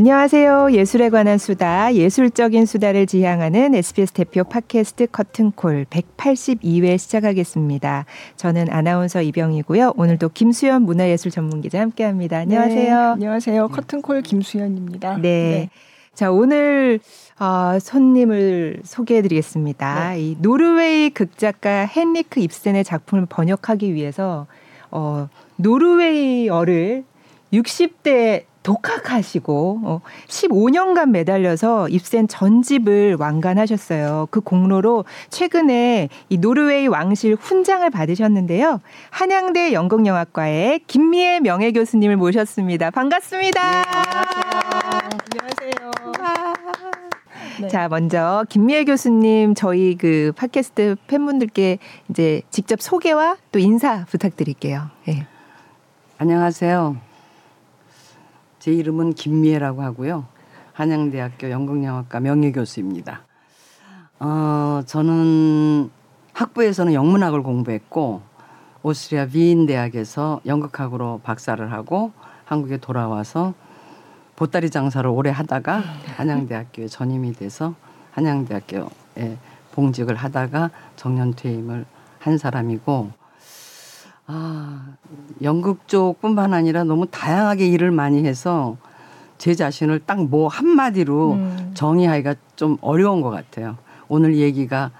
[0.00, 0.72] 안녕하세요.
[0.72, 8.06] 예술에 관한 수다, 예술적인 수다를 지향하는 SBS 대표 팟캐스트 커튼콜 182회 시작하겠습니다.
[8.36, 9.92] 저는 아나운서 이병이고요.
[9.98, 12.38] 오늘도 김수현 문화예술 전문기자 함께합니다.
[12.38, 12.94] 안녕하세요.
[12.94, 13.68] 네, 안녕하세요.
[13.68, 15.16] 커튼콜 김수현입니다.
[15.16, 15.20] 네.
[15.20, 15.70] 네.
[16.14, 16.98] 자, 오늘
[17.38, 20.12] 어, 손님을 소개해 드리겠습니다.
[20.14, 20.20] 네.
[20.22, 24.46] 이 노르웨이 극작가 헨리크 입센의 작품을 번역하기 위해서
[24.90, 27.04] 어, 노르웨이어를
[27.52, 34.28] 60대 독학하시고 어, 15년간 매달려서 입센 전집을 완간하셨어요.
[34.30, 38.80] 그 공로로 최근에 이 노르웨이 왕실 훈장을 받으셨는데요.
[39.10, 42.90] 한양대 연극영화과의 김미애 명예 교수님을 모셨습니다.
[42.90, 43.60] 반갑습니다.
[43.62, 45.90] 네, 안녕하세요.
[47.60, 47.68] 네.
[47.68, 54.88] 자, 먼저 김미애 교수님 저희 그 팟캐스트 팬분들께 이제 직접 소개와 또 인사 부탁드릴게요.
[55.06, 55.26] 네.
[56.18, 57.09] 안녕하세요.
[58.60, 60.26] 제 이름은 김미애라고 하고요.
[60.74, 63.22] 한양대학교 연극영화과 명예교수입니다.
[64.20, 65.90] 어, 저는
[66.34, 68.20] 학부에서는 영문학을 공부했고
[68.82, 72.12] 오스트리아 위인 대학에서 연극학으로 박사를 하고
[72.44, 73.54] 한국에 돌아와서
[74.36, 75.82] 보따리 장사를 오래 하다가
[76.16, 77.74] 한양대학교에 전임이 돼서
[78.12, 79.38] 한양대학교에
[79.72, 81.86] 봉직을 하다가 정년 퇴임을
[82.18, 83.19] 한 사람이고
[84.32, 84.94] 아,
[85.42, 88.76] 연극 쪽뿐만 아니라 너무 다양하게 일을 많이 해서
[89.38, 91.70] 제 자신을 딱 뭐 한마디로 음.
[91.74, 93.76] 정의하기가 좀 어려운 것 같아요.
[94.08, 94.92] 오늘 얘기가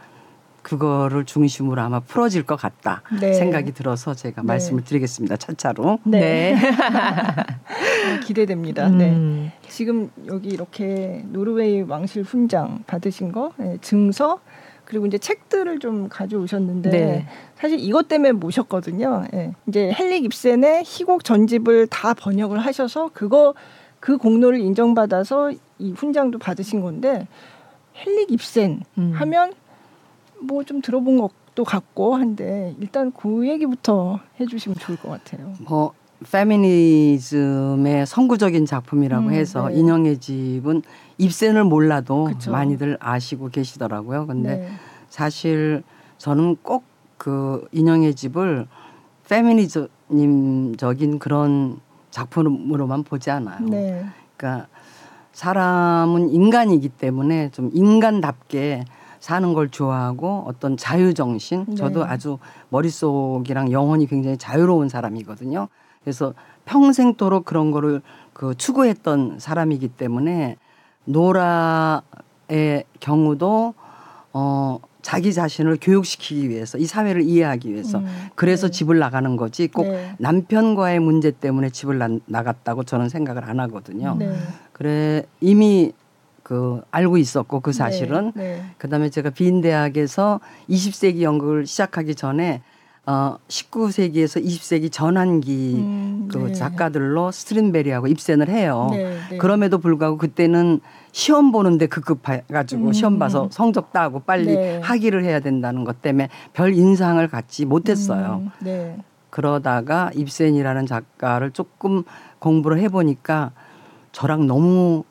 [0.62, 3.32] 그거를 중심으로 아마 풀어질 것 같다 네.
[3.34, 4.46] 생각이 들어서 제가 네.
[4.46, 5.36] 말씀을 드리겠습니다.
[5.36, 6.00] 차차로.
[6.04, 6.54] 네.
[6.54, 6.60] 네.
[8.24, 8.88] 기대됩니다.
[8.88, 9.10] 네.
[9.10, 9.50] 음.
[9.62, 9.68] 네.
[9.68, 14.40] 지금 여기 이렇게 노르웨이 왕실 훈장 받으신 거 네, 증서
[14.90, 17.26] 그리고 이제 책들을 좀 가져오셨는데 네.
[17.54, 19.22] 사실 이것 때문에 모셨거든요.
[19.34, 19.52] 예.
[19.68, 23.54] 이제 헨릭 입센의 희곡 전집을 다 번역을 하셔서 그거
[24.00, 27.28] 그 공로를 인정받아서 이 훈장도 받으신 건데
[28.04, 29.12] 헨릭 입센 음.
[29.14, 29.52] 하면
[30.40, 35.52] 뭐 좀 들어본 것도 같고 한데 일단 그 얘기부터 해주시면 좋을 것 같아요.
[35.68, 35.92] 뭐
[36.30, 39.76] 페미니즘의 선구적인 작품이라고 음, 해서 네.
[39.76, 40.82] 인형의 집은
[41.18, 42.50] 입센을 몰라도 그쵸.
[42.50, 44.26] 많이들 아시고 계시더라고요.
[44.26, 44.68] 근데 네.
[45.08, 45.82] 사실
[46.18, 48.66] 저는 꼭 그 인형의 집을
[49.28, 51.78] 페미니즘적인 그런
[52.10, 53.60] 작품으로만 보지 않아요.
[53.68, 54.06] 네.
[54.38, 54.68] 그러니까
[55.32, 58.86] 사람은 인간이기 때문에 좀 인간답게
[59.20, 61.74] 사는 걸 좋아하고 어떤 자유 정신 네.
[61.74, 62.38] 저도 아주
[62.70, 65.68] 머릿속이랑 영혼이 굉장히 자유로운 사람이거든요.
[66.02, 66.34] 그래서
[66.64, 68.00] 평생토록 그런 거를
[68.32, 70.56] 그 추구했던 사람이기 때문에
[71.04, 72.04] 노라의
[73.00, 73.74] 경우도
[74.32, 78.70] 어 자기 자신을 교육시키기 위해서 이 사회를 이해하기 위해서 음, 그래서 네.
[78.70, 80.14] 집을 나가는 거지 꼭 네.
[80.18, 84.16] 남편과의 문제 때문에 집을 나, 나갔다고 저는 생각을 안 하거든요.
[84.18, 84.32] 네.
[84.72, 85.92] 그래 이미
[86.42, 88.64] 그 알고 있었고 그 사실은 네, 네.
[88.78, 92.62] 그다음에 제가 빈 대학에서 20세기 연극을 시작하기 전에
[93.10, 96.52] 어 19세기에서 20세기 전환기 음, 그 네.
[96.52, 98.86] 작가들로 스트린베리하고 입센을 해요.
[98.92, 99.38] 네, 네.
[99.38, 100.78] 그럼에도 불구하고 그때는
[101.10, 104.80] 시험 보는데 급급해 가지고 음, 시험 봐서 성적 따고 빨리 네.
[104.80, 108.42] 학위를 해야 된다는 것 때문에 별 인상을 갖지 못했어요.
[108.44, 108.96] 음, 네.
[109.30, 112.04] 그러다가 입센이라는 작가를 조금
[112.38, 113.50] 공부를 해 보니까
[114.12, 115.02] 저랑 너무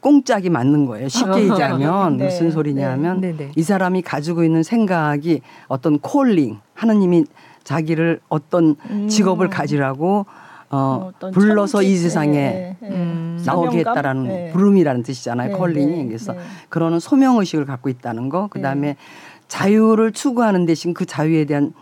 [0.00, 1.08] 꽁짝이 맞는 거예요.
[1.08, 2.24] 쉽게 얘기하면 네.
[2.24, 3.36] 무슨 소리냐면 네.
[3.36, 3.52] 네.
[3.54, 7.24] 이 사람이 가지고 있는 생각이 어떤 콜링 하느님이
[7.64, 9.08] 자기를 어떤 음.
[9.08, 10.26] 직업을 가지라고
[10.70, 12.88] 어, 어 불러서 천지, 이 세상에 네, 네.
[12.88, 13.42] 음.
[13.44, 14.50] 나오게 했다라는 네.
[14.52, 15.56] 부름이라는 뜻이잖아요.
[15.56, 16.34] 콜링이 그래서
[16.68, 18.46] 그러는 소명 의식을 갖고 있다는 거.
[18.48, 18.96] 그다음에
[19.48, 21.72] 자유를 추구하는 대신 그 자유에 대한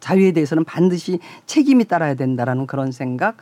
[0.00, 3.36] 자유에 대해서는 반드시 책임이 따라야 된다라는 그런 생각.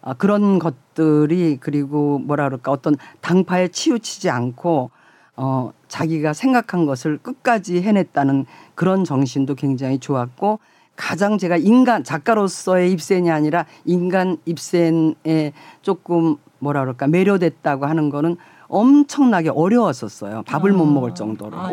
[0.00, 4.90] 아, 그런 것들이 그리고 뭐라 그럴까 어떤 당파에 치우치지 않고
[5.36, 10.58] 어 자기가 생각한 것을 끝까지 해냈다는 그런 정신도 굉장히 좋았고
[10.96, 15.52] 가장 제가 인간 작가로서의 입센이 아니라 인간 입센에
[15.82, 18.36] 조금 뭐라 그럴까 매료됐다고 하는 거는
[18.68, 20.42] 엄청나게 어려웠었어요.
[20.42, 20.74] 밥을 아.
[20.74, 21.56] 못 먹을 정도로.
[21.56, 21.70] 아,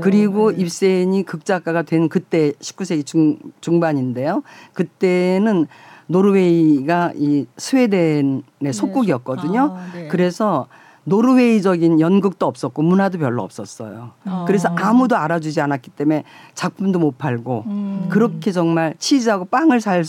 [0.00, 0.62] 그리고 네.
[0.62, 4.42] 입센이 극작가가 된 그때 19세기 중, 중반인데요.
[4.72, 5.66] 그때는
[6.06, 8.72] 노르웨이가 이 스웨덴의 네.
[8.72, 9.76] 속국이었거든요.
[9.76, 10.08] 아, 네.
[10.08, 10.66] 그래서
[11.04, 14.10] 노르웨이적인 연극도 없었고 문화도 별로 없었어요.
[14.24, 14.44] 아.
[14.46, 16.24] 그래서 아무도 알아주지 않았기 때문에
[16.54, 18.06] 작품도 못 팔고 음.
[18.08, 20.04] 그렇게 정말 치즈하고 빵을 살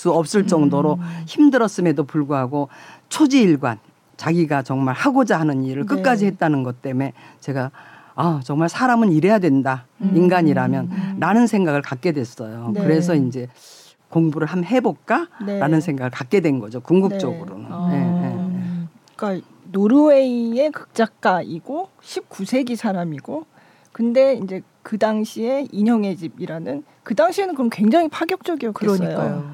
[0.00, 1.22] 수 없을 정도로 음.
[1.26, 2.68] 힘들었음에도 불구하고
[3.10, 3.78] 초지일관
[4.16, 5.94] 자기가 정말 하고자 하는 일을 네.
[5.94, 7.70] 끝까지 했다는 것 때문에 제가
[8.14, 10.12] 아 정말 사람은 이래야 된다 음.
[10.14, 11.16] 인간이라면 음.
[11.20, 12.70] 라는 생각을 갖게 됐어요.
[12.72, 12.82] 네.
[12.82, 13.48] 그래서 이제
[14.10, 15.80] 공부를 한번 해볼까라는 네.
[15.80, 16.80] 생각을 갖게 된 거죠.
[16.80, 17.62] 궁극적으로는.
[17.62, 17.68] 네.
[17.70, 17.88] 아.
[17.90, 18.88] 네, 네.
[19.16, 23.46] 그러니까 노르웨이의 극작가이고 19세기 사람이고
[23.92, 28.98] 근데 이제 그 당시에 인형의 집이라는 그 당시에는 그럼 굉장히 파격적이었겠어요.
[28.98, 29.44] 그러니까요.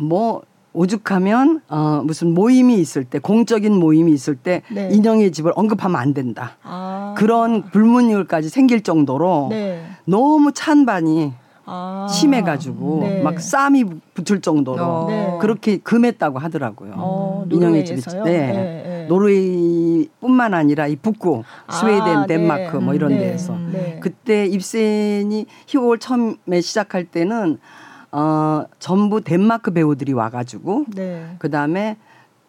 [0.00, 4.88] 뭐 오죽하면 어 무슨 모임이 있을 때 공적인 모임이 있을 때 네.
[4.90, 6.56] 인형의 집을 언급하면 안 된다.
[6.62, 7.14] 아.
[7.18, 9.84] 그런 불문율까지 생길 정도로 네.
[10.06, 12.06] 너무 찬반이 아.
[12.10, 13.22] 심해가지고 네.
[13.22, 15.06] 막 쌈이 붙을 정도로 어.
[15.08, 15.38] 네.
[15.40, 16.92] 그렇게 금했다고 하더라고요.
[16.96, 18.22] 어, 인형의 집이 네.
[18.24, 18.52] 네.
[18.52, 19.06] 네.
[19.08, 22.26] 노르웨이뿐만 아니라 이 북구 아, 스웨덴, 네.
[22.26, 23.56] 덴마크 뭐 이런 데에서
[24.00, 27.58] 그때 입센이 희곡을 처음에 시작할 때는
[28.12, 30.86] 어 전부 덴마크 배우들이 와가지고
[31.38, 31.96] 그 다음에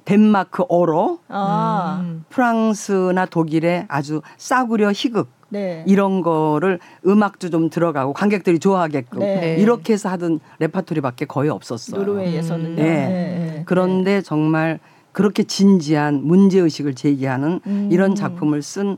[0.06, 2.00] 덴마크어로 아.
[2.02, 2.26] 음.
[2.30, 5.84] 프랑스나 독일의 아주 싸구려 희극 네.
[5.88, 9.58] 이런 거를 음악도 좀 들어가고 관객들이 좋아하게끔 네.
[9.60, 12.00] 이렇게 해서 하던 레파토리밖에 거의 없었어요.
[12.00, 12.66] 노르웨이에서는.
[12.66, 12.76] 음.
[12.76, 12.84] 네.
[12.84, 13.64] 네.
[13.66, 14.80] 그런데 정말
[15.12, 17.90] 그렇게 진지한 문제 의식을 제기하는 음.
[17.92, 18.98] 이런 작품을 쓴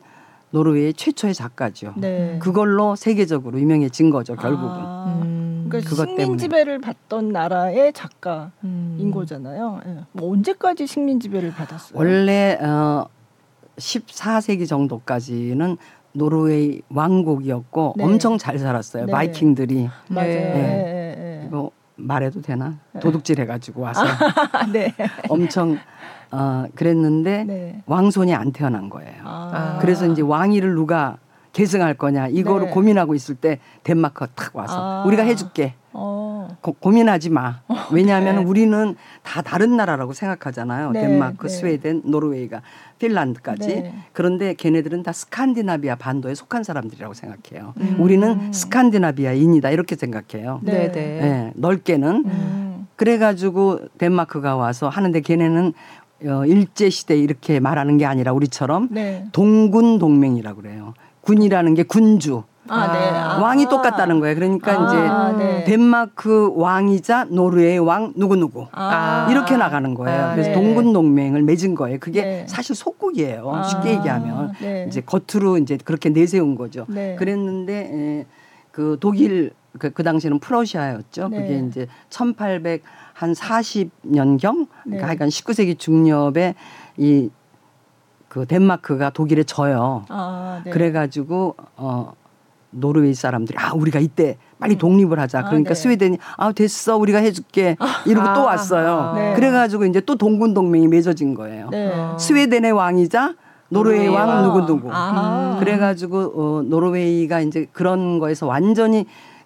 [0.52, 1.94] 노르웨이 최초의 작가죠.
[1.98, 2.40] 네.
[2.42, 4.70] 그걸로 세계적으로 유명해진 거죠, 결국은.
[4.72, 5.20] 아.
[5.22, 5.45] 음.
[5.70, 9.12] 그러니까 식민 지배를 받던 나라의 작가인 음.
[9.14, 9.82] 거잖아요.
[9.86, 9.98] 네.
[10.12, 11.98] 뭐 언제까지 식민 지배를 받았어요?
[11.98, 13.08] 원래 어
[13.78, 15.78] 14세기 정도까지는
[16.14, 18.04] 노르웨이 왕국이었고 네.
[18.04, 19.06] 엄청 잘 살았어요.
[19.06, 19.12] 네.
[19.12, 19.90] 바이킹들이.
[20.08, 20.28] 맞아요.
[20.28, 20.34] 네.
[20.34, 21.16] 네.
[21.18, 21.46] 네.
[21.48, 22.78] 이거 말해도 되나?
[22.94, 23.00] 네.
[23.00, 24.04] 도둑질 해가지고 와서
[24.72, 24.94] 네.
[25.30, 25.78] 엄청
[26.32, 29.22] 어, 그랬는데 왕손이 안 태어난 거예요.
[29.24, 29.78] 아.
[29.82, 31.18] 그래서 이제 왕위를 누가
[31.56, 35.04] 계승할 거냐 이거를 고민하고 있을 때 덴마크가 탁 와서 아.
[35.08, 35.74] 우리가 해줄게.
[35.94, 36.50] 어.
[36.60, 37.62] 고, 민하지 마.
[37.70, 38.44] 어, 왜냐하면 네.
[38.44, 40.92] 우리는 다 다른 나라라고 생각하잖아요.
[40.92, 41.54] 네, 덴마크, 네.
[41.54, 42.62] 스웨덴, 노르웨이가,
[43.00, 43.68] 핀란드까지.
[43.68, 43.94] 네.
[44.12, 47.74] 그런데 걔네들은 다 스칸디나비아 반도에 속한 사람들이라고 생각해요.
[47.80, 47.96] 음.
[48.00, 50.60] 우리는 스칸디나비아인이다 이렇게 생각해요.
[50.62, 51.20] 네, 네.
[51.22, 52.26] 네 넓게는.
[52.26, 52.88] 음.
[52.98, 55.74] 그래가지고 덴마크가 와서 하는데 걔네는
[56.26, 59.26] 어, 일제 시대 이렇게 말하는 게 아니라 우리처럼 네.
[59.32, 60.94] 동군 동맹이라고 그래요.
[61.26, 62.44] 군이라는 게 군주.
[62.68, 63.00] 아, 네.
[63.10, 63.38] 아.
[63.42, 64.36] 왕이 똑같다는 거예요.
[64.36, 65.64] 그러니까 아, 이제 네.
[65.66, 69.28] 덴마크 왕이자 노르웨이 왕 누구 누구 아.
[69.30, 70.24] 이렇게 나가는 거예요.
[70.24, 70.56] 아, 그래서 네.
[70.56, 72.00] 동군 동맹을 맺은 거예요.
[72.00, 72.46] 그게 네.
[72.48, 73.52] 사실 속국이에요.
[73.54, 73.64] 아.
[73.64, 74.86] 쉽게 얘기하면 네.
[74.88, 76.86] 이제 겉으로 이제 그렇게 내세운 거죠.
[76.90, 77.16] 네.
[77.16, 78.26] 그랬는데 에,
[78.72, 81.30] 그 독일 그, 그 당시에는 프러시아였죠.
[81.30, 86.56] 그게 이제 1800한 40년경 그러니까 하여간 19세기 중엽에
[86.98, 87.30] 이
[88.36, 90.04] 그 덴마크가 독일에 져요.
[90.10, 92.12] 아, 그래가지고 어
[92.70, 94.78] 노르웨이 사람들이 아 우리가 이때 빨리 음.
[94.78, 95.40] 독립을 하자.
[95.40, 95.82] 아, 그러니까 아, 네.
[95.82, 98.92] 스웨덴이 아 됐어 우리가 해줄게 이러고 아, 또 왔어요.
[98.92, 99.34] 아, 네.
[99.36, 101.70] 그래가지고 이제 또 동군 동맹이 맺어진 거예요.
[101.72, 101.94] 네.
[102.20, 103.36] 스웨덴의 왕이자
[103.70, 104.90] 노르웨이 왕 누구 누구.
[104.92, 105.56] 아.
[105.62, 109.06] 그래가지고 어, 노르웨이가 이제 그런 거에서 완전히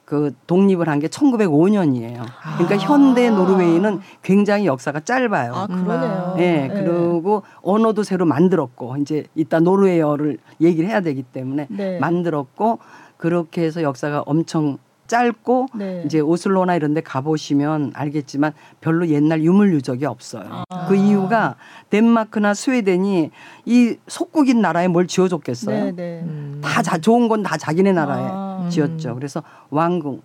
[0.10, 2.24] 그 독립을 한 게 1905년이에요.
[2.58, 2.78] 그러니까 아.
[2.80, 5.54] 현대 노르웨이는 굉장히 역사가 짧아요.
[5.54, 6.34] 아, 그러네요.
[6.36, 6.74] 네, 네.
[6.74, 12.00] 그리고 언어도 새로 만들었고 이제 이따 노르웨이어를 얘기를 해야 되기 때문에 네.
[12.00, 12.80] 만들었고
[13.18, 14.80] 그렇게 해서 역사가 엄청
[15.10, 16.04] 짧고 네.
[16.06, 20.64] 이제 오슬로나 이런 데 가보시면 알겠지만 별로 옛날 유물 유적이 없어요.
[20.70, 20.86] 아.
[20.88, 21.56] 그 이유가
[21.90, 23.32] 덴마크나 스웨덴이
[23.66, 25.86] 이 속국인 나라에 뭘 지어줬겠어요.
[25.86, 26.22] 네, 네.
[26.24, 26.62] 음.
[26.64, 28.68] 다 자, 좋은 건 다 자기네 나라에 아.
[28.70, 29.16] 지었죠.
[29.16, 29.42] 그래서
[29.72, 30.22] 왕궁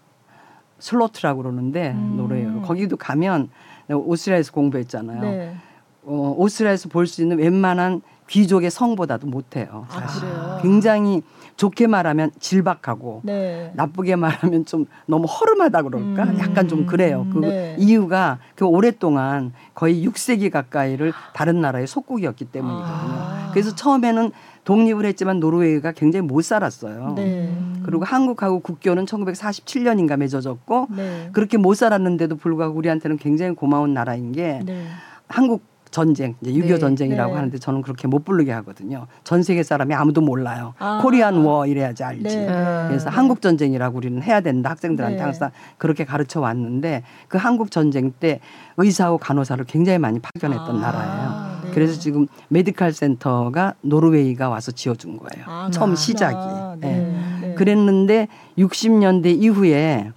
[0.78, 2.14] 슬로트라고 그러는데 음.
[2.16, 2.60] 노래요.
[2.62, 3.48] 거기도 가면
[3.90, 5.20] 오스트리아에서 공부했잖아요.
[5.22, 5.56] 네.
[6.04, 9.86] 어, 오스트리아에서 볼 수 있는 웬만한 귀족의 성보다도 못해요.
[9.90, 11.22] 아, 굉장히
[11.56, 13.72] 좋게 말하면 질박하고 네.
[13.74, 16.24] 나쁘게 말하면 좀 너무 허름하다 그럴까?
[16.24, 16.38] 음.
[16.40, 17.26] 약간 좀 그래요.
[17.32, 17.76] 그 네.
[17.78, 22.92] 이유가 그 오랫동안 거의 6세기 가까이를 다른 나라의 속국이었기 때문이거든요.
[22.92, 23.50] 아.
[23.52, 24.32] 그래서 처음에는
[24.64, 27.12] 독립을 했지만 노르웨이가 굉장히 못 살았어요.
[27.16, 27.54] 네.
[27.84, 31.28] 그리고 한국하고 국교는 1947년인가 맺어졌고 네.
[31.32, 34.86] 그렇게 못 살았는데도 불구하고 우리한테는 굉장히 고마운 나라인 게 네.
[35.28, 37.36] 한국 전쟁, 이제 6.25 네, 전쟁이라고 네.
[37.36, 39.06] 하는데 저는 그렇게 못 부르게 하거든요.
[39.22, 40.74] 전 세계 사람이 아무도 몰라요.
[40.80, 40.98] 아.
[41.00, 42.36] 코리안 워 이래야지 알지.
[42.36, 42.46] 네.
[42.88, 44.70] 그래서 한국 전쟁이라고 우리는 해야 된다.
[44.70, 45.22] 학생들한테 네.
[45.22, 48.40] 항상 그렇게 가르쳐 왔는데 그 한국 전쟁 때
[48.76, 50.80] 의사하고 간호사를 굉장히 많이 파견했던 아.
[50.80, 51.60] 나라예요.
[51.62, 51.70] 네.
[51.72, 55.46] 그래서 지금 메디칼 센터가 노르웨이가 와서 지어준 거예요.
[55.46, 56.34] 아, 처음 시작이.
[56.36, 57.54] 아, 네.
[57.56, 58.26] 그랬는데
[58.58, 60.10] 60년대 이후에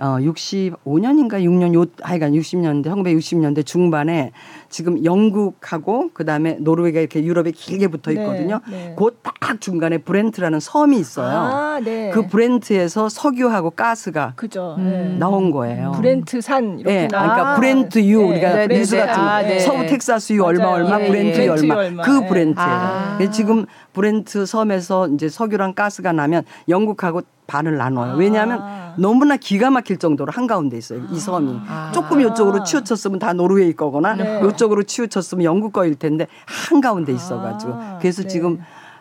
[0.00, 4.30] 어 65년인가 6년 요 하여간 60년대 1960년대 중반에
[4.68, 8.60] 지금 영국하고 그다음에 노르웨이가 이렇게 유럽에 길게 붙어 네, 있거든요.
[8.68, 8.96] 네, 네.
[8.96, 11.28] 그딱 중간에 브렌트라는 섬이 있어요.
[11.28, 12.10] 아, 네.
[12.10, 14.76] 그 브렌트에서 석유하고 가스가 그죠.
[14.78, 14.84] 음.
[14.88, 15.18] 네.
[15.18, 15.92] 나온 거예요.
[15.92, 18.28] 브렌트 산 이렇게 네, 그러니까 브렌트 유 네.
[18.30, 22.68] 우리가 뉴스 같은 아, 서부 텍사스 유 얼마 얼마 브렌트 유 얼마, 얼마 그 브렌트예요.
[22.68, 23.18] 아.
[23.32, 28.14] 지금 브렌트 섬에서 이제 석유랑 가스가 나면 영국하고 반을 나눠요.
[28.16, 28.94] 왜냐하면 아.
[28.98, 31.00] 너무나 기가 막힐 정도로 한가운데 있어요.
[31.10, 31.60] 이 섬이.
[31.66, 31.90] 아.
[31.92, 34.40] 조금 이쪽으로 치우쳤으면 다 노르웨이 거거나 네.
[34.58, 37.72] 이쪽으로 치우쳤으면 영국 거일 텐데 한가운데 있어가지고.
[37.72, 37.98] 아.
[38.00, 38.28] 그래서 네.
[38.28, 38.58] 지금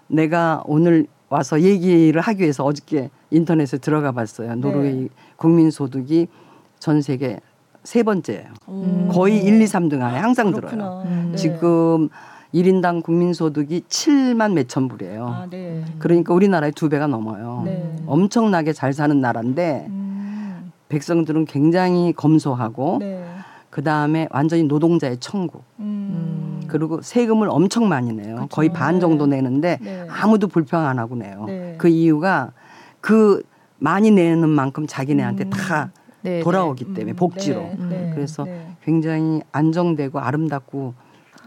[0.08, 4.56] 내가 오늘 와서 얘기를 하기 위해서 어저께 인터넷에 들어가 봤어요.
[4.56, 5.10] 노르웨이 네.
[5.36, 6.28] 국민소득이
[6.80, 7.40] 전 세계
[7.84, 8.46] 세 번째예요.
[8.70, 9.10] 음.
[9.12, 10.84] 거의 1, 2, 3등 안에 항상 그렇구나.
[10.84, 11.04] 들어요.
[11.06, 11.34] 음.
[11.36, 12.10] 지금
[12.54, 15.28] 1인당 국민소득이 7만 몇천 불이에요.
[15.28, 15.84] 아, 네.
[16.00, 17.64] 그러니까 우리나라의 두 배가 넘어요.
[17.66, 17.96] 네.
[18.06, 20.72] 엄청나게 잘 사는 나라인데 음.
[20.90, 23.24] 백성들은 굉장히 검소하고 네.
[23.78, 25.64] 그 다음에 완전히 노동자의 천국.
[25.78, 26.64] 음.
[26.68, 28.38] 그리고 세금을 엄청 많이 내요.
[28.38, 28.48] 그쵸.
[28.48, 30.08] 거의 반 정도 내는데 네.
[30.10, 31.44] 아무도 불평 안 하고 내요.
[31.46, 31.76] 네.
[31.78, 32.54] 그 이유가
[33.02, 33.44] 그
[33.78, 35.50] 많이 내는 만큼 자기네한테 음.
[35.52, 35.92] 다
[36.24, 36.94] 네, 돌아오기 네.
[36.96, 37.62] 때문에 복지로.
[37.62, 38.12] 네, 네.
[38.16, 38.76] 그래서 네.
[38.84, 40.96] 굉장히 안정되고 아름답고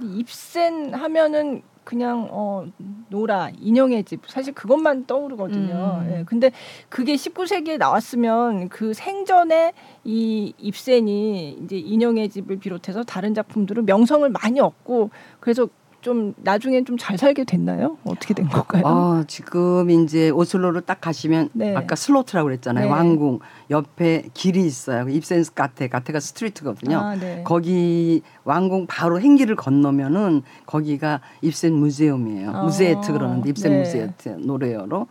[0.00, 2.66] 입센 하면은 그냥 어
[3.08, 6.02] 노라 인형의 집 사실 그것만 떠오르거든요.
[6.04, 6.12] 음.
[6.12, 6.24] 예.
[6.24, 6.50] 근데
[6.88, 9.72] 그게 19세기에 나왔으면 그 생전에
[10.04, 15.10] 이 입센이 이제 인형의 집을 비롯해서 다른 작품들은 명성을 많이 얻고
[15.40, 15.68] 그래서
[16.00, 17.96] 좀 나중엔 좀 잘 살게 됐나요?
[18.04, 18.82] 어떻게 된 걸까요?
[18.84, 21.74] 어, 지금 이제 오슬로를 딱 가시면 네.
[21.74, 22.84] 아까 슬로트라고 그랬잖아요.
[22.86, 22.90] 네.
[22.90, 23.38] 왕궁
[23.70, 25.08] 옆에 길이 있어요.
[25.08, 26.98] 입센스 가테, 가테가 스트리트거든요.
[26.98, 27.42] 아, 네.
[27.44, 32.50] 거기 왕궁 바로 행길을 건너면은 거기가 입센 무제움이에요.
[32.50, 33.78] 아, 무제에트 그러는데 입센 네.
[33.80, 35.06] 무제에트 노래어로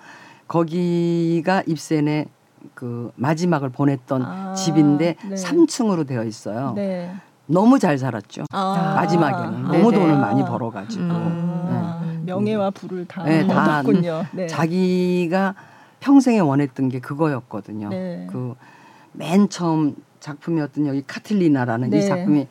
[0.48, 2.28] 거기가 입센의
[2.74, 5.36] 그 마지막을 보냈던 아, 집인데 네.
[5.36, 6.74] 3층으로 되어 있어요.
[7.50, 7.54] 네.
[7.54, 8.46] 너무 잘 살았죠.
[8.52, 8.94] 아.
[8.96, 9.72] 마지막에는 아.
[9.72, 11.68] 너무 돈을 많이 벌어가지고 음.
[11.70, 12.32] 네.
[12.32, 14.26] 명예와 부를 다 네, 얻었군요.
[14.32, 14.48] 네.
[14.48, 15.56] 자기가
[16.00, 17.90] 평생에 원했던 게 그거였거든요.
[17.90, 18.28] 네.
[18.32, 22.02] 그맨 처음 작품이었던 여기 카틸리나라는 이 네.
[22.02, 22.48] 작품이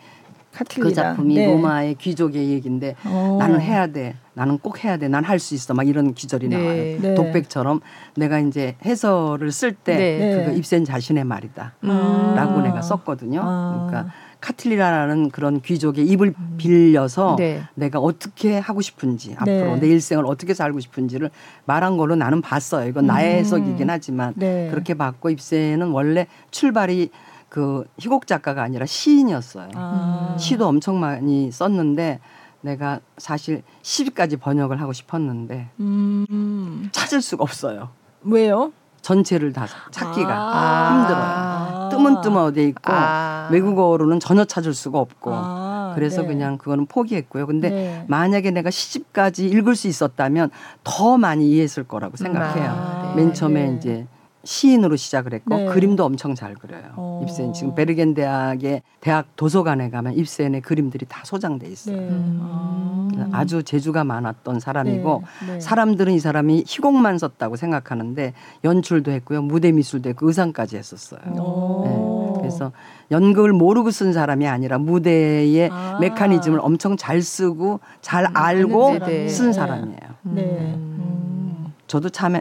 [0.53, 0.89] 카틸리나.
[0.89, 1.47] 그 작품이 네.
[1.47, 3.11] 로마의 귀족의 얘기인데 오.
[3.11, 3.37] 어.
[3.39, 4.17] 나는 해야 돼.
[4.35, 5.09] 나는 꼭 해야 돼.
[5.09, 5.75] 난 할 수 있어.
[5.75, 6.57] 막 이런 기절이 네.
[6.57, 6.99] 나와요.
[7.01, 7.15] 네.
[7.15, 7.81] 독백처럼
[8.17, 10.37] 내가 이제 해설을 쓸때 네.
[10.45, 11.75] 그거 입센 자신의 말이다.
[11.85, 12.35] 음.
[12.35, 13.41] 라고 내가 썼거든요.
[13.45, 13.87] 아.
[13.89, 16.55] 그러니까 카틸리라는 그런 귀족의 입을 음.
[16.59, 17.63] 빌려서 네.
[17.75, 19.81] 내가 어떻게 하고 싶은지 앞으로 네.
[19.81, 21.31] 내 일생을 어떻게 살고 싶은지를
[21.65, 22.89] 말한 걸로 나는 봤어요.
[22.89, 23.39] 이건 나의 음.
[23.39, 24.69] 해석이긴 하지만 네.
[24.71, 27.11] 그렇게 봤고 입세는 원래 출발이
[27.49, 29.71] 그 희곡 작가가 아니라 시인이었어요.
[29.75, 30.37] 아.
[30.39, 32.21] 시도 엄청 많이 썼는데
[32.61, 36.89] 내가 사실 시까지 번역을 하고 싶었는데 음.
[36.93, 37.91] 찾을 수가 없어요.
[38.23, 38.73] 왜요?
[39.09, 41.89] 전체를 다 찾기가 아.
[41.89, 41.89] 힘들어요.
[41.91, 43.49] 뜨문뜨문 돼 있고 아.
[43.51, 45.93] 외국어로는 전혀 찾을 수가 없고 아.
[45.95, 46.29] 그래서 네.
[46.29, 47.47] 그냥 그거는 포기했고요.
[47.47, 48.05] 근데 네.
[48.07, 50.51] 만약에 내가 시집까지 읽을 수 있었다면
[50.85, 52.71] 더 많이 이해했을 거라고 생각해요.
[52.71, 53.15] 아.
[53.17, 53.77] 맨 처음에 네.
[53.77, 54.07] 이제
[54.45, 55.67] 시인으로 시작을 했고 네.
[55.67, 56.93] 그림도 엄청 잘 그려요.
[56.97, 57.21] 어.
[57.23, 61.97] 입센 지금 베르겐 대학의 대학 도서관에 가면 입센의 그림들이 다 소장돼 있어요.
[61.97, 62.09] 네.
[62.09, 63.31] 음.
[63.33, 65.53] 아주 재주가 많았던 사람이고 네.
[65.55, 65.61] 네.
[65.61, 68.33] 사람들은 이 사람이 희곡만 썼다고 생각하는데
[68.65, 71.21] 연출도 했고요, 무대 미술도 했고 의상까지 했었어요.
[71.25, 72.39] 네.
[72.39, 72.73] 그래서
[73.11, 75.99] 연극을 모르고 쓴 사람이 아니라 무대의 아.
[76.01, 79.99] 메커니즘을 엄청 잘 쓰고 잘 음, 알고 쓴 사람이에요.
[80.23, 80.43] 네.
[80.77, 81.73] 음.
[81.87, 82.37] 저도 참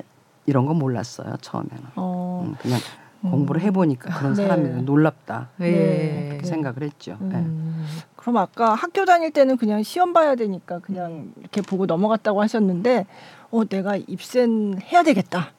[0.48, 1.84] 이런 거 몰랐어요 처음에는.
[1.96, 2.46] 어.
[2.48, 2.80] 음, 그냥
[3.24, 3.32] 음.
[3.32, 4.44] 공부를 해보니까 그런 네.
[4.44, 6.28] 사람이 놀랍다 네.
[6.30, 7.18] 그렇게 생각을 했죠.
[7.22, 7.30] 음.
[7.32, 7.86] 네.
[8.16, 13.06] 그럼 아까 학교 다닐 때는 그냥 시험 봐야 되니까 그냥 이렇게 보고 넘어갔다고 하셨는데,
[13.52, 15.52] 어 내가 입센 해야 되겠다.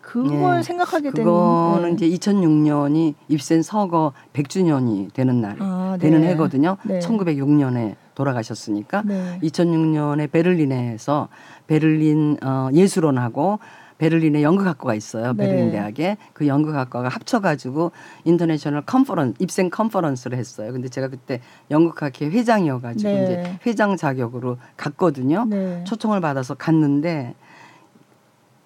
[0.00, 0.62] 그걸 네.
[0.62, 2.06] 생각하게 되는 그거는 네.
[2.06, 6.10] 이제 2006년이 입센 서거 100주년이 되는 날 아, 네.
[6.10, 6.76] 되는 해거든요.
[6.84, 9.02] 1906년에 돌아가셨으니까
[9.42, 11.28] 2006년에 베를린에서
[11.66, 13.60] 베를린 어, 예술원하고
[14.02, 15.32] 베를린에 연극학과가 있어요.
[15.32, 15.46] 네.
[15.46, 17.92] 베를린 대학에 그 연극학과가 합쳐가지고
[18.24, 20.72] international conferen 입센 conference를 했어요.
[20.72, 21.40] 근데 제가 그때
[21.70, 23.22] 연극학회 회장이어가지고 네.
[23.22, 25.44] 이제 회장 자격으로 갔거든요.
[25.48, 25.84] 네.
[25.84, 27.36] 초청을 받아서 갔는데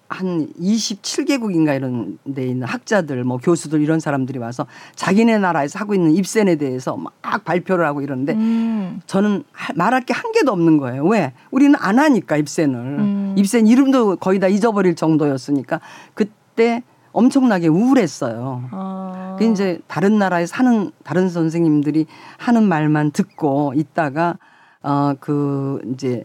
[0.09, 6.11] 한 27개국인가 이런 데 있는 학자들 뭐 교수들 이런 사람들이 와서 자기네 나라에서 하고 있는
[6.11, 9.01] 입센에 대해서 막 발표를 하고 이러는데 음.
[9.05, 9.43] 저는
[9.75, 11.05] 말할 게 한 개도 없는 거예요.
[11.05, 11.33] 왜?
[11.51, 12.75] 우리는 안 하니까 입센을.
[12.79, 13.35] 음.
[13.37, 15.79] 입센 이름도 거의 다 잊어버릴 정도였으니까
[16.15, 18.63] 그때 엄청나게 우울했어요.
[18.71, 19.35] 아.
[19.37, 22.05] 그 이제 다른 나라에 사는 다른 선생님들이
[22.37, 24.37] 하는 말만 듣고 있다가
[24.81, 26.23] 어그 이제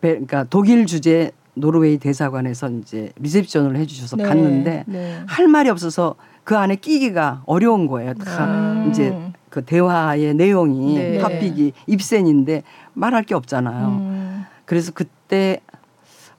[0.00, 5.20] 그러니까 독일 주재 노르웨이 대사관에서 이제 리셉션을 해주셔서 네, 갔는데 네.
[5.26, 8.14] 할 말이 없어서 그 안에 끼기가 어려운 거예요.
[8.14, 8.88] 다 음.
[8.90, 9.16] 이제
[9.50, 11.18] 그 대화의 내용이 네.
[11.18, 12.62] 토픽이 입센인데
[12.94, 13.86] 말할 게 없잖아요.
[13.88, 14.44] 음.
[14.64, 15.60] 그래서 그때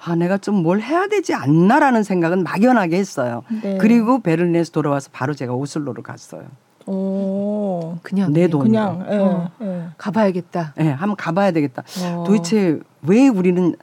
[0.05, 3.43] 아 내가 좀 뭘 해야 되지 않나라는 생각은 막연하게 했어요.
[3.62, 3.77] 네.
[3.77, 6.43] 그리고 베를린에서 돌아와서 바로 제가 오슬로를 갔어요.
[6.86, 8.62] 오, 그냥 내 돈.
[8.63, 9.50] 그냥 예, 어.
[9.62, 9.84] 예.
[9.98, 10.74] 가봐야겠다.
[10.79, 11.84] 예, 한번 가봐야 되겠다.
[12.03, 12.24] 어.
[12.27, 13.75] 도대체 왜 우리는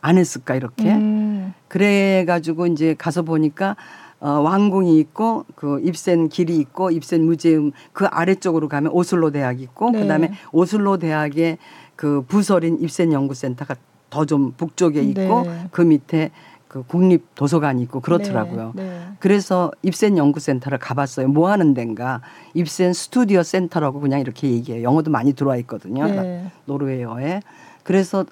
[0.00, 1.54] 안 했을까 이렇게 음.
[1.68, 3.76] 그래 가지고 이제 가서 보니까
[4.20, 9.90] 어, 왕궁이 있고 그 입센 길이 있고 입센 무제음 그 아래쪽으로 가면 오슬로 대학이 있고
[9.90, 10.00] 네.
[10.00, 11.58] 그다음에 오슬로 대학의
[11.96, 13.74] 그 부설인 입센 연구센터가
[14.10, 15.68] 더 좀 북쪽에 있고 네.
[15.70, 16.30] 그 밑에
[16.66, 18.72] 그 국립 도서관이 있고 그렇더라고요.
[18.74, 18.82] 네.
[18.82, 19.00] 네.
[19.20, 21.28] 그래서 입센 연구센터를 가봤어요.
[21.28, 22.20] 뭐 하는 데인가?
[22.54, 24.82] 입센 스튜디오 센터라고 그냥 이렇게 얘기해요.
[24.82, 26.06] 영어도 많이 들어와 있거든요.
[26.06, 26.50] 네.
[26.66, 27.40] 노르웨이어에.
[27.84, 28.24] 그래서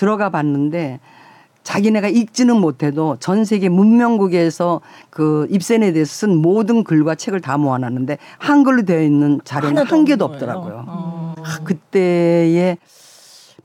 [0.00, 0.98] 들어가 봤는데
[1.62, 4.80] 자기네가 읽지는 못해도 전 세계 문명국에서
[5.10, 10.24] 그 입센에 대해서 쓴 모든 글과 책을 다 모아놨는데 한글로 되어 있는 자료는 한 개도.
[10.24, 10.84] 없더라고요.
[10.88, 11.34] 어.
[11.38, 12.78] 아, 그때의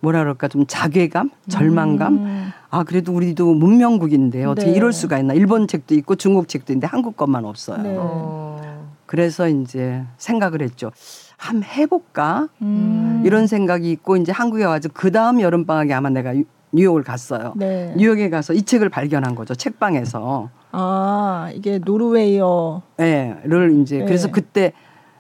[0.02, 2.14] 뭐라 그럴까 좀 자괴감, 절망감.
[2.18, 2.52] 음.
[2.70, 4.76] 아 그래도 우리도 문명국인데 어떻게 네.
[4.76, 5.34] 이럴 수가 있나?
[5.34, 7.82] 일본 책도 있고 중국 책도 있는데 한국 것만 없어요.
[7.82, 7.96] 네.
[7.98, 8.90] 어.
[9.06, 10.92] 그래서 이제 생각을 했죠.
[11.38, 12.48] 한번 해볼까?
[12.62, 13.22] 음.
[13.26, 17.54] 이런 생각이 있고 이제 한국에 와서 그 다음 여름 방학에 아마 내가 유- 뉴욕을 갔어요.
[17.56, 17.94] 네.
[17.98, 19.56] 뉴욕에 가서 이 책을 발견한 거죠.
[19.56, 20.50] 책방에서.
[20.72, 22.82] 아 이게 노르웨이어.
[23.00, 24.06] 예, 를 이제 네.
[24.06, 24.74] 그래서 그때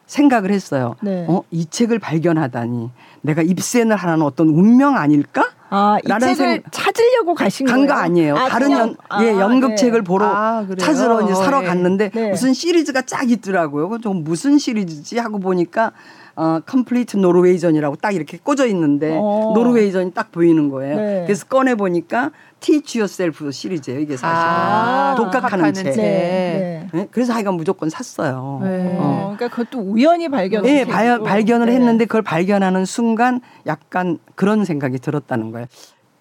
[0.05, 0.95] 생각을 했어요.
[1.01, 1.25] 네.
[1.29, 2.91] 어, 이 책을 발견하다니
[3.21, 5.45] 내가 입센을 하는 어떤 운명 아닐까?
[5.77, 7.87] 아이 라는 책을 생- 찾으려고 가신 간 거예요?
[7.87, 8.35] 거 아니에요.
[8.37, 10.03] 아, 다른 그냥- 연, 아, 예, 연극책을 네.
[10.03, 10.65] 보러 아?
[10.79, 11.65] 찾으러 이제 사러 어, 예.
[11.65, 12.29] 갔는데 네.
[12.29, 13.89] 무슨 시리즈가 쫙 있더라고요.
[13.89, 15.91] 그좀 무슨 시리즈지 하고 보니까
[16.37, 19.53] 어 Complete Norwegian이라고 딱 이렇게 꽂아 있는데 어.
[19.55, 20.95] Norwegian이 딱 보이는 거예요.
[20.97, 21.23] 네.
[21.25, 23.99] 그래서 꺼내 보니까 Teach Yourself 시리즈예요.
[23.99, 25.93] 이게 사실 아, 독학하는 책.
[25.93, 25.95] 책.
[25.95, 26.87] 네.
[26.91, 27.07] 네?
[27.11, 28.59] 그래서 하여간 무조건 샀어요.
[28.63, 28.97] 네.
[28.99, 30.65] 어, 그러니까 그것도 우연히 발견.
[30.65, 35.67] 예, 발, 발견을 했는데 그걸 발견하는 순간 약간 그런 생각이 들었다는 거예요.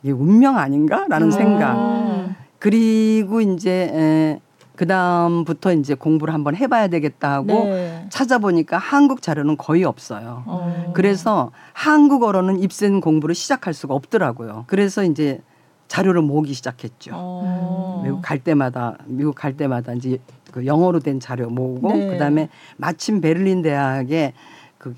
[0.02, 1.30] 이게 운명 아닌가라는 음.
[1.30, 2.34] 생각.
[2.58, 4.40] 그리고 이제 에,
[4.76, 8.06] 그 다음부터 이제 공부를 한번 해봐야 되겠다 하고 네.
[8.08, 10.42] 찾아보니까 한국 자료는 거의 없어요.
[10.46, 10.92] 어.
[10.94, 14.64] 그래서 한국어로는 입센 공부를 시작할 수가 없더라고요.
[14.66, 15.40] 그래서 이제
[15.86, 17.12] 자료를 모으기 시작했죠.
[17.14, 18.00] 어.
[18.04, 20.18] 미국 갈 때마다 미국 갈 때마다 이제
[20.50, 22.08] 그 영어로 된 자료 모으고 네.
[22.08, 24.32] 그다음에 마침 베를린 대학에
[24.78, 24.94] 그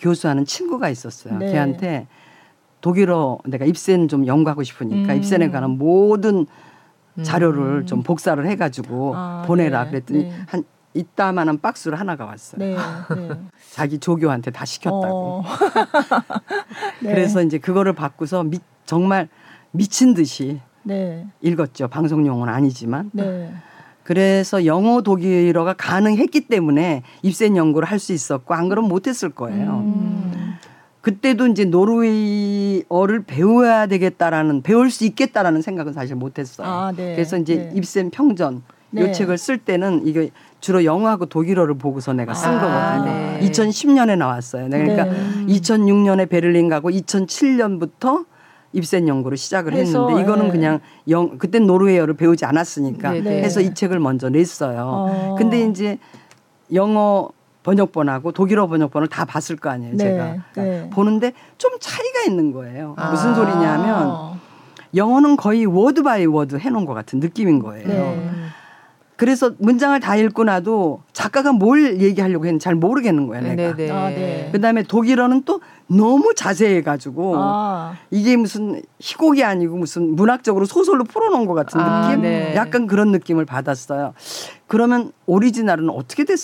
[0.00, 1.36] 교수하는 친구가 있었어요.
[1.38, 1.52] 네.
[1.52, 2.06] 걔한테
[2.80, 5.18] 독일어 내가 입센 좀 연구하고 싶으니까 음.
[5.18, 6.46] 입센에 관한 모든 음.
[7.22, 9.90] 자료를 좀 복사를 해가지고 아, 보내라 네.
[9.90, 10.32] 그랬더니 네.
[10.46, 12.58] 한 이따만한 박스를 하나가 왔어요.
[12.58, 12.74] 네.
[12.74, 13.30] 네.
[13.72, 15.42] 자기 조교한테 다 시켰다고.
[15.44, 15.44] 어.
[17.02, 17.10] 네.
[17.14, 19.28] 그래서 이제 그거를 받고서 미, 정말
[19.70, 21.26] 미친 듯이 네.
[21.42, 21.88] 읽었죠.
[21.88, 23.10] 방송 용어는 아니지만.
[23.12, 23.52] 네.
[24.02, 29.70] 그래서 영어 독일어가 가능했기 때문에 입센 연구를 할 수 있었고 안 그러면 못했을 거예요.
[29.84, 30.54] 음.
[31.08, 36.66] 그때도 이제 노르웨이어를 배워야 되겠다라는 배울 수 있겠다라는 생각은 사실 못했어요.
[36.68, 37.14] 아, 네.
[37.14, 37.72] 그래서 이제 네.
[37.74, 39.04] 입센 평전 네.
[39.08, 43.38] 이 책을 쓸 때는 이게 주로 영어하고 독일어를 보고서 내가 쓴 아, 거거든요.
[43.38, 43.40] 네.
[43.40, 44.68] 2010년에 나왔어요.
[44.68, 45.46] 네, 그러니까 네.
[45.46, 48.26] 2006년에 베를린 가고 2007년부터
[48.74, 50.50] 입센 연구를 시작을 해서, 했는데 이거는 예.
[50.50, 53.42] 그냥 영 그땐 노르웨이어를 배우지 않았으니까 네, 네.
[53.42, 54.84] 해서 이 책을 먼저 냈어요.
[54.84, 55.36] 어.
[55.38, 55.98] 근데 이제
[56.74, 57.30] 영어
[57.68, 60.24] 번역본하고 독일어 번역본을 다 봤을 거 아니에요, 네, 제가.
[60.52, 60.90] 그러니까 네.
[60.90, 62.94] 보는데 좀 차이가 있는 거예요.
[62.96, 63.10] 아.
[63.10, 64.38] 무슨 소리냐면
[64.94, 67.86] 영어는 거의 word by word 해놓은 것 같은 느낌인 거예요.
[67.86, 68.30] 네.
[69.16, 73.74] 그래서 문장을 다 읽고 나도 작가가 뭘 얘기하려고 했는지 잘 모르겠는 거예요, 내가.
[73.76, 73.90] 네네.
[73.90, 74.48] 아, 네.
[74.52, 77.94] 그다음에 독일어는 또 너무 자세해 가지고 아.
[78.10, 82.22] 이게 무슨 희곡이 아니고 무슨 문학적으로 소설로 풀어놓은 것 같은 아, 느낌?
[82.22, 82.54] 네.
[82.54, 84.14] 약간 그런 느낌을 받았어요.
[84.68, 86.38] 그러면 오리지널은 어떻게 됐,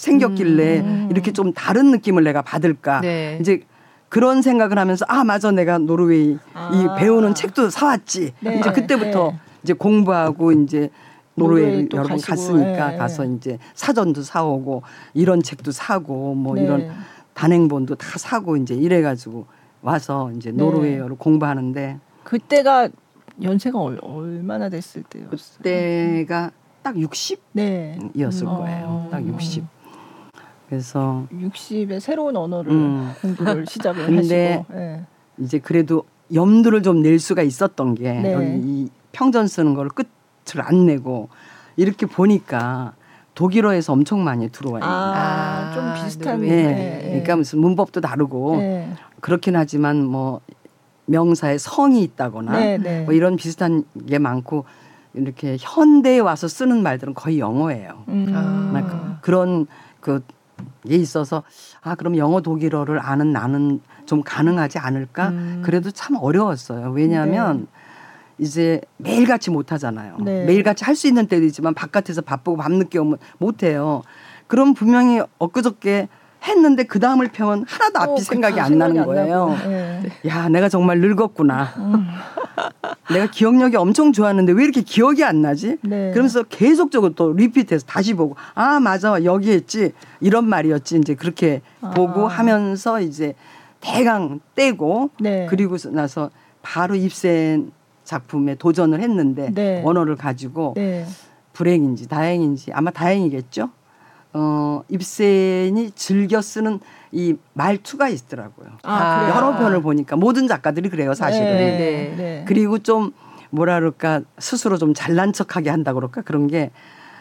[0.00, 1.08] 생겼길래 음.
[1.10, 3.00] 이렇게 좀 다른 느낌을 내가 받을까?
[3.02, 3.36] 네.
[3.40, 3.60] 이제
[4.08, 6.70] 그런 생각을 하면서 아 맞아 내가 노르웨이 아.
[6.72, 8.32] 이 배우는 책도 사왔지.
[8.40, 8.58] 네.
[8.58, 9.38] 이제 그때부터 네.
[9.62, 10.90] 이제 공부하고 이제
[11.34, 13.34] 노르웨이 여러 번 갔으니까 예, 가서 예.
[13.34, 14.82] 이제 사전도 사오고
[15.14, 16.62] 이런 책도 사고 뭐 네.
[16.62, 16.90] 이런
[17.34, 19.46] 단행본도 다 사고 이제 이래가지고
[19.82, 20.56] 와서 이제 네.
[20.56, 22.88] 노르웨이어를 공부하는데 그때가
[23.42, 25.58] 연세가 얼, 얼마나 됐을 때였어요?
[25.58, 26.50] 그때가
[26.82, 27.98] 딱 60이었을 네.
[28.44, 28.86] 거예요.
[28.86, 29.08] 어.
[29.10, 29.79] 딱 60.
[30.70, 33.12] 그래서 60의 새로운 언어를 음.
[33.20, 34.72] 공부를 시작을 근데 하시고.
[34.72, 35.04] 네.
[35.38, 38.60] 이제 그래도 염두를 좀 낼 수가 있었던 게 네.
[38.62, 41.28] 이 평전 쓰는 걸 끝을 안 내고
[41.76, 42.94] 이렇게 보니까
[43.34, 44.84] 독일어에서 엄청 많이 들어와요.
[44.84, 46.36] 아, 아, 좀 비슷한.
[46.36, 46.50] 노르웨이.
[46.62, 47.00] 네.
[47.08, 48.92] 그러니까 무슨 문법도 다르고 네.
[49.20, 50.40] 그렇긴 하지만 뭐
[51.06, 53.02] 명사에 성이 있다거나 네, 네.
[53.02, 54.66] 뭐 이런 비슷한 게 많고
[55.14, 58.04] 이렇게 현대에 와서 쓰는 말들은 거의 영어예요.
[58.06, 58.32] 음.
[58.32, 59.18] 아.
[59.20, 59.66] 그런
[60.00, 60.22] 그
[60.86, 61.42] 게 있어서
[61.82, 65.28] 아 그럼 영어 독일어를 아는 나는 좀 가능하지 않을까?
[65.28, 65.62] 음.
[65.64, 66.90] 그래도 참 어려웠어요.
[66.90, 67.66] 왜냐하면
[68.38, 70.16] 이제 매일같이 못 하잖아요.
[70.20, 70.44] 네.
[70.46, 74.02] 매일같이 할 수 있는 때도 있지만 바깥에서 바쁘고 밤늦게 오면 못 해요.
[74.46, 76.08] 그럼 분명히 엊그저께
[76.42, 78.60] 했는데 그 다음을 펴면 하나도 앞이 어, 생각이.
[78.60, 79.58] 안 나는 생각이 안 거예요.
[79.68, 80.02] 네.
[80.26, 81.74] 야, 내가 정말 늙었구나.
[81.76, 82.06] 음.
[83.12, 85.76] 내가 기억력이 엄청 좋았는데 왜 이렇게 기억이 안 나지?
[85.82, 86.10] 네.
[86.12, 91.90] 그러면서 계속적으로 또 리피트해서 다시 보고 아 맞아 여기 했지 이런 말이었지 이제 그렇게 아.
[91.90, 93.34] 보고 하면서 이제
[93.80, 95.46] 대강 떼고 네.
[95.48, 96.30] 그리고 나서
[96.62, 97.72] 바로 입센
[98.04, 99.82] 작품에 도전을 했는데 네.
[99.84, 101.06] 원어를 가지고 네.
[101.52, 103.70] 불행인지 다행인지 아마 다행이겠죠.
[104.32, 106.80] 어, 입센이 즐겨 쓰는
[107.12, 108.68] 이 말투가 있더라고요.
[108.84, 111.46] 아, 여러 편을 보니까 모든 작가들이 그래요, 사실은.
[111.46, 112.44] 네, 네, 네.
[112.46, 113.12] 그리고 좀
[113.50, 116.70] 뭐라 그럴까 스스로 좀 잘난 척하게 한다 그럴까 그런 게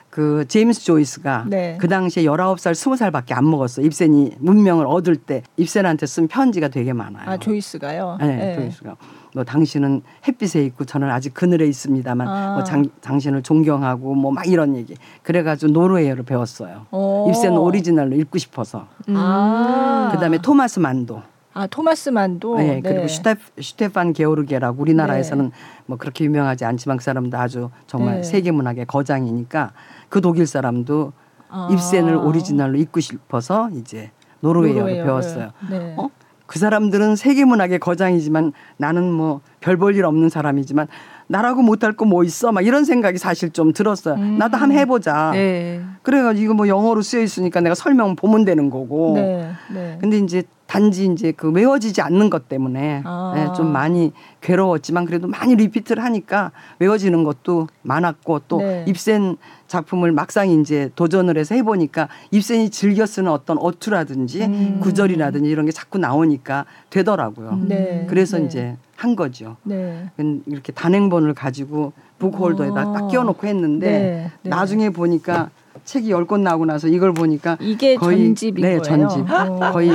[0.10, 1.78] 그 제임스 조이스가 네.
[1.80, 3.82] 그 당시에 열아홉 살 스무 살밖에 안 먹었어.
[3.82, 7.30] 입센이 문명을 얻을 때 입센한테 쓴 편지가 되게 많아요.
[7.30, 8.18] 아, 조이스가요?
[8.20, 8.56] 네, 네.
[8.56, 8.96] 조이스가.
[9.36, 12.54] 뭐 당신은 햇빛에 있고 저는 아직 그늘에 있습니다만 아.
[12.56, 14.96] 뭐 장, 당신을 존경하고 뭐 막 이런 얘기.
[15.24, 16.86] 그래가지고 노르웨이어를 배웠어요.
[17.30, 18.88] 입센 오리지널로 읽고 싶어서.
[19.08, 19.16] 음.
[19.18, 20.10] 아.
[20.14, 21.22] 그다음에 토마스 만도.
[21.54, 22.58] 아 토마스 만도.
[22.58, 22.82] 네, 네.
[22.82, 25.52] 그리고 슈테, 슈테판 게오르게라고 우리나라에서는 네.
[25.88, 28.24] 뭐 그렇게 유명하지 않지만 그 사람도 아주 정말 네.
[28.24, 29.72] 세계 문학의 거장이니까
[30.10, 31.12] 그 독일 사람도
[31.50, 31.68] 아.
[31.72, 34.12] 입센을 오리지널로 읽고 싶어서 이제
[34.42, 35.06] 노르웨이어를 노르웨이어를.
[35.06, 35.52] 배웠어요.
[35.70, 35.96] 네.
[35.98, 36.10] 어?
[36.50, 40.88] 그 사람들은 세계 문학의 거장이지만 나는 뭐 별 볼 일 없는 사람이지만
[41.28, 42.52] 나라고 못할 거 뭐 있어?
[42.52, 44.16] 막 이런 생각이 사실 좀 들었어요.
[44.16, 44.38] 음.
[44.40, 45.30] 나도 한번 해보자.
[45.34, 45.80] 네.
[46.02, 49.14] 그래가지고 이거 뭐 영어로 쓰여 있으니까 내가 설명 보면 되는 거고.
[49.16, 49.52] 네.
[49.72, 49.98] 네.
[50.02, 53.34] 근데 이제 단지 이제 그 외워지지 않는 것 때문에 아.
[53.36, 58.86] 네, 좀 많이 괴로웠지만 그래도 많이 리피트를 하니까 외워지는 것도 많았고 또 네.
[58.88, 64.80] 입센 작품을 막상 이제 도전을 해서 해보니까 입센이 즐겨 쓰는 어떤 어투라든지 음.
[64.80, 67.50] 구절이라든지 이런 게 자꾸 나오니까 되더라고요.
[67.50, 67.68] 음.
[67.68, 68.06] 네.
[68.08, 68.46] 그래서 네.
[68.46, 69.58] 이제 한 거죠.
[69.64, 70.12] 네.
[70.46, 74.32] 이렇게 단행본을 가지고 북홀더에다 딱 끼워놓고 했는데 네.
[74.44, 74.50] 네.
[74.50, 75.50] 나중에 보니까
[75.90, 78.82] 책이 열 권 나오고 나서 이걸 보니까 이게 거의 전집인 네, 거예요.
[78.84, 79.26] 전집.
[79.74, 79.92] 거의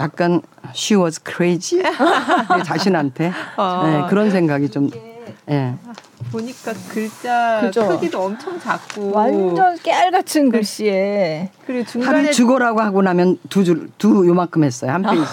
[0.00, 0.42] 약간
[0.74, 3.82] she was crazy 내 자신한테 어.
[3.86, 4.90] 네, 그런 생각이 좀
[5.48, 5.74] 예.
[6.32, 7.86] 보니까 글자 그죠?
[7.86, 15.02] 크기도 엄청 작고 완전 깨알같은 글씨에 그리고 중간에 죽어라고 하고 나면 두줄두 요만큼 했어요 한
[15.02, 15.30] 페이지.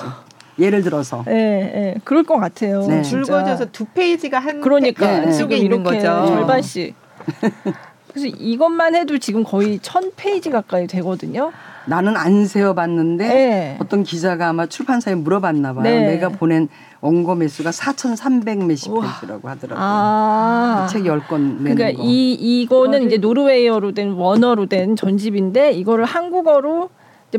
[0.60, 1.24] 예를 들어서.
[1.28, 1.96] 예, 예.
[2.04, 2.82] 그럴 것 같아요.
[2.88, 3.02] 네.
[3.04, 6.02] 줄거져서 두 페이지가 한 그러니까 페, 쪽에 있는 거죠.
[6.28, 6.96] 절반씩.
[8.18, 11.52] 그래서 이것만 해도 지금 거의 천 페이지 가까이 되거든요.
[11.86, 13.78] 나는 안 세어봤는데 네.
[13.80, 15.84] 어떤 기자가 아마 출판사에 물어봤나 봐요.
[15.84, 16.08] 네.
[16.08, 16.68] 내가 보낸
[17.00, 19.78] 원고 매수가 4,300 몇십 페이지라고 하더라고요.
[19.80, 20.88] 아.
[20.90, 22.04] 책 10권 내는 그러니까 거.
[22.04, 26.90] 이 이거는 이제 노르웨이어로 된 원어로 된 전집인데 이거를 한국어로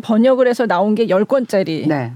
[0.00, 1.88] 번역을 해서 나온 게 10권짜리.
[1.88, 2.12] 네.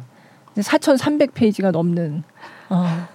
[0.59, 2.23] 4,300 페이지가 넘는.
[2.71, 3.09] 어.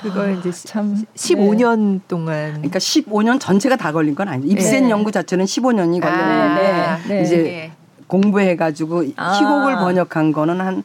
[0.00, 2.00] 그걸 아, 이제 참 15년 네.
[2.08, 4.52] 동안 그러니까 15년 전체가 다 걸린 건 아니죠.
[4.52, 4.90] 입센 네.
[4.90, 7.22] 연구 자체는 15년이 아, 걸렸는데 아, 네.
[7.22, 7.72] 이제 네.
[8.06, 9.32] 공부해 가지고 아.
[9.32, 10.84] 희곡을 번역한 거는 한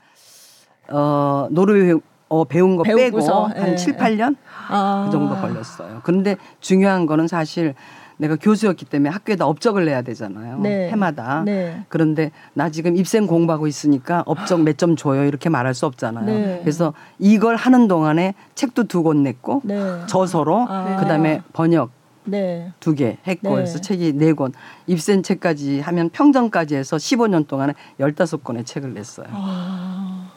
[0.89, 3.19] 어, 노르웨이 어, 배운 거 빼고
[3.49, 4.37] 한 7, 8년
[4.69, 5.03] 아.
[5.05, 6.01] 그 정도 걸렸어요.
[6.03, 7.75] 그런데 중요한 거는 사실
[8.21, 10.59] 내가 교수였기 때문에 학교에다 업적을 내야 되잖아요.
[10.59, 10.89] 네.
[10.91, 11.41] 해마다.
[11.43, 11.83] 네.
[11.89, 16.25] 그런데 나 지금 입생 공부하고 있으니까 업적 몇 점 줘요 이렇게 말할 수 없잖아요.
[16.25, 16.59] 네.
[16.61, 19.75] 그래서 이걸 하는 동안에 책도 두 권 냈고 네.
[20.07, 20.97] 저서로 아.
[20.97, 21.89] 그다음에 번역
[22.25, 22.71] 네.
[22.79, 23.55] 두 개 했고 네.
[23.55, 24.53] 그래서 책이 네 권.
[24.85, 29.25] 입센 책까지 하면 평전까지 해서 15년 동안에 15권의 책을 냈어요.
[29.31, 30.30] 아.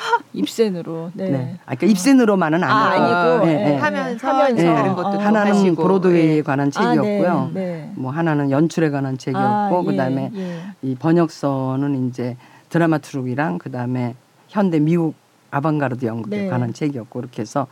[0.32, 1.10] 입센으로.
[1.14, 1.30] 네.
[1.30, 1.58] 네.
[1.66, 3.76] 아, 그러니까 입센으로만은 아니고, 아, 니고 네, 네.
[3.76, 4.74] 하면서, 하면서 네.
[4.74, 5.18] 다른 것도 어.
[5.18, 5.82] 하나는 하시고.
[5.82, 6.42] 브로드웨이에 네.
[6.42, 7.30] 관한 책이었고요.
[7.30, 7.90] 아, 네.
[7.94, 10.60] 뭐 하나는 연출에 관한 책이었고 아, 예, 그다음에 예.
[10.82, 12.36] 이 번역서는 이제
[12.68, 14.14] 드라마 트룩이랑 그다음에
[14.48, 15.14] 현대 미국
[15.50, 17.66] 아방가르드 연극에 관한 책이었고 그렇게 해서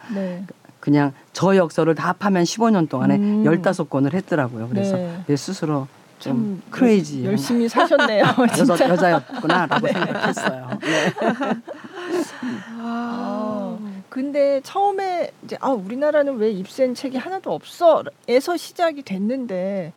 [0.80, 3.44] 그냥 저 역설을 다 합하면 15년 동안에 음.
[3.44, 4.68] 15권을 했더라고요.
[4.68, 5.86] 그래서 내 스스로
[6.18, 8.24] 좀 크레이지 열심히 사셨네요.
[8.58, 9.92] 여자 여자였구나라고 네.
[9.92, 10.68] 생각했어요.
[10.80, 11.12] 네.
[12.80, 19.92] 아, 근데 처음에 이제 아 우리나라는 왜 입센 책이 하나도 없어에서 시작이 됐는데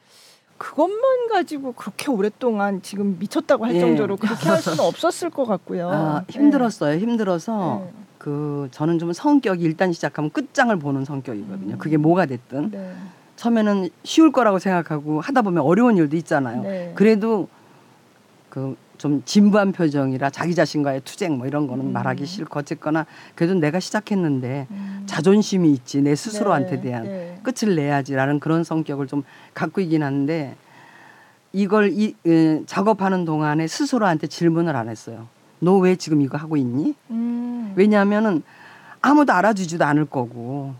[0.57, 3.79] 그것만 가지고 그렇게 오랫동안 지금 미쳤다고 할 예.
[3.79, 5.89] 정도로 그렇게 할 수는 없었을 것 같고요.
[5.89, 6.93] 아, 힘들었어요.
[6.93, 6.99] 네.
[6.99, 7.93] 힘들어서 네.
[8.19, 11.75] 그 저는 좀 성격이 일단 시작하면 끝장을 보는 성격이거든요.
[11.75, 11.77] 음.
[11.79, 12.69] 그게 뭐가 됐든.
[12.69, 12.93] 네.
[13.37, 16.61] 처음에는 쉬울 거라고 생각하고 하다 보면 어려운 일도 있잖아요.
[16.61, 16.91] 네.
[16.93, 17.47] 그래도
[18.49, 21.91] 그 좀 진부한 표정이라 자기 자신과의 투쟁 뭐 이런 거는 음.
[21.91, 25.03] 말하기 싫고 어쨌거나 그래도 내가 시작했는데 음.
[25.07, 26.81] 자존심이 있지 내 스스로한테 네.
[26.81, 27.39] 대한 네.
[27.41, 29.23] 끝을 내야지라는 그런 성격을 좀
[29.55, 30.55] 갖고 있긴 한데
[31.51, 35.27] 이걸 이, 에, 작업하는 동안에 스스로한테 질문을 안 했어요.
[35.57, 36.93] 너 왜 지금 이거 하고 있니?
[37.09, 37.73] 음.
[37.75, 38.43] 왜냐하면은
[39.01, 40.75] 아무도 알아주지도 않을 거고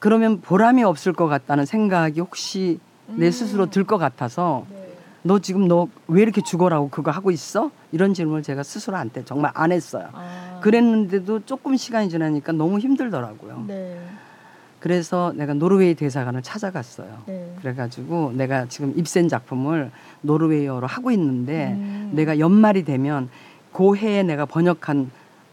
[0.00, 3.30] 그러면 보람이 없을 것 같다는 생각이 혹시 내 음.
[3.30, 4.79] 스스로 들 것 같아서 네.
[5.22, 7.70] 너 지금 너 왜 이렇게 죽어라고 그거 하고 있어?
[7.92, 10.08] 이런 질문을 제가 스스로 한테 정말 안 했어요.
[10.12, 10.58] 아.
[10.62, 13.64] 그랬는데도 조금 시간이 지나니까 너무 힘들더라고요.
[13.68, 14.00] 네.
[14.80, 17.22] 그래서 내가 노르웨이 대사관을 찾아갔어요.
[17.26, 17.54] 네.
[17.60, 19.90] 그래가지고 내가 지금 입센 작품을
[20.22, 22.10] 노르웨이어로 하고 있는데 음.
[22.14, 23.28] 내가 연말이 되면
[23.72, 25.10] 그 해에 내가 번역한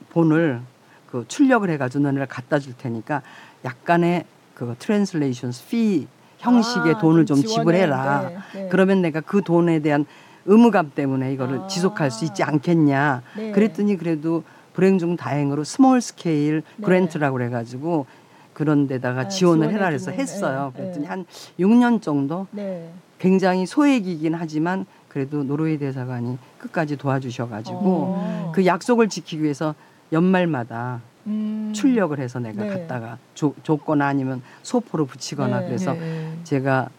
[0.09, 0.61] 본을
[1.11, 3.21] 그 출력을 해가지고 너네를 갖다 줄 테니까
[3.63, 4.25] 약간의
[4.55, 6.07] 그 translation fee
[6.47, 7.37] 형식의 아, 돈을 좀.
[7.37, 8.29] 지불해라.
[8.29, 8.69] 네, 네.
[8.69, 10.05] 그러면 내가 그 돈에 대한
[10.45, 11.67] 의무감 때문에 이거를 아.
[11.67, 13.21] 지속할 수 있지 않겠냐.
[13.35, 13.51] 네.
[13.51, 16.85] 그랬더니 그래도 불행 중 다행으로 small scale 네.
[16.85, 18.05] grant라고 그래가지고
[18.53, 20.71] 그런 데다가 아, 지원을 해라 해서 했어요.
[20.75, 21.09] 네, 그랬더니 네.
[21.09, 21.25] 한
[21.59, 22.89] 6년 정도 네.
[23.19, 28.51] 굉장히 소액이긴 하지만 그래도 노르웨이 대사관이 끝까지 도와주셔가지고 어.
[28.53, 29.75] 그 약속을 지키기 위해서
[30.11, 31.71] 연말마다 음.
[31.75, 32.69] 출력을 해서 내가 네.
[32.69, 35.65] 갔다가 줘, 줬거나 아니면 소포로 붙이거나 네.
[35.65, 36.36] 그래서 네.
[36.51, 36.89] 제가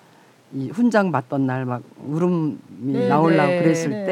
[0.53, 3.59] 이 훈장 받던 날 막 울음이 네, 나오려고 네.
[3.63, 4.05] 그랬을 네.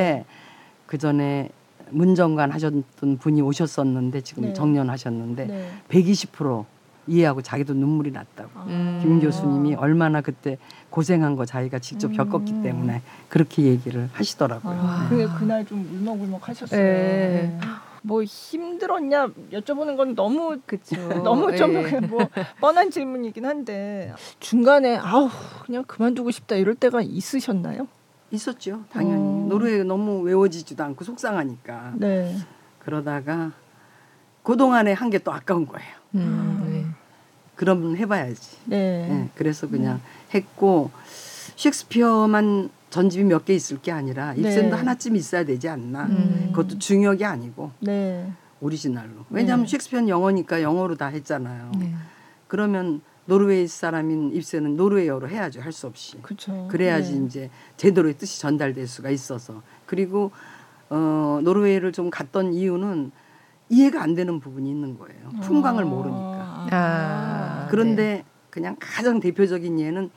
[0.87, 1.51] 때그 전에
[1.91, 4.53] 문정관 하셨던 분이 오셨었는데 지금 네.
[4.53, 5.71] 정년하셨는데 네.
[5.89, 6.65] 120%
[7.09, 8.51] 이해하고 자기도 눈물이 났다고.
[8.67, 8.99] 음.
[9.01, 10.59] 김 교수님이 얼마나 그때
[10.91, 12.17] 고생한 거 자기가 직접 음.
[12.17, 14.75] 겪었기 때문에 그렇게 얘기를 하시더라고요.
[14.77, 16.81] 아, 근데 그날 좀 울먹울먹 하셨어요.
[16.81, 17.59] 네.
[18.07, 20.95] 뭐 힘들었냐 여쭤보는 건 너무 그쵸.
[21.25, 21.99] 너무 좀 예.
[22.07, 22.21] 뭐
[22.61, 25.29] 뻔한 질문이긴 한데 중간에 아우
[25.65, 27.89] 그냥 그만두고 싶다 이럴 때가 있으셨나요?
[28.31, 29.17] 있었죠, 당연히.
[29.21, 29.47] 어.
[29.49, 31.95] 노래 너무 외워지지도 않고 속상하니까.
[31.97, 32.37] 네.
[32.79, 33.51] 그러다가
[34.45, 35.89] 그동안에 한 게 또 아까운 거예요.
[36.15, 36.87] 음, 네.
[37.57, 38.57] 그럼 해봐야지.
[38.67, 39.09] 네.
[39.09, 40.01] 네, 그래서 그냥
[40.33, 40.91] 했고
[41.57, 44.77] 셰익스피어만 전집이 몇 개 있을 게 아니라 입센도 네.
[44.77, 46.07] 하나쯤 있어야 되지 않나.
[46.07, 46.49] 음.
[46.55, 48.33] 그것도 중역이 아니고 네.
[48.63, 49.27] 오리지널로.
[49.29, 49.71] 왜냐하면 네.
[49.71, 51.73] 셰익스피어는 영어니까 영어로 다 했잖아요.
[51.79, 51.93] 네.
[52.49, 55.61] 그러면 노르웨이 사람인 입센은 노르웨이어로 해야죠.
[55.61, 56.17] 할 수 없이.
[56.23, 56.69] 그렇죠.
[56.71, 57.27] 그래야지 네.
[57.27, 59.63] 이제 제대로의 뜻이 전달될 수가 있어서.
[59.85, 60.31] 그리고
[60.89, 63.11] 어, 노르웨이를 좀 갔던 이유는
[63.69, 65.29] 이해가 안 되는 부분이 있는 거예요.
[65.43, 65.87] 풍광을 아.
[65.87, 66.67] 모르니까.
[66.71, 70.09] 아, 그런데 그냥 가장 대표적인 예는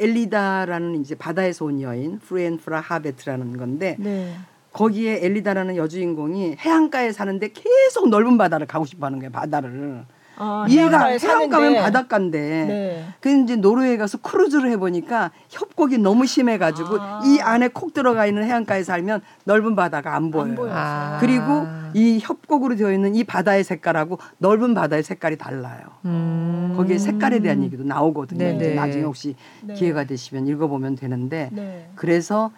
[0.00, 4.34] 엘리다라는 이제 바다에서 온 여인 Fruen fra havet라는 건데 네.
[4.72, 9.30] 거기에 엘리다라는 여주인공이 해안가에 사는데 계속 넓은 바다를 가고 싶어 하는 거예요.
[9.30, 10.04] 바다를
[10.36, 11.18] 아, 이해가 해안
[11.48, 11.80] 가면 사는데.
[11.82, 13.04] 바닷가인데 네.
[13.20, 17.22] 그 이제 노르웨이 가서 크루즈를 해보니까 협곡이 너무 심해가지고 아.
[17.24, 20.54] 이 안에 콕 들어가 있는 해안가에 살면 넓은 바다가 안 보여요.
[20.54, 20.72] 보여요.
[20.74, 21.18] 아.
[21.20, 25.82] 그리고 이 협곡으로 되어 있는 이 바다의 색깔하고 넓은 바다의 색깔이 달라요.
[26.04, 26.74] 음.
[26.76, 28.38] 거기에 색깔에 대한 얘기도 나오거든요.
[28.38, 28.56] 네네.
[28.56, 29.74] 이제 나중에 혹시 네.
[29.74, 31.88] 기회가 되시면 읽어보면 되는데 네.
[31.94, 32.50] 그래서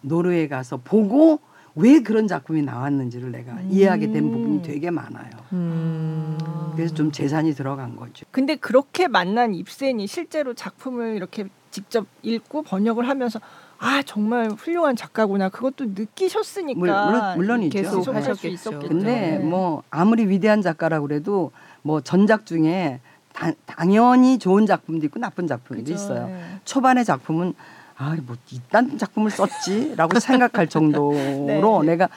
[0.00, 1.38] 노르웨이 가서 보고
[1.76, 5.30] 왜 그런 작품이 나왔는지를 내가 이해하게 된 부분이 되게 많아요.
[5.52, 6.38] 음.
[6.76, 8.26] 그래서 좀 재산이 들어간 거죠.
[8.30, 13.40] 근데 그렇게 만난 입센이 실제로 작품을 이렇게 직접 읽고 번역을 하면서
[13.78, 17.76] 아 정말 훌륭한 작가구나 그것도 느끼셨으니까 물- 물론- 물론이죠.
[17.76, 18.48] 계속 하셨겠죠.
[18.48, 18.88] 있었겠죠.
[18.88, 19.38] 근데 네.
[19.38, 21.50] 뭐 아무리 위대한 작가라고 그래도
[21.82, 23.00] 뭐 전작 중에
[23.32, 25.92] 다- 당연히 좋은 작품도 있고 나쁜 작품도 그죠.
[25.92, 26.28] 있어요.
[26.28, 26.40] 네.
[26.64, 27.54] 초반의 작품은
[27.96, 31.12] 아 뭐 이딴 작품을 썼지라고 생각할 정도로
[31.46, 31.92] 네.
[31.92, 32.08] 내가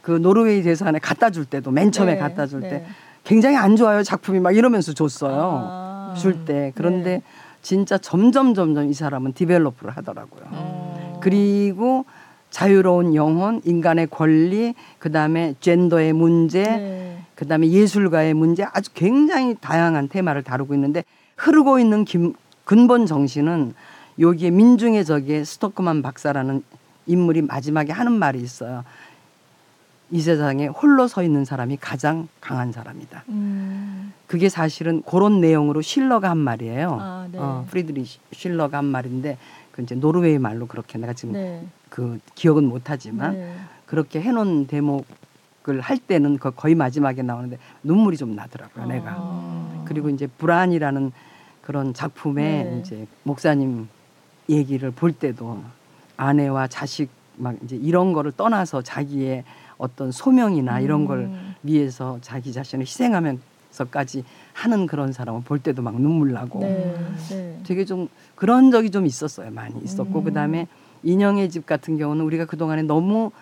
[0.00, 2.18] 그 노르웨이 대사관에 갖다 줄 때도 맨 처음에 네.
[2.20, 2.86] 갖다 줄때 네.
[3.24, 5.34] 굉장히 안 좋아요 작품이 막 이러면서 줬어요
[5.66, 6.14] 아.
[6.16, 7.22] 줄때 그런데 네.
[7.62, 10.42] 진짜 점점 점점 이 사람은 디벨로프를 하더라고요.
[10.50, 11.18] 어.
[11.22, 12.04] 그리고
[12.50, 17.18] 자유로운 영혼, 인간의 권리, 그 다음에 젠더의 문제, 네.
[17.34, 21.04] 그 다음에 예술가의 문제 아주 굉장히 다양한 테마를 다루고 있는데
[21.36, 22.34] 흐르고 있는 김-
[22.66, 23.72] 근본 정신은
[24.18, 26.62] 여기에 민중의 적의 스토크만 박사라는
[27.06, 28.84] 인물이 마지막에 하는 말이 있어요.
[30.10, 33.24] 이 세상에 홀로 서 있는 사람이 가장 강한 사람이다.
[33.30, 34.12] 음.
[34.26, 36.98] 그게 사실은 그런 내용으로 실러가 한 말이에요.
[37.00, 37.38] 아, 네.
[37.38, 39.38] 어, 프리드리히 실러가 한 말인데
[39.72, 41.66] 그 이제 노르웨이 말로 그렇게 내가 지금 네.
[41.88, 43.54] 그 기억은 못하지만 네.
[43.86, 49.14] 그렇게 해놓은 대목을 할 때는 거- 거의 마지막에 나오는데 눈물이 좀 나더라고요, 내가.
[49.16, 49.84] 아.
[49.86, 51.12] 그리고 이제 불안이라는
[51.62, 52.80] 그런 작품에 네.
[52.80, 53.88] 이제 목사님
[54.48, 55.62] 얘기를 볼 때도
[56.16, 59.44] 아내와 자식 막 이제 이런 거를 떠나서 자기의
[59.78, 61.54] 어떤 소명이나 이런 걸 음.
[61.62, 66.96] 위해서 자기 자신을 희생하면서까지 하는 그런 사람을 볼 때도 막 눈물 나고 네.
[67.30, 67.60] 네.
[67.64, 69.50] 되게 좀 그런 적이 좀 있었어요.
[69.50, 70.24] 많이 있었고 음.
[70.24, 70.68] 그다음에
[71.02, 73.32] 인형의 집 같은 경우는 우리가 그동안에 너무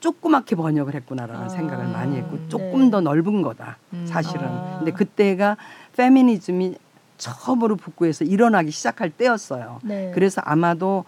[0.00, 1.48] 조그맣게 번역을 했구나라는 아.
[1.48, 2.48] 생각을 많이 했고 네.
[2.48, 4.04] 조금 더 넓은 거다 음.
[4.06, 4.46] 사실은.
[4.46, 4.76] 아.
[4.78, 5.56] 근데 그때가
[5.96, 6.76] 페미니즘이
[7.20, 9.78] 처음으로 북구에서 일어나기 시작할 때였어요.
[9.84, 10.10] 네.
[10.14, 11.04] 그래서 아마도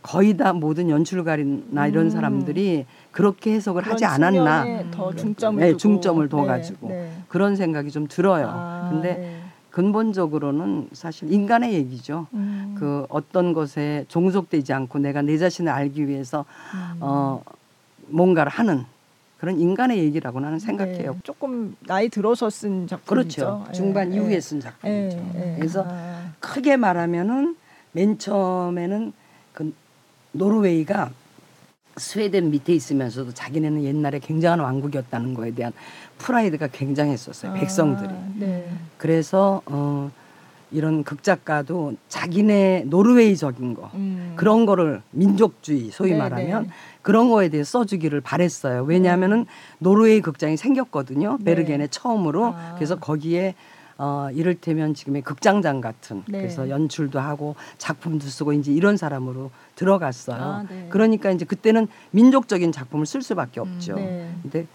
[0.00, 2.10] 거의 다 모든 연출가나 이런 음.
[2.10, 5.16] 사람들이 그렇게 해석을 하지 않았나 더 음.
[5.16, 5.76] 중점을 네.
[5.76, 6.88] 중점을 둬 네, 가지고.
[6.88, 7.12] 네.
[7.28, 8.48] 그런 생각이 좀 들어요.
[8.48, 9.42] 아, 근데 네.
[9.70, 12.28] 근본적으로는 사실 인간의 얘기죠.
[12.32, 12.76] 음.
[12.78, 16.44] 그 어떤 것에 종속되지 않고 내가 내 자신을 알기 위해서
[16.74, 16.96] 음.
[17.00, 17.42] 어
[18.06, 18.84] 뭔가를 하는
[19.38, 21.12] 그런 인간의 얘기라고 나는 생각해요.
[21.12, 23.06] 네, 조금 나이 들어서 쓴 작품이죠.
[23.06, 23.64] 그렇죠.
[23.68, 24.16] 예, 중반 예.
[24.16, 25.16] 이후에 쓴 작품이죠.
[25.36, 25.56] 예, 예.
[25.56, 27.56] 그래서 아, 크게 말하면은
[27.92, 29.12] 맨 처음에는
[29.52, 29.72] 그
[30.32, 31.10] 노르웨이가
[31.96, 35.72] 스웨덴 밑에 있으면서도 자기네는 옛날에 굉장한 왕국이었다는 거에 대한
[36.18, 37.54] 프라이드가 굉장했었어요.
[37.54, 38.08] 백성들이.
[38.08, 38.68] 아, 네.
[38.98, 40.10] 그래서 어
[40.70, 44.34] 이런 극작가도 자기네 노르웨이적인 거 음.
[44.36, 46.70] 그런 거를 민족주의 소위 네, 말하면 네.
[47.08, 48.82] 그런 거에 대해 써주기를 바랬어요.
[48.82, 49.46] 왜냐하면은
[49.78, 51.38] 노르웨이 극장이 생겼거든요.
[51.38, 51.44] 네.
[51.44, 52.74] 베르겐에 처음으로 아.
[52.74, 53.54] 그래서 거기에
[53.96, 56.36] 어 이를테면 지금의 극장장 같은 네.
[56.42, 60.42] 그래서 연출도 하고 작품도 쓰고 이제 이런 사람으로 들어갔어요.
[60.42, 60.88] 아, 네.
[60.90, 63.94] 그러니까 이제 그때는 민족적인 작품을 쓸 수밖에 없죠.
[63.94, 64.30] 네.
[64.42, 64.66] 근데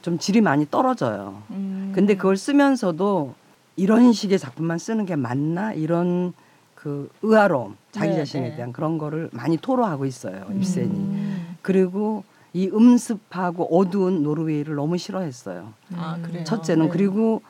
[0.00, 1.42] 좀 질이 많이 떨어져요.
[1.50, 1.92] 음.
[1.94, 3.34] 근데 그걸 쓰면서도
[3.76, 6.32] 이런 식의 작품만 쓰는 게 맞나 이런
[6.74, 8.56] 그 의아로움 자기 네, 자신에 네.
[8.56, 11.43] 대한 그런 거를 많이 토로하고 있어요 입센이 음.
[11.64, 12.22] 그리고
[12.52, 16.44] 이 음습하고 어두운 노르웨이를 너무 싫어했어요 아, 그래요.
[16.44, 16.92] 첫째는 네.
[16.92, 17.42] 그리고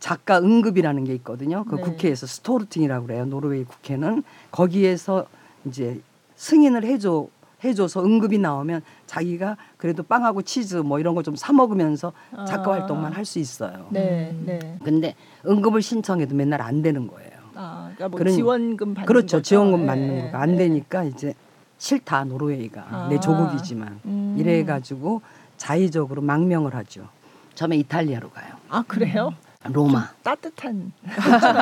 [0.00, 1.82] 작가 응급이라는 게 있거든요 그 네.
[1.82, 5.26] 국회에서 스토르팅이라고 그래요 노르웨이 국회는 거기에서
[5.66, 6.00] 이제
[6.36, 7.28] 승인을 해줘
[7.62, 12.12] 해줘서 응급이 나오면 자기가 그래도 빵하고 치즈 뭐 이런 거좀사 먹으면서
[12.46, 12.74] 작가 아.
[12.74, 13.88] 활동만 할 수 있어요.
[13.90, 14.42] 네, 음.
[14.46, 14.78] 네.
[14.84, 17.30] 근데 응급을 신청해도 맨날 안 되는 거예요.
[17.56, 19.38] 아, 그러니까 뭐 그러니- 지원금 받는 그렇죠.
[19.38, 19.42] 거죠?
[19.42, 20.56] 지원금 네, 받는 거가 안 네.
[20.58, 21.34] 되니까 이제
[21.78, 23.06] 싫다 노르웨이가 아.
[23.08, 24.36] 내 조국이지만 음.
[24.38, 25.22] 이래 가지고
[25.56, 27.08] 자의적으로 망명을 하죠.
[27.54, 28.54] 처음에 이탈리아로 가요.
[28.68, 29.32] 아 그래요?
[29.64, 30.08] 로마.
[30.22, 30.92] 따뜻한.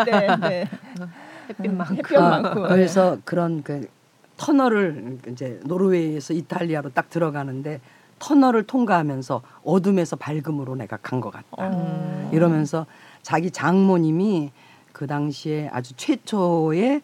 [0.06, 0.68] 네, 네.
[1.48, 1.94] 햇빛 많고.
[1.94, 2.64] 햇볕 많고.
[2.64, 3.88] 어, 그래서 그런 그
[4.36, 7.80] 터널을 이제 노르웨이에서 이탈리아로 딱 들어가는데
[8.18, 11.46] 터널을 통과하면서 어둠에서 밝음으로 내가 간 것 같다.
[11.52, 12.30] 어.
[12.32, 12.86] 이러면서
[13.22, 14.50] 자기 장모님이
[14.92, 17.00] 그 당시에 아주 최초의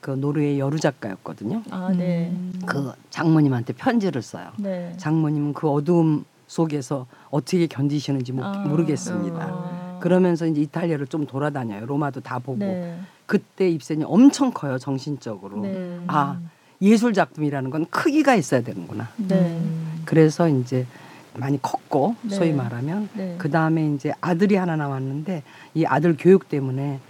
[0.00, 1.62] 그 노르웨이 여루 작가였거든요.
[1.70, 2.32] 아, 네.
[2.66, 4.50] 그 장모님한테 편지를 써요.
[4.58, 4.92] 네.
[4.96, 8.58] 장모님은 그 어두움 속에서 어떻게 견디시는지 모- 아.
[8.66, 9.38] 모르겠습니다.
[9.40, 9.98] 아.
[10.00, 11.84] 그러면서 이제 이탈리아를 좀 돌아다녀요.
[11.86, 12.58] 로마도 다 보고.
[12.58, 12.98] 네.
[13.26, 14.78] 그때 입센이 엄청 커요.
[14.78, 15.60] 정신적으로.
[15.60, 15.98] 네.
[16.06, 16.38] 아
[16.80, 19.08] 예술 작품이라는 건 크기가 있어야 되는구나.
[19.16, 19.60] 네.
[20.04, 20.86] 그래서 이제
[21.34, 22.34] 많이 컸고 네.
[22.34, 23.34] 소위 말하면 네.
[23.36, 25.42] 그 다음에 이제 아들이 하나 나왔는데
[25.74, 27.00] 이 아들 교육 때문에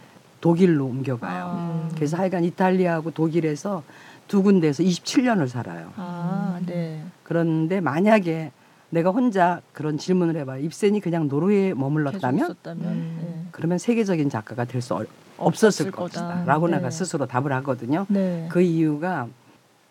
[0.40, 1.44] 독일로 옮겨가요.
[1.48, 1.88] 아.
[1.94, 3.82] 그래서 하여간 이탈리아하고 독일에서
[4.28, 5.92] 두 군데에서 27년을 살아요.
[5.96, 7.02] 아, 네.
[7.22, 8.52] 그런데 만약에
[8.90, 10.62] 내가 혼자 그런 질문을 해봐요.
[10.64, 12.54] 입센이 그냥 노르웨이에 머물렀다면.
[12.66, 13.48] 음.
[13.52, 16.02] 그러면 세계적인 작가가 될 수 없었을 없었을 거다.
[16.02, 16.44] 것이다.
[16.46, 16.76] 라고 네.
[16.76, 18.06] 내가 스스로 답을 하거든요.
[18.08, 18.46] 네.
[18.50, 19.28] 그 이유가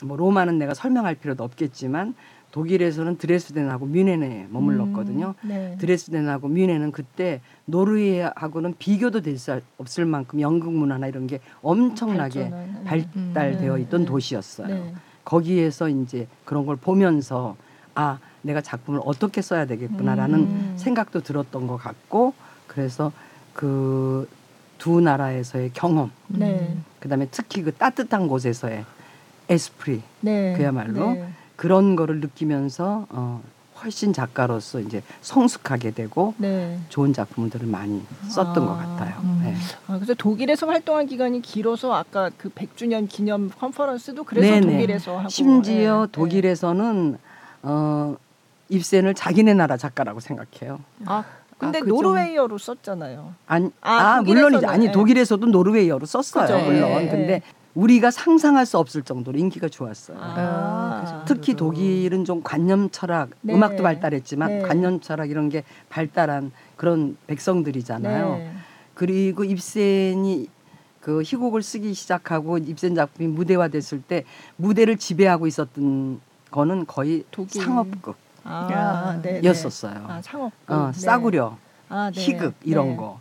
[0.04, 2.16] 뭐 로마는 내가 설명할 필요도 없겠지만
[2.52, 5.36] 독일에서는 드레스덴하고 뮌헨에 머물렀거든요.
[5.44, 5.76] 음, 네.
[5.80, 12.84] 드레스덴하고 뮌헨은 그때 노르웨이하고는 비교도 될 수 없을 만큼 연극 문화나 이런 게 엄청나게 발전한,
[12.86, 13.82] 발달되어 음.
[13.82, 14.06] 있던 네.
[14.08, 14.68] 도시였어요.
[14.68, 14.94] 네.
[15.26, 17.56] 거기에서 이제 그런 걸 보면서
[17.94, 20.74] 아 내가 작품을 어떻게 써야 되겠구나라는 음.
[20.78, 22.34] 생각도 들었던 것 같고
[22.68, 23.12] 그래서
[23.54, 24.28] 그
[24.78, 26.78] 두 나라에서의 경험 네.
[27.00, 28.86] 그다음에 특히 그 따뜻한 곳에서의
[29.50, 30.54] 에스프리 네.
[30.56, 31.30] 그야말로 네.
[31.58, 33.42] 그런 거를 느끼면서 어,
[33.84, 36.80] 훨씬 작가로서 이제 성숙하게 되고 네.
[36.90, 39.20] 좋은 작품들을 많이 썼던 아, 것 같아요.
[39.24, 39.42] 음.
[39.44, 39.56] 네.
[39.88, 44.72] 아, 그래서 독일에서 활동한 기간이 길어서 아까 그 100주년 기념 컨퍼런스도 그래서 네네.
[44.72, 47.18] 독일에서 하고 심지어 예, 독일에서는
[47.64, 48.16] 어,
[48.70, 50.80] 입센을 자기네 나라 작가라고 생각해요.
[51.02, 51.06] 예.
[51.08, 51.24] 아,
[51.58, 51.84] 근데 아.
[51.84, 53.34] 노르웨이어로 썼잖아요.
[53.48, 54.68] 아니, 아, 아, 물론이죠.
[54.68, 54.92] 아니 예.
[54.92, 56.46] 독일에서도 노르웨이어로 썼어요.
[56.46, 56.66] 그죠.
[56.66, 56.90] 물론.
[56.90, 57.10] 예, 예.
[57.10, 57.42] 근데
[57.78, 60.18] 우리가 상상할 수 없을 정도로 인기가 좋았어요.
[60.20, 61.24] 아, 그죠.
[61.28, 61.54] 특히.
[61.54, 63.54] 독일은 좀 관념 철학, 네.
[63.54, 64.62] 음악도 발달했지만 네.
[64.64, 68.36] 관념 철학 이런 게 발달한 그런 백성들이잖아요.
[68.38, 68.52] 네.
[68.96, 70.50] 그리고 입센이
[71.00, 74.24] 그 희곡을 쓰기 시작하고 입센 작품이 무대화됐을 때
[74.56, 77.62] 무대를 지배하고 있었던 거는 거의 독일.
[77.62, 78.16] 상업극이었었어요.
[78.46, 79.50] 아, 네, 네.
[80.08, 80.52] 아, 상업.
[80.68, 81.58] 어, 싸구려.
[81.90, 82.22] 아, 네.
[82.22, 82.96] 희극 이런 네.
[82.96, 83.20] 거.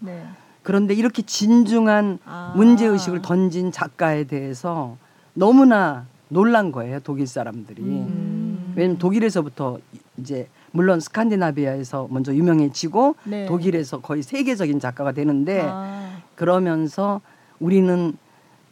[0.66, 0.72] 네.
[0.72, 2.52] 그런데 이렇게 진중한 아.
[2.56, 4.96] 문제 의식을 던진 작가에 대해서
[5.32, 7.82] 너무나 놀란 거예요 독일 사람들이.
[7.82, 8.74] 음.
[8.74, 9.78] 왜냐면 독일에서부터
[10.18, 13.46] 이제 물론 스칸디나비아에서 먼저 유명해지고 네.
[13.46, 17.20] 독일에서 거의 세계적인 작가가 되는데 아, 그러면서
[17.60, 18.14] 우리는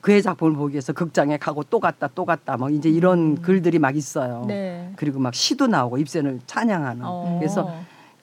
[0.01, 3.97] 그의 작품을 보기 위해서 극장에 가고 또 갔다 또 갔다 막 이제 이런 글들이 막
[3.97, 4.43] 있어요.
[4.43, 4.49] 음.
[4.49, 4.93] 네.
[4.97, 7.03] 그리고 막 시도 나오고 입센을 찬양하는.
[7.05, 7.37] 어.
[7.39, 7.73] 그래서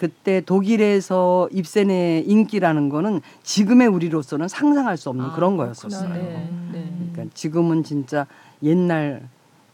[0.05, 5.57] 그때 독일에서 입센의 인기라는 거는 지금의 우리로서는 상상할 수 없는 아, 그런.
[5.57, 6.11] 거였었어요.
[6.15, 6.49] 네.
[6.71, 6.91] 네.
[7.13, 8.25] 그러니까 지금은 진짜
[8.63, 9.21] 옛날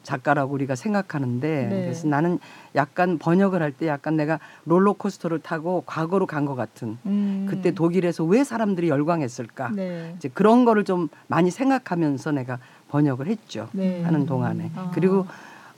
[0.03, 1.81] 작가라고 우리가 생각하는데 네.
[1.83, 2.39] 그래서 나는
[2.75, 7.45] 약간 번역을 할 때 약간 내가 롤러코스터를 타고 과거로 간 것 같은 음.
[7.49, 10.13] 그때 독일에서 왜 사람들이 열광했을까 네.
[10.17, 12.59] 이제 그런 거를 좀 많이 생각하면서 내가
[12.89, 14.03] 번역을 했죠 네.
[14.03, 14.91] 하는 동안에 아.
[14.93, 15.25] 그리고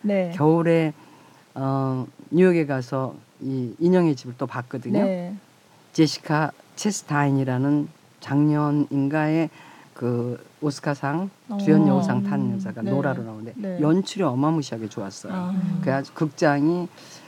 [0.02, 0.32] 네.
[0.36, 0.94] 겨울에
[1.54, 5.04] 어 뉴욕에 가서 이 인형의 집을 또 봤거든요.
[5.04, 5.36] 네.
[5.94, 7.88] 제시카 체스타인이라는
[8.20, 9.50] 작년인가에
[9.94, 11.30] 그 오스카상
[11.60, 12.90] 주연 여우상 탄 여자가 네.
[12.90, 13.78] 노라로 나오는데 네.
[13.82, 15.34] 연출이 어마무시하게 좋았어요.
[15.34, 15.80] 아.
[15.82, 16.88] 그래가지고 극장이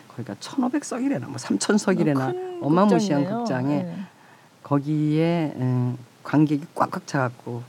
[0.10, 3.96] 거기가 1,500석이래나 뭐 3,000석이래나 어, 마무시한 극장에 네.
[4.64, 5.94] 거기에 에,
[6.24, 7.64] 관객이 꽉꽉 차갖고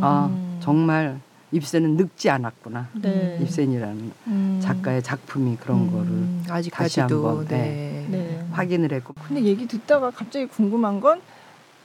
[0.00, 0.58] 아 음.
[0.60, 1.20] 정말
[1.52, 2.88] 입센은 늙지 않았구나.
[3.00, 3.38] 네.
[3.40, 4.58] 입센이라는 음.
[4.62, 5.90] 작가의 작품이 그런 음.
[5.90, 8.06] 거를 아직까지도 다시 한번 네.
[8.10, 8.46] 네.
[8.52, 9.14] 확인을 했고.
[9.26, 11.20] 근데 얘기 듣다가 갑자기 궁금한 건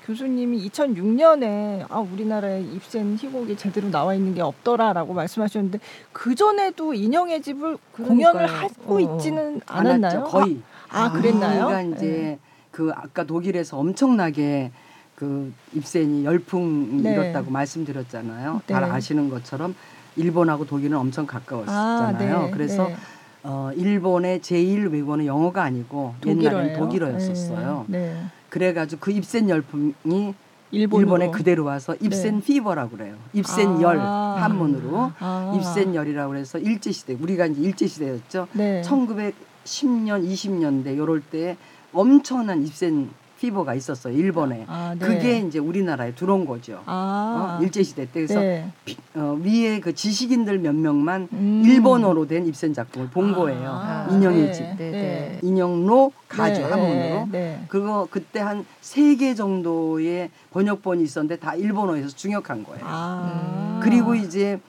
[0.06, 5.80] 교수님이 2006년에 아 우리나라에 입센 희곡이 제대로 나와 있는 게 없더라라고 말씀하셨는데
[6.12, 8.34] 그 전에도 인형의 집을 그러니까요.
[8.34, 9.00] 공연을 하고 어.
[9.00, 10.26] 있지는 않았나요?
[10.26, 10.62] 거의.
[10.90, 11.68] 아, 아 그랬나요?
[11.68, 12.40] 그러니까 이제 네.
[12.70, 14.72] 그 아까 독일에서 엄청나게
[15.16, 17.14] 그 입센이 열풍 네.
[17.14, 18.62] 일었다고 말씀드렸잖아요.
[18.66, 18.74] 네.
[18.74, 19.76] 잘 아시는 것처럼
[20.16, 22.38] 일본하고 독일은 엄청 가까웠잖아요.
[22.38, 22.52] 아, 네.
[22.52, 22.96] 그래서 네.
[23.44, 26.60] 어, 일본의 제1 외국어는 영어가 아니고 독일어예요?
[26.60, 27.86] 옛날에는 독일어였었어요.
[27.88, 28.14] 네.
[28.14, 28.24] 네.
[28.50, 30.34] 그래가지고 그 입센 열풍이
[30.72, 31.00] 일본으로.
[31.00, 32.46] 일본에 그대로 와서 입센 네.
[32.46, 33.16] 피버라고 그래요.
[33.34, 33.82] 입센 아.
[33.82, 35.54] 열 한문으로 아.
[35.56, 38.48] 입센 열이라고 그래서 일제 시대 우리가 이제 일제 시대였죠.
[38.54, 38.82] 네.
[38.84, 41.58] 1910년 20년대 요럴 때
[41.92, 43.10] 엄청난 입센
[43.44, 45.06] 피버가 있었어요 일본에 아, 네.
[45.06, 47.58] 그게 이제 우리나라에 들어온 거죠 아.
[47.60, 47.64] 어?
[47.64, 48.72] 일제 시대 때 그래서 네.
[49.16, 51.62] 어, 위에 그 지식인들 몇 명만 음.
[51.66, 53.36] 일본어로 된 입센 작품을 본 아.
[53.36, 54.52] 거예요 아, 인형의 네.
[54.54, 55.40] 집 네, 네.
[55.42, 57.28] 인형로 가주 네, 한문으로
[57.68, 63.80] 그거 그때 한 세 개 정도의 번역본이 있었는데 다 일본어에서 중역한 거예요 아.
[63.84, 64.60] 그리고 이제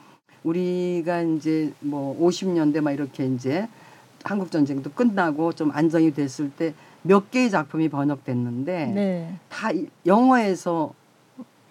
[0.43, 3.67] 우리가 이제 뭐 50년대 막 이렇게 이제
[4.23, 6.73] 한국 전쟁도 끝나고 좀 안정이 됐을 때
[7.05, 9.35] 몇 개의 작품이 번역됐는데 네.
[9.47, 9.69] 다
[10.05, 10.91] 영어에서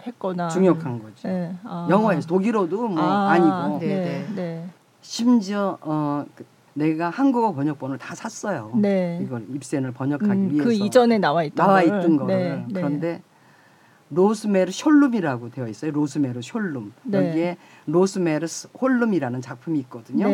[0.06, 1.28] 했거나 중역한 거죠.
[1.28, 1.54] 네.
[1.64, 1.88] 아.
[1.90, 3.36] 영어에서 독일어도 뭐 아.
[3.36, 4.34] 니고 네, 네.
[4.34, 4.68] 네.
[5.00, 8.72] 심지어 어그 내가 한국어 번역본을 다 샀어요.
[8.76, 9.20] 네.
[9.22, 11.98] 이걸 입센을 번역하기 음, 그 위해서 그 이전에 나와 있던 나와 거를.
[11.98, 13.22] 있던 거를 네, 그런데
[14.10, 15.90] 로스메르 숄룸이라고 되어 있어요.
[15.90, 17.56] 로스메르 숄룸 여기에
[17.86, 18.46] 로스메르
[18.80, 20.26] 홀룸이라는 작품이 있거든요.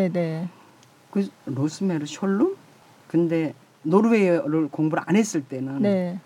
[1.10, 2.54] 그 로스메르 숄룸
[3.08, 6.18] 근데 노르웨이어를 공부를 안 했을 때는 네.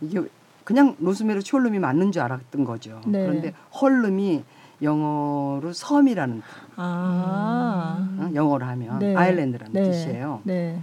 [0.00, 0.22] 이게
[0.64, 3.00] 그냥 로스메르 촐룸이 맞는 줄 알았던 거죠.
[3.06, 3.24] 네.
[3.24, 4.44] 그런데 holm이
[4.82, 6.44] 영어로 섬이라는 뜻.
[6.76, 8.08] 아.
[8.20, 8.34] 응?
[8.34, 9.14] 영어로 하면 네.
[9.14, 9.90] island라는 네.
[9.90, 10.40] 뜻이에요.
[10.44, 10.82] 네.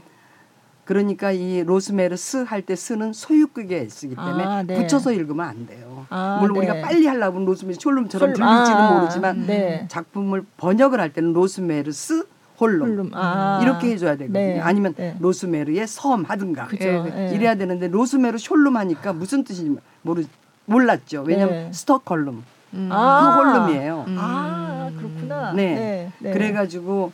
[0.85, 4.75] 그러니까 이 로스메르 스할때 스는 소유격에 쓰기 때문에 아, 네.
[4.75, 6.05] 붙여서 읽으면 안 돼요.
[6.09, 6.81] 아, 물론 우리가 네.
[6.81, 12.25] 빨리 하려면 로스메르 촐룸처럼 들릴지는 아, 모르지만 작품을 번역을 할 때는 로스메르 스
[12.59, 13.11] 홀룸, 홀룸.
[13.13, 13.59] 아.
[13.63, 14.39] 이렇게 해줘야 되거든요.
[14.39, 14.59] 네.
[14.59, 15.15] 아니면 네.
[15.19, 16.85] 로스메르의 섬 하든가 그죠.
[16.85, 17.35] 예, 예.
[17.35, 20.23] 이래야 되는데 로스메르 숄룸 하니까 무슨 뜻인지 모르
[20.65, 21.23] 몰랐죠.
[21.27, 21.73] 왜냐하면 네.
[21.73, 22.43] 스톡홀룸
[22.73, 22.89] 음.
[22.89, 23.35] 그 아.
[23.35, 24.05] 홀룸이에요.
[24.07, 24.17] 음.
[24.19, 25.53] 아 그렇구나.
[25.53, 25.75] 네.
[25.75, 26.11] 네.
[26.19, 26.33] 네.
[26.33, 27.11] 그래가지고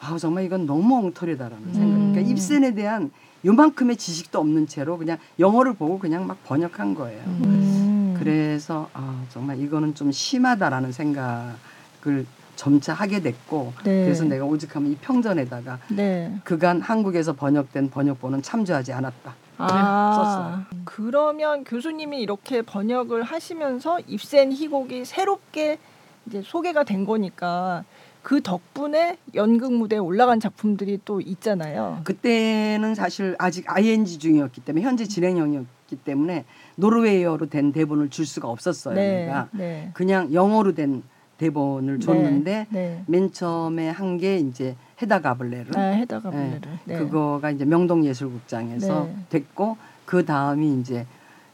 [0.00, 1.74] 아 정말 이건 너무 엉터리다라는 음.
[1.74, 1.96] 생각.
[1.96, 3.10] 그러니까 입센에 대한
[3.44, 7.22] 요만큼의 지식도 없는 채로 그냥 영어를 보고 그냥 막 번역한 거예요.
[7.26, 8.16] 음.
[8.18, 12.26] 그래서 아 정말 이거는 좀 심하다라는 생각을
[12.56, 14.04] 점차 하게 됐고 네.
[14.04, 16.34] 그래서 내가 오직하면 이 평전에다가 네.
[16.44, 19.34] 그간 한국에서 번역된 번역본은 참조하지 않았다.
[19.58, 20.80] 아, 썼어요.
[20.84, 25.78] 그러면 교수님이 이렇게 번역을 하시면서 입센 희곡이 새롭게
[26.26, 27.84] 이제 소개가 된 거니까
[28.22, 32.00] 그 덕분에 연극 무대에 올라간 작품들이 또 있잖아요.
[32.04, 36.44] 그때는 사실 아직 ING 중이었기 때문에 현재 진행형이었기 때문에
[36.76, 38.94] 노르웨이어로 된 대본을 줄 수가 없었어요.
[38.94, 39.90] 네, 내가 네.
[39.94, 41.02] 그냥 영어로 된
[41.40, 43.02] 대본을 네, 줬는데 네.
[43.06, 45.70] 맨 처음에 한 게 이제 헤다 가블레르.
[45.74, 46.60] 아, 헤다 가블레르.
[46.84, 46.98] 네.
[46.98, 49.16] 그거가 이제 명동예술국장에서 네.
[49.30, 51.06] 됐고 그 다음이 이제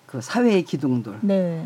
[0.07, 1.65] 그 사회의 기둥들 네.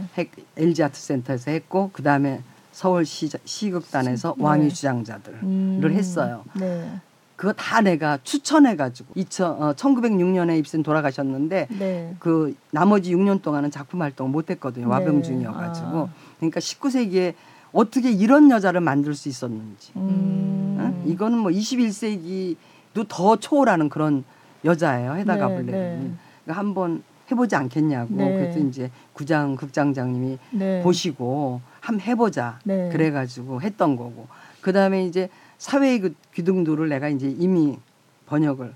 [0.59, 2.43] LG 아트센터에서 했고 그 다음에
[2.73, 4.45] 서울 시, 시극단에서 네.
[4.45, 5.81] 왕의 주장자들을 음.
[5.91, 6.45] 했어요.
[6.59, 6.91] 네.
[7.37, 12.15] 그거 다 내가 추천해가지고 2000, 어, 1906년에 입신 돌아가셨는데 네.
[12.19, 14.91] 그 나머지 6년 동안은 작품 활동을 못했거든요.
[14.91, 16.09] 와병 중이어가지고 아.
[16.37, 17.33] 그러니까 19세기에
[17.73, 19.93] 어떻게 이런 여자를 만들 수 있었는지.
[19.97, 20.77] 음.
[20.79, 21.03] 어?
[21.07, 24.25] 이거는 뭐 21세기도 더 초월하는 그런
[24.65, 25.15] 여자예요.
[25.15, 26.11] 해다가 네, 블레 네.
[26.45, 28.15] 그러니까 한번 해보지 않겠냐고.
[28.15, 28.33] 네.
[28.33, 30.83] 그래서 이제 구장 극장장님이 네.
[30.83, 32.59] 보시고 한번 해보자.
[32.65, 32.89] 네.
[32.91, 34.27] 그래가지고 했던 거고.
[34.61, 37.79] 그 다음에 이제 사회의 그 귀등도를 내가 이제 이미
[38.27, 38.75] 번역을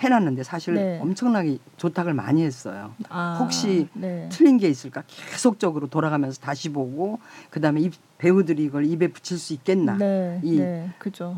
[0.00, 0.98] 해놨는데 사실 네.
[1.00, 2.92] 엄청나게 조탁을 많이 했어요.
[3.08, 4.28] 아, 혹시 네.
[4.32, 7.20] 틀린 게 있을까 계속적으로 돌아가면서 다시 보고
[7.50, 7.90] 그다음에 이
[8.22, 10.88] 배우들이 이걸 입에 붙일 수 있겠나 네, 이 네,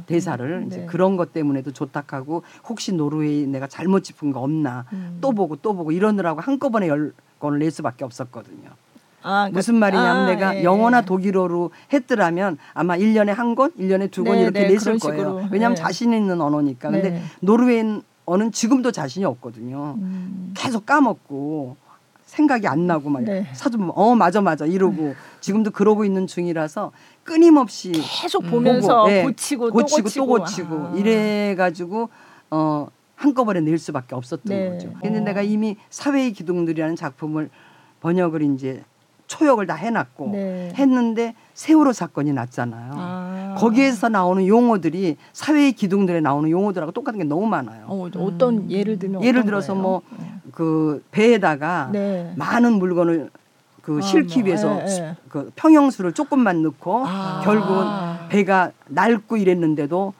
[0.05, 0.87] 대사를 이제 네.
[0.87, 5.17] 그런 것 때문에도 조탁하고 혹시 노르웨이 내가 잘못 짚은 거 없나 음.
[5.23, 8.69] 또 보고 또 보고 이러느라고 한꺼번에 열 건을 낼 수밖에 없었거든요.
[9.23, 11.05] 아, 그러니까, 무슨 말이냐면 아, 내가 예, 영어나 예.
[11.07, 15.49] 독일어로 했더라면 아마 일년에 한 권, 일년에 두권 네, 이렇게 냈을 거예요.
[15.51, 16.91] 왜냐하면 자신 있는 언어니까.
[16.91, 19.95] 근데 노르웨이 외국어는 지금도 자신이 없거든요.
[19.99, 20.53] 음.
[20.57, 21.77] 계속 까먹고
[22.35, 23.47] 생각이 안 나고 막 네.
[23.53, 26.91] 사주 어 맞아 맞아 이러고 지금도 그러고 있는 중이라서
[27.23, 29.23] 끊임없이 계속 보면서 보고, 네.
[29.23, 30.93] 고치고, 고치고, 또 고치고 또 고치고 아.
[30.97, 32.09] 이래 가지고
[32.51, 34.71] 어 한꺼번에 낼 수밖에 없었던 네.
[34.71, 34.93] 거죠.
[35.01, 35.23] 근데 어.
[35.23, 37.51] 내가 이미 사회의 기둥들이라는 작품을
[38.01, 38.83] 번역을 이제
[39.29, 40.73] 초역을 다 해놨고 네.
[40.75, 42.93] 했는데 세월호 사건이 났잖아요.
[42.97, 43.55] 아.
[43.57, 47.87] 거기에서 나오는 용어들이 사회의 기둥들에 나오는 용어들하고 똑같은 게 너무 많아요.
[47.89, 48.71] 어, 떤 음.
[48.71, 50.03] 예를 들면 예를 들어서 뭐
[50.55, 51.09] 그 네.
[51.11, 52.33] 배에다가 네.
[52.37, 53.31] 많은 물건을
[53.83, 55.17] 그 아, 실기 뭐, 위해서 에, 에.
[55.29, 57.43] 그 평형수를 조금만 넣고 아.
[57.45, 57.85] 결국은
[58.29, 60.15] 배가 낡고 이랬는데도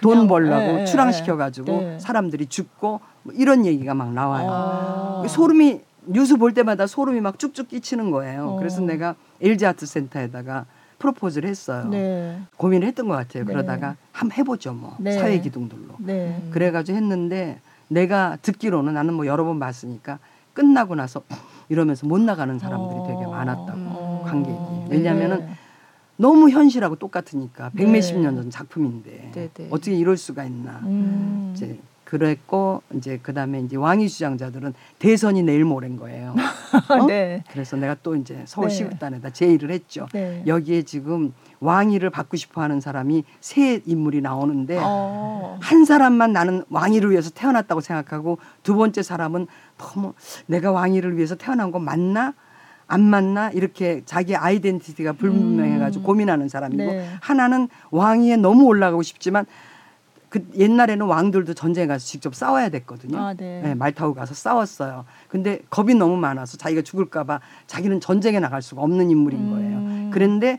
[0.00, 1.98] 돈 벌라고 에, 출항시켜 가지고 네.
[1.98, 4.48] 사람들이 죽고 뭐 이런 얘기가 막 나와요.
[4.50, 5.24] 아.
[5.28, 8.52] 소름이 뉴스 볼 때마다 소름이 막 쭉쭉 끼치는 거예요.
[8.52, 8.56] 어.
[8.56, 10.64] 그래서 내가 LG 아트 센터에다가
[10.98, 11.86] 프로포즈를 했어요.
[11.90, 12.40] 네.
[12.56, 13.44] 고민을 했던 것 같아요.
[13.44, 13.52] 네.
[13.52, 15.12] 그러다가 한번 해보죠, 뭐 네.
[15.12, 15.96] 사회 기둥들로.
[15.98, 16.42] 네.
[16.50, 17.60] 그래가지고 했는데
[17.90, 20.18] 내가 듣기로는 나는 뭐 여러 번 봤으니까
[20.54, 21.22] 끝나고 나서
[21.68, 23.06] 이러면서 못 나가는 사람들이 어.
[23.06, 24.24] 되게 많았다고 어.
[24.26, 24.56] 관객이.
[24.90, 25.54] 왜냐하면은 네.
[26.16, 29.68] 너무 현실하고 똑같으니까 백몇십 년전 작품인데 네, 네.
[29.70, 30.80] 어떻게 이럴 수가 있나.
[30.84, 31.52] 음.
[31.54, 31.78] 이제
[32.10, 36.34] 그랬고 이제 그다음에 이제 왕위 주장자들은 대선이 내일 모레인 거예요.
[36.88, 37.06] 어?
[37.06, 37.44] 네.
[37.52, 38.74] 그래서 내가 또 이제 서울 네.
[38.74, 40.08] 시국단에다 제의를 했죠.
[40.12, 40.42] 네.
[40.44, 45.56] 여기에 지금 왕위를 받고 싶어 하는 사람이 세 인물이 나오는데 어.
[45.62, 49.46] 한 사람만 나는 왕위를 위해서 태어났다고 생각하고 두 번째 사람은
[49.78, 50.12] 너무
[50.46, 52.34] 내가 왕위를 위해서 태어난 거 맞나?
[52.88, 56.04] 안 맞나 이렇게 자기 아이덴티티가 불분명해가지고 음.
[56.04, 57.08] 고민하는 사람이고 네.
[57.20, 59.46] 하나는 왕위에 너무 올라가고 싶지만
[60.30, 63.18] 그 옛날에는 왕들도 전쟁에 가서 직접 싸워야 됐거든요.
[63.18, 63.60] 아, 네.
[63.62, 65.04] 네, 말 타고 가서 싸웠어요.
[65.28, 69.50] 근데 겁이 너무 많아서 자기가 죽을까봐 자기는 전쟁에 나갈 수가 없는 인물인 음.
[69.50, 70.10] 거예요.
[70.12, 70.58] 그런데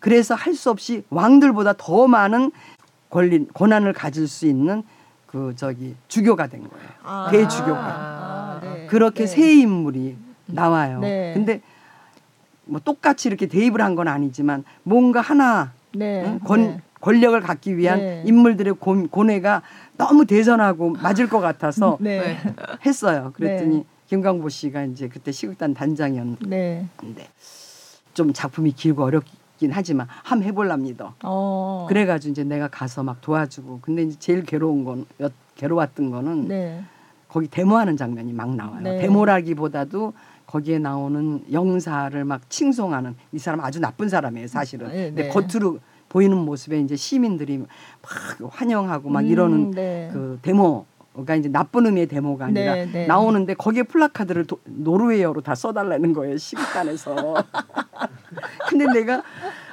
[0.00, 2.50] 그래서 할 수 없이 왕들보다 더 많은
[3.10, 4.82] 권리 권한을 가질 수 있는
[5.26, 6.88] 그 저기 주교가 된 거예요.
[7.04, 7.28] 아.
[7.30, 8.86] 대주교가 아, 네.
[8.88, 9.26] 그렇게 네.
[9.28, 10.16] 세 인물이
[10.46, 10.98] 나와요.
[10.98, 11.32] 네.
[11.34, 11.62] 근데
[12.64, 16.24] 뭐 똑같이 이렇게 대입을 한 건 아니지만 뭔가 하나 네.
[16.26, 16.40] 응?
[16.40, 16.80] 권 네.
[17.02, 18.22] 권력을 갖기 위한 네.
[18.24, 19.62] 인물들의 고, 고뇌가
[19.98, 22.38] 너무 대선하고 맞을 것 같아서 네.
[22.86, 23.32] 했어요.
[23.34, 23.84] 그랬더니 네.
[24.06, 26.88] 김광보 씨가 이제 그때 시극단 단장이었는데 네.
[28.14, 31.14] 좀 작품이 길고 어렵긴 하지만 한번 해볼랍니다.
[31.24, 31.86] 어.
[31.88, 35.04] 그래가지고 이제 내가 가서 막 도와주고 근데 이제 제일 괴로운 건
[35.56, 36.84] 괴로웠던 거는 네.
[37.28, 38.80] 거기 데모하는 장면이 막 나와요.
[38.80, 38.98] 네.
[38.98, 40.12] 데모라기보다도
[40.46, 44.88] 거기에 나오는 영사를 막 칭송하는 이 사람 아주 나쁜 사람이에요 사실은.
[44.88, 45.78] 네, 근데 겉으로
[46.12, 47.68] 보이는 모습에 이제 시민들이 막
[48.50, 50.10] 환영하고 막 음, 이러는 네.
[50.12, 53.06] 그 데모가 이제 나쁜 의미의 데모가 아니라 네, 네.
[53.06, 57.14] 나오는데 거기에 플라카드를 도, 노르웨이어로 다 써달라는 거예요 시극단에서.
[58.68, 59.22] 근데 내가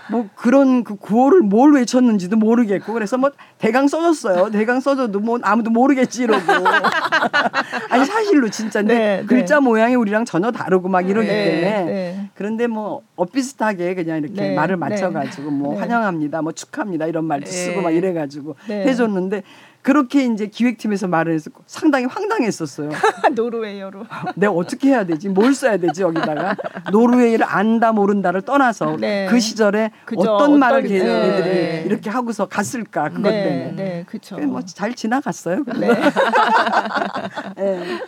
[0.09, 4.51] 뭐 그런 그 구호를 뭘 외쳤는지도 모르겠고 그래서 뭐 대강 써줬어요.
[4.51, 6.41] 대강 써줘도 뭐 아무도 모르겠지 이러고.
[7.89, 9.61] 아니 사실로 진짜 네, 네, 글자 네.
[9.61, 12.29] 모양이 우리랑 전혀 다르고 막 이러기 네, 때문에 네.
[12.35, 17.81] 그런데 뭐 엇비슷하게 그냥 이렇게 네, 말을 맞춰가지고 뭐 환영합니다, 뭐 축하합니다 이런 말도 쓰고
[17.81, 19.43] 막 이래가지고 해줬는데
[19.81, 22.89] 그렇게 이제 기획팀에서 말을 해서 상당히 황당했었어요.
[23.33, 24.05] 노르웨이어로.
[24.35, 25.29] 내가 어떻게 해야 되지?
[25.29, 26.55] 뭘 써야 되지 여기다가
[26.91, 29.27] 노르웨이를 안다 모른다를 떠나서 네.
[29.29, 31.83] 그 시절에 그죠, 어떤 말을 걔네들이 네.
[31.85, 33.43] 이렇게 하고서 갔을까 그것 네.
[33.43, 33.71] 때문에.
[33.71, 34.37] 네, 그렇죠.
[34.37, 35.63] 뭐잘 지나갔어요.
[35.79, 35.87] 네.
[37.55, 37.99] 네.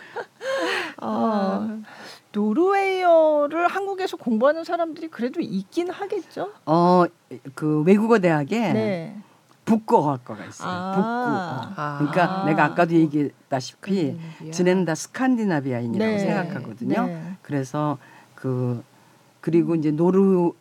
[1.00, 1.80] 어,
[2.32, 6.50] 노르웨이어를 한국에서 공부하는 사람들이 그래도 있긴 하겠죠.
[6.66, 7.04] 어,
[7.54, 9.14] 그 외국어 대학에.
[9.64, 9.76] 네.
[9.76, 10.68] 북구어학과가 있어요.
[10.68, 11.80] 아~ 북구.
[11.80, 14.18] 아~ 그러니까 내가 아까도 얘기했다시피
[14.50, 16.18] 지네는 다 스칸디나비아인이라고 네.
[16.18, 17.06] 생각하거든요.
[17.06, 17.36] 네.
[17.42, 17.98] 그래서
[18.34, 18.82] 그
[19.40, 20.52] 그리고 이제 노르웨이의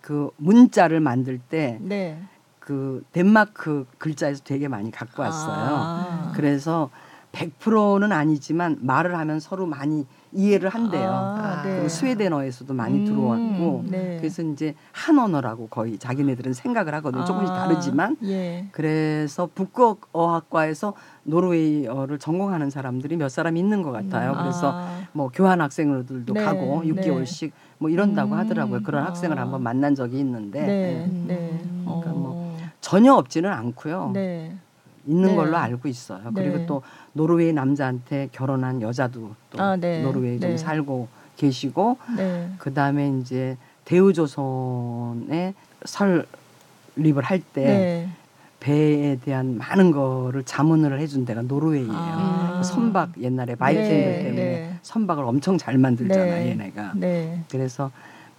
[0.00, 2.20] 그 문자를 만들 때그 네.
[3.12, 5.76] 덴마크 글자에서 되게 많이 갖고 왔어요.
[5.76, 6.90] 아~ 그래서
[7.32, 11.10] 100%는 아니지만 말을 하면 서로 많이 이해를 한대요.
[11.10, 11.74] 아, 네.
[11.74, 14.16] 그리고 스웨덴어에서도 많이 음, 들어왔고 네.
[14.18, 17.24] 그래서 이제 한 언어라고 거의 자기네들은 생각을 하거든요.
[17.24, 18.66] 조금씩 아, 다르지만 예.
[18.72, 24.32] 그래서 북어학과에서 노르웨이어를 전공하는 사람들이 몇 사람 있는 것 같아요.
[24.32, 24.98] 음, 그래서 아.
[25.12, 28.82] 뭐 교환 학생들도 네, 가고 6개월씩 뭐 이런다고 음, 하더라고요.
[28.82, 31.34] 그런 학생을 한번 만난 적이 있는데 네, 네.
[31.34, 31.60] 네.
[31.84, 32.58] 그러니까 뭐 어.
[32.80, 34.12] 전혀 없지는 않고요.
[35.08, 35.12] 네.
[35.12, 35.36] 있는 네.
[35.36, 36.20] 걸로 알고 있어요.
[36.34, 36.82] 그리고 또
[37.14, 40.02] 노르웨이 남자한테 결혼한 여자도 또 아, 네.
[40.02, 40.56] 노르웨이 좀 네.
[40.56, 42.50] 살고 계시고 네.
[42.58, 43.56] 그 다음에 이제
[43.86, 45.54] 대우조선에
[45.84, 48.08] 설립을 할때 네.
[48.60, 51.92] 배에 대한 많은 거를 자문을 해준 데가 노르웨이예요.
[51.92, 52.62] 아.
[52.62, 54.22] 선박 옛날에 바이킹들 네.
[54.24, 56.94] 때문에 선박을 엄청 잘 만들잖아요, 얘네가.
[57.48, 57.90] 그래서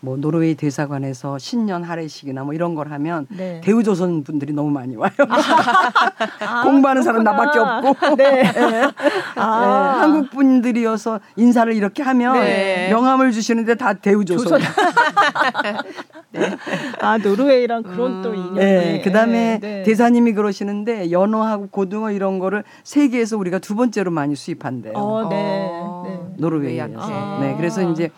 [0.02, 3.60] 뭐 노르웨이 대사관에서 신년 할애식이나 뭐 이런 걸 하면 네.
[3.64, 5.12] 대우조선 분들이 너무 많이 와요.
[5.28, 8.44] 아, 공부하는 사람 나밖에 없고 네.
[8.54, 8.88] 네.
[9.36, 9.94] 아.
[9.96, 10.00] 네.
[10.00, 12.90] 한국 분들이어서 인사를 이렇게 하면 네.
[12.90, 14.62] 명함을 주시는데 다 대우조선.
[16.32, 16.58] 네.
[17.02, 18.22] 아 노르웨이랑 그런 음.
[18.22, 18.60] 또 인연이.
[18.60, 19.02] 네.
[19.02, 24.94] 그다음에 대사님이 그러시는데 연어하고 고등어 이런 거를 세계에서 우리가 두 번째로 많이 수입한대요.
[24.96, 25.70] 어, 네.
[25.72, 26.34] 어.
[26.38, 26.98] 노르웨이한테.
[26.98, 27.40] 아.
[27.42, 27.56] 네.
[27.58, 28.10] 그래서 이제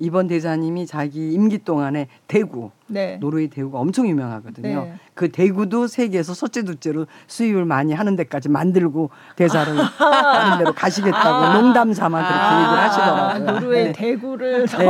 [0.00, 3.18] 이번 대사님이 자기 임기 동안에 대구 네.
[3.18, 4.84] 노르웨이 대구가 엄청 유명하거든요.
[4.84, 4.94] 네.
[5.14, 11.60] 그 대구도 세계에서 첫째 둘째로 수입을 많이 하는 데까지 만들고 대사를 하는 대로 가시겠다고 아.
[11.60, 12.62] 농담 삼아 그렇게 아.
[12.62, 13.60] 얘기를 하시더라고요.
[13.60, 13.92] 노르웨이 네.
[13.92, 14.86] 대구를 네.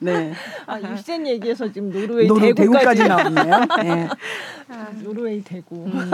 [0.00, 0.32] 네.
[0.66, 3.66] 아 유센 얘기에서 지금 노르웨이 노르, 대구까지, 대구까지 나왔네요.
[3.82, 4.08] 네.
[4.68, 5.86] 아, 노르웨이 대구.
[5.86, 6.10] 음.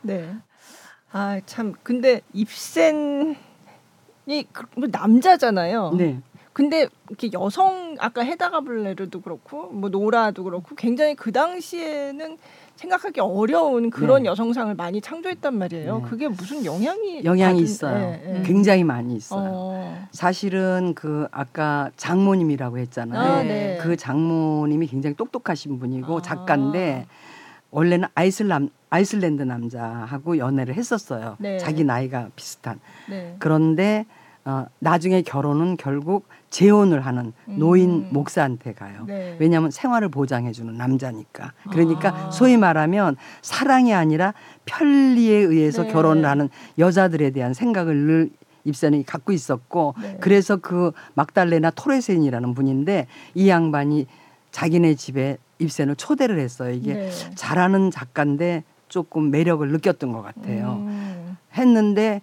[0.00, 0.34] 네.
[1.12, 3.36] 아 참 근데 입센
[4.26, 5.92] 이 그, 뭐 남자잖아요.
[5.96, 6.20] 네.
[6.52, 12.38] 근데 이렇게 여성 아까 헤다가 블레르도 그렇고 뭐 노라도 그렇고 굉장히 그 당시에는
[12.76, 14.28] 생각하기 어려운 그런 네.
[14.30, 15.98] 여성상을 많이 창조했단 말이에요.
[15.98, 16.04] 네.
[16.08, 17.98] 그게 무슨 영향이 영향이 받은, 있어요.
[17.98, 18.42] 네, 네.
[18.42, 19.50] 굉장히 많이 있어요.
[19.52, 20.08] 어.
[20.12, 23.20] 사실은 그 아까 장모님이라고 했잖아요.
[23.20, 23.78] 아, 네.
[23.80, 26.22] 그 장모님이 굉장히 똑똑하신 분이고 아.
[26.22, 27.06] 작가인데
[27.70, 31.36] 원래는 아이슬람 아이슬란드 남자하고 연애를 했었어요.
[31.38, 31.58] 네.
[31.58, 32.78] 자기 나이가 비슷한.
[33.08, 33.36] 네.
[33.38, 34.06] 그런데
[34.44, 38.08] 어, 나중에 결혼은 결국 재혼을 하는 노인 음.
[38.12, 39.02] 목사한테 가요.
[39.04, 39.36] 네.
[39.40, 41.52] 왜냐하면 생활을 보장해주는 남자니까.
[41.72, 42.30] 그러니까 아.
[42.30, 44.34] 소위 말하면 사랑이 아니라
[44.64, 45.92] 편리에 의해서 네.
[45.92, 48.30] 결혼을 하는 여자들에 대한 생각을 늘
[48.62, 50.18] 입선이 갖고 있었고 네.
[50.20, 54.06] 그래서 그 막달레나 토레센이라는 분인데 이 양반이
[54.52, 56.72] 자기네 집에 입센을 초대를 했어요.
[56.72, 57.10] 이게 네.
[57.34, 58.62] 잘하는 작가인데
[58.96, 60.76] 조금 매력을 느꼈던 것 같아요.
[60.86, 61.36] 음.
[61.52, 62.22] 했는데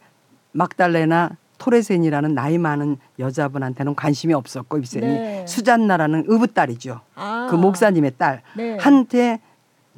[0.54, 5.46] 막달레나 토레센이라는 나이 많은 여자분한테는 관심이 없었고 입센이 네.
[5.48, 7.00] 수잔나라는 의붓딸이죠.
[7.14, 7.48] 아.
[7.52, 8.76] 그 목사님의 딸 네.
[8.82, 9.40] 한테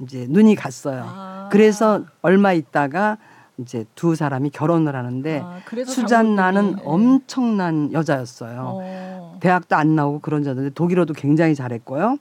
[0.01, 1.05] 이제 눈이 갔어요.
[1.07, 1.49] 아.
[1.49, 3.19] 그래서 얼마 있다가
[3.57, 6.81] 이제 두 사람이 결혼을 하는데 아, 수잔나는 네.
[6.83, 8.63] 엄청난 여자였어요.
[8.65, 9.37] 어.
[9.39, 12.17] 대학도 안 나오고 그런 여자인데 독일어도 굉장히 잘했고요.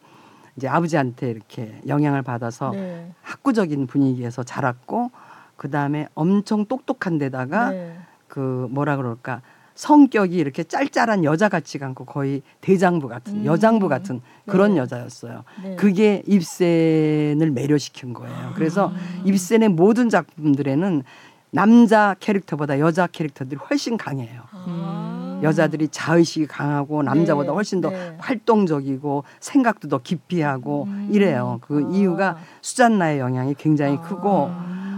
[0.57, 3.11] 이제 아버지한테 이렇게 영향을 받아서 네.
[3.23, 5.11] 학구적인 분위기에서 자랐고
[5.57, 7.97] 그 다음에 엄청 똑똑한 데다가 네.
[8.29, 9.43] 그 뭐라 그럴까
[9.75, 13.45] 성격이 이렇게 짤짤한 여자 같지가 않고 거의 대장부 같은 음.
[13.45, 14.81] 여장부 같은 그런 네.
[14.81, 15.43] 여자였어요.
[15.63, 15.77] 네.
[15.77, 18.53] 그게 입센을 매료시킨 거예요.
[18.55, 19.23] 그래서 아.
[19.25, 21.03] 입센의 모든 작품들에는
[21.51, 24.43] 남자 캐릭터보다 여자 캐릭터들이 훨씬 강해요.
[24.53, 25.14] 아.
[25.43, 27.55] 여자들이 자의식이 강하고 남자보다 네.
[27.55, 28.17] 훨씬 더 네.
[28.19, 31.09] 활동적이고 생각도 더 깊이 하고 음.
[31.11, 31.59] 이래요.
[31.63, 31.95] 그 아.
[31.95, 34.01] 이유가 수잔나의 영향이 굉장히 아.
[34.01, 34.51] 크고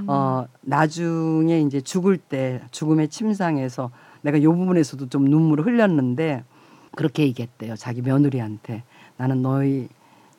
[0.08, 3.90] 어 나중에 이제 죽을 때 죽음의 침상에서
[4.22, 6.44] 내가 요 부분에서도 좀 눈물을 흘렸는데
[6.94, 7.76] 그렇게 얘기했대요.
[7.76, 8.84] 자기 며느리한테
[9.16, 9.88] 나는 너희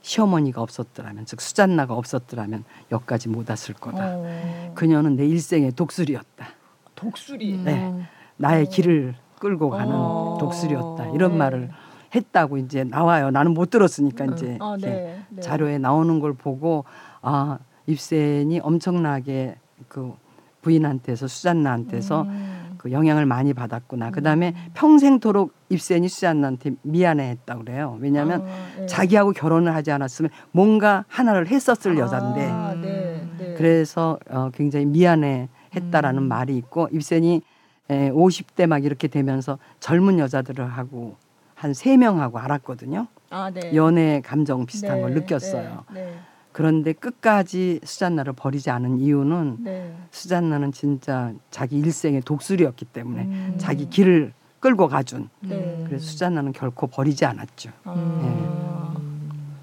[0.02, 4.04] 시어머니가 없었더라면 즉 수잔나가 없었더라면 여기까지 못 왔을 거다.
[4.04, 4.72] 어.
[4.74, 6.48] 그녀는 내 일생의 독수리였다.
[6.96, 7.58] 독수리.
[7.64, 7.94] 네.
[8.38, 8.70] 나의 어.
[8.70, 10.38] 길을 끌고 가는 어.
[10.40, 11.38] 독수리였다 이런 네.
[11.38, 11.70] 말을
[12.16, 13.32] 했다고 이제 나와요.
[13.32, 14.34] 나는 못 들었으니까 음.
[14.34, 15.22] 이제 어, 네.
[15.30, 15.42] 네.
[15.42, 16.86] 자료에 나오는 걸 보고
[17.22, 19.56] 아 입센이 엄청나게
[19.88, 20.14] 그
[20.62, 22.76] 부인한테서 수잔나한테서 음.
[22.78, 24.08] 그 영향을 많이 받았구나.
[24.08, 24.12] 음.
[24.12, 27.98] 그다음에 평생토록 입센이 수잔나한테 미안해했다 그래요.
[28.00, 28.46] 왜냐하면 아,
[28.78, 28.86] 네.
[28.86, 33.54] 자기하고 결혼을 하지 않았으면 뭔가 하나를 했었을 아, 여자인데 네, 네.
[33.58, 36.28] 그래서 어, 굉장히 미안해했다라는 음.
[36.28, 37.42] 말이 있고 입센이
[37.90, 41.16] 에, 50대 막 이렇게 되면서 젊은 여자들을 하고
[41.56, 43.08] 한 세 명하고 알았거든요.
[43.32, 43.74] 아, 네.
[43.74, 45.86] 연애 감정 비슷한 네, 걸 느꼈어요.
[45.94, 46.14] 네, 네.
[46.52, 49.94] 그런데 끝까지 수잔나를 버리지 않은 이유는 네.
[50.12, 53.56] 수잔나는 진짜 자기 일생의 독수리였기 때문에 음.
[53.58, 55.30] 자기 길을 끌고 가준.
[55.40, 55.84] 네.
[55.88, 57.72] 그래서 수잔나는 결코 버리지 않았죠.
[57.84, 58.96] 아.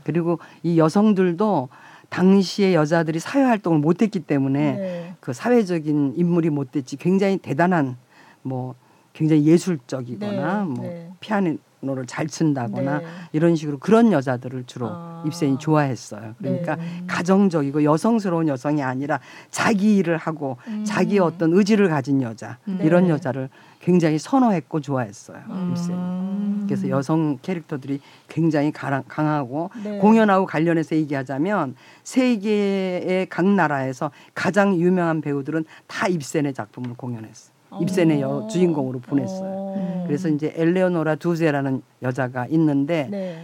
[0.03, 1.69] 그리고 이 여성들도
[2.11, 7.97] 당시에 여자들이 사회 활동을 못했기 때문에 그 사회적인 인물이 못됐지 굉장히 대단한
[8.45, 8.75] 뭐
[9.13, 11.11] 굉장히 예술적이거나 네, 뭐 네.
[11.21, 13.07] 피아노를 잘 친다거나 네.
[13.33, 15.23] 이런 식으로 그런 여자들을 주로 아.
[15.25, 16.35] 입센이 좋아했어요.
[16.39, 17.05] 그러니까 네.
[17.07, 19.21] 가정적이고 여성스러운 여성이 아니라
[19.51, 20.85] 자기 일을 하고 음.
[20.85, 22.79] 자기 어떤 의지를 가진 여자 네.
[22.83, 23.49] 이런 여자를
[23.81, 25.39] 굉장히 선호했고 좋아했어요.
[25.49, 25.71] 음.
[25.73, 26.67] 입센이.
[26.67, 29.99] 그래서 여성 캐릭터들이 굉장히 강하고 네.
[29.99, 37.54] 공연하고 관련해서 얘기하자면 세계의 각 나라에서 가장 유명한 배우들은 다 입센의 작품을 공연했어요.
[37.81, 38.47] 입센의 여, 어.
[38.49, 39.55] 주인공으로 보냈어요.
[39.57, 40.05] 어.
[40.07, 43.39] 그래서 이제 엘레오노라 두제라는 여자가 있는데 네.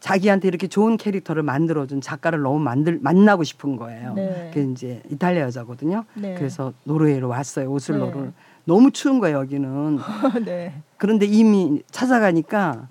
[0.00, 4.14] 자기한테 이렇게 좋은 캐릭터를 만들어준 작가를 너무 만들 만나고 싶은 거예요.
[4.14, 4.50] 네.
[4.52, 6.04] 그 이제 이탈리아 여자거든요.
[6.14, 6.34] 네.
[6.34, 7.70] 그래서 노르웨이로 왔어요.
[7.70, 8.32] 오슬로를 네.
[8.64, 9.98] 너무 추운 거예요 여기는.
[10.44, 10.74] 네.
[10.96, 12.88] 그런데 이미 찾아가니까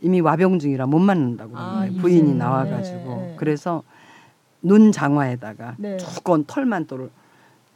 [0.00, 2.34] 이미 와병 중이라 못 만난다고 아, 부인이 네.
[2.34, 3.34] 나와가지고 네.
[3.36, 3.82] 그래서
[4.62, 5.96] 눈 장화에다가 네.
[5.96, 7.10] 두꺼운 털만도를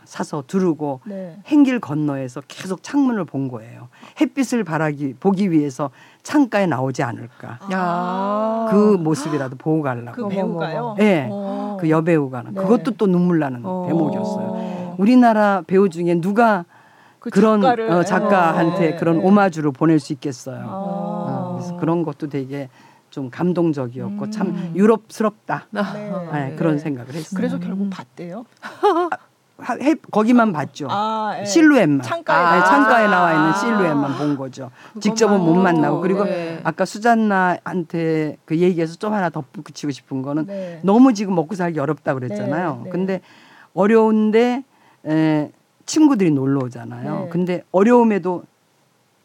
[0.09, 1.37] 사서 두르고 네.
[1.45, 3.89] 행길 건너에서 계속 창문을 본 거예요.
[4.19, 5.91] 햇빛을 바라기 보기 위해서
[6.23, 7.59] 창가에 나오지 않을까.
[7.71, 8.69] 아.
[8.71, 10.13] 그 모습이라도 보고 가려고.
[10.13, 10.95] 그 배우가요?
[10.97, 11.77] 네, 오.
[11.79, 12.53] 그 여배우가 네.
[12.55, 13.87] 그것도 또 눈물 나는 오.
[13.87, 14.97] 대목이었어요.
[14.97, 16.65] 우리나라 배우 중에 누가
[17.19, 18.97] 그 그런 작가를, 어, 작가한테 네.
[18.97, 19.27] 그런 네.
[19.27, 20.61] 오마주를 보낼 수 있겠어요.
[20.63, 20.71] 아.
[20.71, 22.71] 어, 그래서 그런 것도 되게
[23.11, 24.31] 좀 감동적이었고 음.
[24.31, 25.67] 참 유럽스럽다.
[25.71, 25.83] 네.
[26.33, 27.37] 네, 그런 생각을 했어요.
[27.37, 28.47] 그래서 결국 봤대요.
[29.81, 30.87] 해, 거기만 봤죠.
[30.91, 31.45] 아, 예.
[31.45, 32.03] 실루엣만.
[32.03, 34.71] 창가에, 아, 네, 창가에 나와 있는 실루엣만 본 거죠.
[35.01, 36.61] 직접은 못 만나고 그리고 네.
[36.63, 40.81] 아까 수잔나한테 그 얘기해서 좀 하나 덧붙이고 싶은 거는 네.
[40.85, 42.77] 너무 지금 먹고 살기 어렵다 그랬잖아요.
[42.77, 42.91] 네, 네.
[42.91, 43.21] 근데
[43.75, 44.63] 어려운데
[45.07, 45.51] 에,
[45.87, 47.21] 친구들이 놀러 오잖아요.
[47.25, 47.29] 네.
[47.31, 48.45] 근데 어려움에도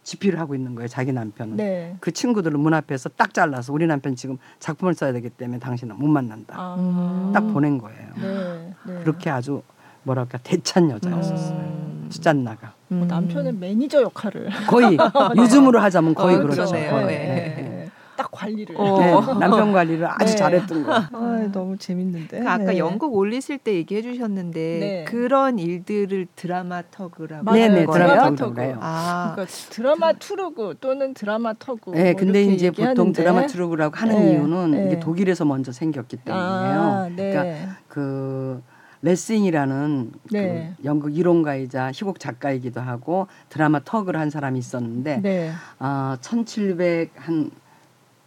[0.01, 0.87] 집필을 하고 있는 거예요.
[0.87, 1.57] 자기 남편은.
[1.57, 1.95] 네.
[1.99, 6.07] 그 친구들을 문 앞에서 딱 잘라서 우리 남편 지금 작품을 써야 되기 때문에 당신은 못
[6.07, 6.55] 만난다.
[6.57, 7.31] 아.
[7.33, 8.09] 딱 보낸 거예요.
[8.19, 8.73] 네.
[8.85, 8.99] 네.
[9.01, 9.61] 그렇게 아주
[10.03, 11.57] 뭐랄까 대찬 여자였었어요.
[11.57, 12.07] 음.
[12.09, 12.73] 수잔나가.
[12.91, 13.07] 음.
[13.07, 14.97] 남편은 매니저 역할을 거의
[15.37, 16.65] 요즘으로 하자면 거의 어, 그렇죠.
[16.65, 16.83] 거의.
[16.83, 17.05] 네.
[17.07, 17.89] 네.
[18.15, 18.99] 딱 관리를 어.
[18.99, 20.35] 네, 남편 관리를 아주 네.
[20.35, 20.93] 잘했던 거.
[20.93, 22.39] 아, 너무 재밌는데.
[22.39, 22.77] 그러니까 아까 네.
[22.77, 25.03] 연극 올리실 때 얘기해 주셨는데 네.
[25.07, 28.75] 그런 일들을 dramaturg라고 네네 dramaturg.
[28.79, 29.31] 아.
[29.33, 31.91] 그러니까 dramaturg 또는 dramaturg.
[31.91, 32.99] 네, 뭐 근데 이제 얘기하는데.
[32.99, 34.31] 보통 드라마 투르그라고 하는 네.
[34.33, 34.85] 이유는 네.
[34.87, 36.81] 이게 독일에서 먼저 생겼기 때문이에요.
[36.81, 38.61] 아, 그러니까 그
[39.03, 40.73] 레싱이라는 네.
[40.77, 45.51] 그 연극 이론가이자 희곡 작가이기도 하고 dramaturg을 한 사람이 있었는데 네.
[45.79, 47.51] 어, 1700한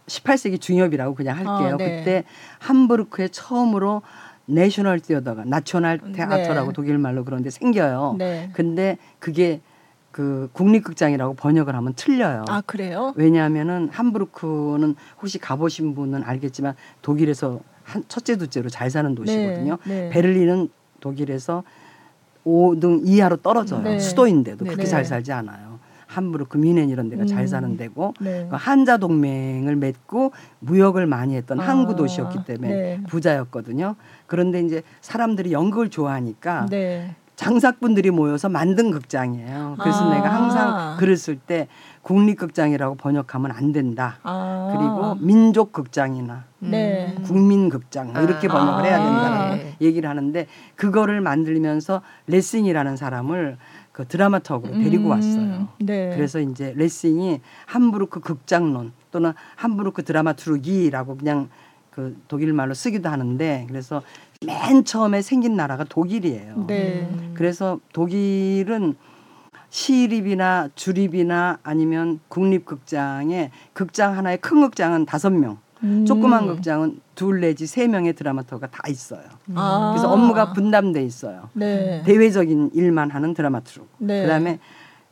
[0.05, 1.75] 18세기 중엽이라고 그냥 할게요.
[1.75, 1.97] 어, 네.
[1.97, 2.23] 그때
[2.59, 4.03] 함부르크에 처음으로
[4.45, 6.73] 내셔널 티어더가 나초날 테아터라고 네.
[6.73, 8.15] 독일 말로 그런데 생겨요.
[8.17, 8.49] 네.
[8.53, 9.59] 근데 그게
[10.11, 12.45] 그 국립극장이라고 번역을 하면 틀려요.
[12.47, 13.13] 아 그래요?
[13.17, 19.77] 왜냐하면은 함부르크는 혹시 가보신 분은 알겠지만 독일에서 한 첫째 둘째로 잘 사는 도시거든요.
[19.85, 20.01] 네.
[20.01, 20.09] 네.
[20.09, 20.69] 베를린은
[20.99, 21.63] 독일에서
[22.45, 23.81] 5등 이하로 떨어져요.
[23.81, 23.99] 네.
[23.99, 25.79] 수도인데도 그렇게 잘 살지 않아요.
[26.07, 27.27] 함부르크 미넨 이런 데가 음.
[27.27, 28.47] 잘 사는 데고 네.
[28.49, 31.67] 그 한자 동맹을 맺고 무역을 많이 했던 아.
[31.67, 33.01] 항구 도시였기 때문에 네.
[33.07, 33.95] 부자였거든요.
[34.25, 37.15] 그런데 이제 사람들이 연극을 좋아하니까 네.
[37.37, 39.77] 장사꾼들이 모여서 만든 극장이에요.
[39.79, 40.13] 그래서 아.
[40.13, 41.67] 내가 항상 글을 쓸 때
[42.01, 44.17] 국립극장이라고 번역하면 안 된다.
[44.23, 44.73] 아.
[44.75, 47.15] 그리고 민족극장이나 네.
[47.23, 49.75] 국민극장 뭐 이렇게 번역을 해야 된다는 아.
[49.79, 53.57] 얘기를 하는데 그거를 만들면서 레슨이라는 사람을
[53.91, 55.67] 그 드라마톡으로 데리고 음, 왔어요.
[55.79, 56.11] 네.
[56.15, 61.49] 그래서 이제 레싱이 함부르크 극장론 또는 함부르크 드라마투르기라고 그냥
[61.91, 64.03] 그 독일 말로 쓰기도 하는데 그래서
[64.45, 66.65] 맨 처음에 생긴 나라가 독일이에요.
[66.67, 67.09] 네.
[67.33, 68.95] 그래서 독일은
[69.69, 76.05] 시립이나 주립이나 아니면 국립극장에 극장 하나에 큰 극장은 다섯 명, 음.
[76.05, 79.23] 조그만 극장은 둘 내지 세 명의 드라마터가 다 있어요.
[79.55, 79.91] 아.
[79.93, 81.49] 그래서 업무가 분담돼 있어요.
[81.53, 82.03] 네.
[82.05, 83.85] 대외적인 일만 하는 드라마트로.
[83.97, 84.21] 네.
[84.21, 84.59] 그다음에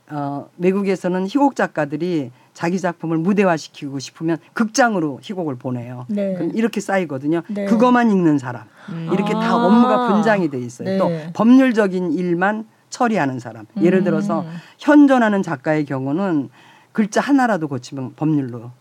[0.09, 6.05] 어, 외국에서는 희곡 작가들이 자기 작품을 무대화시키고 싶으면 극장으로 희곡을 보내요.
[6.07, 6.33] 네.
[6.33, 7.43] 그럼 이렇게 쌓이거든요.
[7.49, 7.65] 네.
[7.65, 8.63] 그것만 읽는 사람.
[8.89, 9.09] 음.
[9.13, 9.39] 이렇게 아.
[9.41, 10.87] 다 업무가 분장이 돼 있어요.
[10.87, 10.97] 네.
[10.97, 13.65] 또 법률적인 일만 처리하는 사람.
[13.81, 14.55] 예를 들어서 음.
[14.79, 16.49] 현존하는 작가의 경우는
[16.93, 18.71] 글자 하나라도 고치면 법률로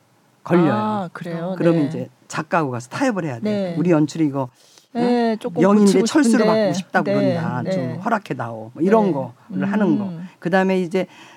[0.45, 0.73] 걸려요.
[0.73, 1.57] 아, 그래요.
[1.59, 1.89] 그러면 네.
[1.89, 3.43] 이제 작가하고 가서 타협을 해야 돼.
[3.43, 3.75] 네.
[3.77, 4.51] 우리 연출이 이거
[4.93, 7.63] 네, 조금 영인데 철수로 받고 싶다고 네, 그런다.
[7.63, 7.71] 네.
[7.73, 8.71] 좀 허락해 다오.
[8.73, 9.13] 뭐 이런 네.
[9.13, 9.65] 거를 음.
[9.65, 10.13] 하는 거.
[10.39, 11.34] 그다음에 이제 그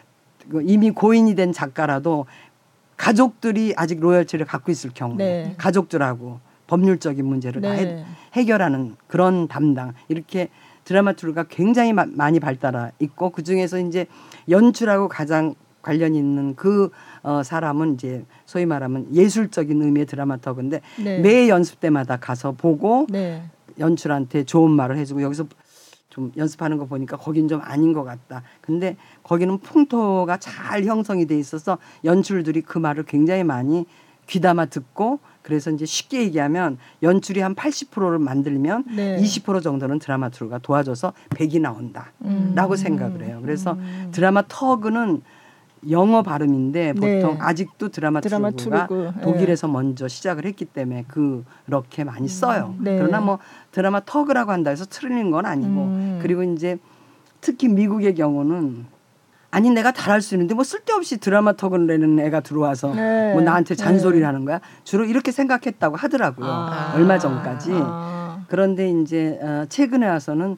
[0.64, 2.26] 이미 고인이 된 작가라도
[2.96, 5.54] 가족들이 아직 로열티를 갖고 있을 경우 네.
[5.58, 10.50] 가족들하고 법률적인 문제를 다 해, 해결하는 그런 담당 이렇게
[10.84, 14.08] 드라마 툴가 굉장히 마, 많이 발달해 있고 그 중에서 이제
[14.50, 16.90] 연출하고 가장 관련 있는 그
[17.24, 21.20] 어, 사람은 이제 소위 말하면 예술적인 의미의 드라마터그인데 네.
[21.20, 23.44] 매 연습 때마다 가서 보고 네.
[23.80, 25.46] 연출한테 좋은 말을 해주고 여기서
[26.10, 28.42] 좀 연습하는 거 보니까 거긴 좀 아닌 것 같다.
[28.60, 33.86] 근데 거기는 풍토가 잘 형성이 돼 있어서 연출들이 그 말을 굉장히 많이
[34.28, 39.18] 귀담아 듣고 그래서 이제 쉽게 얘기하면 연출이 한 80%를 만들면 네.
[39.22, 42.76] 20% 정도는 드라마투르가 도와줘서 100이 나온다라고 음.
[42.76, 43.40] 생각을 해요.
[43.42, 44.10] 그래서 음.
[44.12, 45.22] 드라마 터그는
[45.90, 47.22] 영어 발음인데 네.
[47.22, 49.22] 보통 아직도 드라마, 드라마 투르가 네.
[49.22, 49.74] 독일에서 네.
[49.74, 52.28] 먼저 시작을 했기 때문에 그렇게 많이 음.
[52.28, 52.76] 써요.
[52.80, 52.98] 네.
[52.98, 53.40] 그러나 뭐
[53.72, 56.20] 드라마 터그라고 한다 해서 틀리는 건 아니고 음.
[56.22, 56.78] 그리고 이제
[57.40, 58.97] 특히 미국의 경우는
[59.58, 63.34] 아니 내가 잘할 수 있는데 뭐 쓸데없이 드라마 턱을 내는 애가 들어와서 네.
[63.34, 64.26] 뭐 나한테 잔소리를 네.
[64.28, 64.62] 하는 거야.
[64.84, 66.48] 주로 이렇게 생각했다고 하더라고요.
[66.48, 66.94] 아.
[66.94, 67.72] 얼마 전까지.
[67.74, 68.46] 아.
[68.50, 70.58] 그런데 이제 어, 최근에 와서는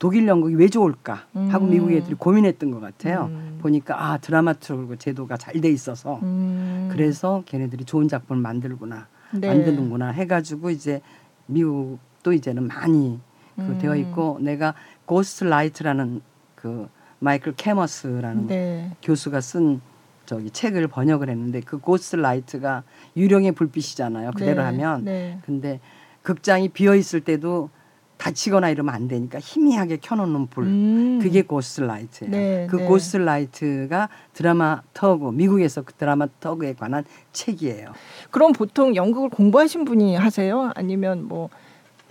[0.00, 1.70] 독일 연극이 왜 좋을까 하고 음.
[1.70, 3.26] 미국 애들이 고민했던 것 같아요.
[3.30, 3.58] 음.
[3.62, 6.88] 보니까 아 dramaturg 제도가 잘 돼 있어서 음.
[6.90, 9.46] 그래서 걔네들이 좋은 작품을 만들구나 네.
[9.46, 11.02] 만드는구나 해가지고 이제
[11.46, 13.20] 미국도 이제는 많이
[13.54, 13.78] 그 음.
[13.80, 14.74] 되어 있고 내가
[15.04, 16.20] Ghost Light라는
[16.56, 16.88] 그
[17.20, 18.90] 마이클 캐머스라는 네.
[19.02, 19.80] 교수가 쓴
[20.26, 22.82] 저기 책을 번역을 했는데 그 Ghost Light가
[23.16, 24.32] 유령의 불빛이잖아요.
[24.32, 24.66] 그대로 네.
[24.66, 25.38] 하면 네.
[25.44, 25.80] 근데
[26.22, 27.70] 극장이 비어 있을 때도
[28.16, 31.18] 다치거나 이러면 안 되니까 희미하게 켜놓는 불 음.
[31.22, 32.30] 그게 고스라이트예요.
[32.30, 32.84] 네, 그 네.
[32.84, 37.92] 고스라이트가 드라마 터그 미국에서 그 드라마 터그에 관한 책이에요.
[38.30, 40.70] 그럼 보통 연극을 공부하신 분이 하세요?
[40.74, 41.48] 아니면 뭐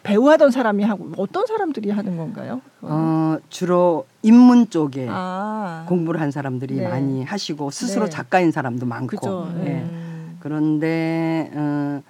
[0.10, 2.62] 배우하던 사람이 하고 어떤 사람들이 하는 건가요?
[2.82, 5.86] 어, 주로 인문 쪽에 아.
[5.88, 6.88] 공부를 한 사람들이 네.
[6.88, 8.10] 많이 하시고 스스로 네.
[8.10, 9.48] 작가인 사람도 많고.
[9.64, 9.82] 네.
[9.84, 10.38] 음.
[10.40, 12.02] 그런데 어,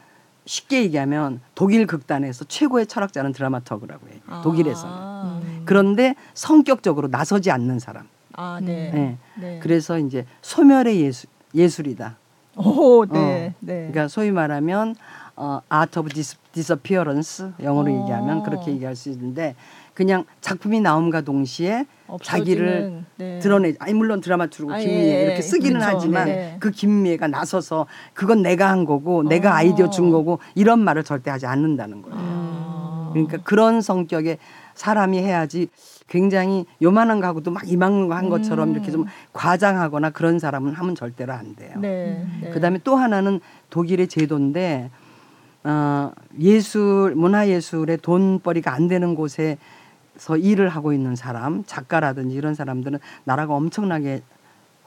[0.46, 4.20] 쉽게 얘기하면 독일 극단에서 최고의 철학자는 드라마터그라고 해요.
[4.28, 4.42] 아.
[4.44, 4.96] 독일에서는.
[4.96, 5.62] 음.
[5.66, 8.08] 그런데 성격적으로 나서지 않는 사람.
[8.34, 8.92] 아, 네.
[8.94, 9.18] 네.
[9.36, 9.60] 네.
[9.62, 12.18] 그래서 이제 소멸의 예술, 예술이다.
[12.56, 13.54] 오, 네, 어.
[13.60, 13.74] 네.
[13.92, 14.96] 그러니까 소위 말하면
[15.42, 16.10] 어, art of
[16.52, 18.02] disappearance 영어로 오.
[18.02, 19.56] 얘기하면 그렇게 얘기할 수 있는데
[19.94, 23.40] 그냥 작품이 나옴과 동시에 없어지는, 자기를 네.
[23.40, 25.96] 드러내 아니 물론 드라마트로 아, 김미애 예, 이렇게 쓰기는 그렇죠.
[25.96, 26.58] 하지만 네.
[26.60, 29.54] 그 김미애가 나서서 그건 내가 한 거고 내가 어.
[29.54, 32.18] 아이디어 준 거고 이런 말을 절대 하지 않는다는 거예요.
[32.20, 33.10] 아.
[33.14, 34.38] 그러니까 그런 성격의
[34.76, 35.68] 사람이 해야지
[36.08, 38.74] 굉장히 요만한 가구도 막 이만한 거 한 것처럼 음.
[38.74, 41.72] 이렇게 좀 과장하거나 그런 사람은 하면 절대로 안 돼요.
[41.78, 42.50] 네, 네.
[42.50, 44.90] 그다음에 또 하나는 독일의 제도인데
[45.64, 49.58] 어, 예술 문화 예술의 돈벌이가 안 되는 곳에
[50.18, 54.22] 서 일을 하고 있는 사람, 작가라든지 이런 사람들은 나라가 엄청나게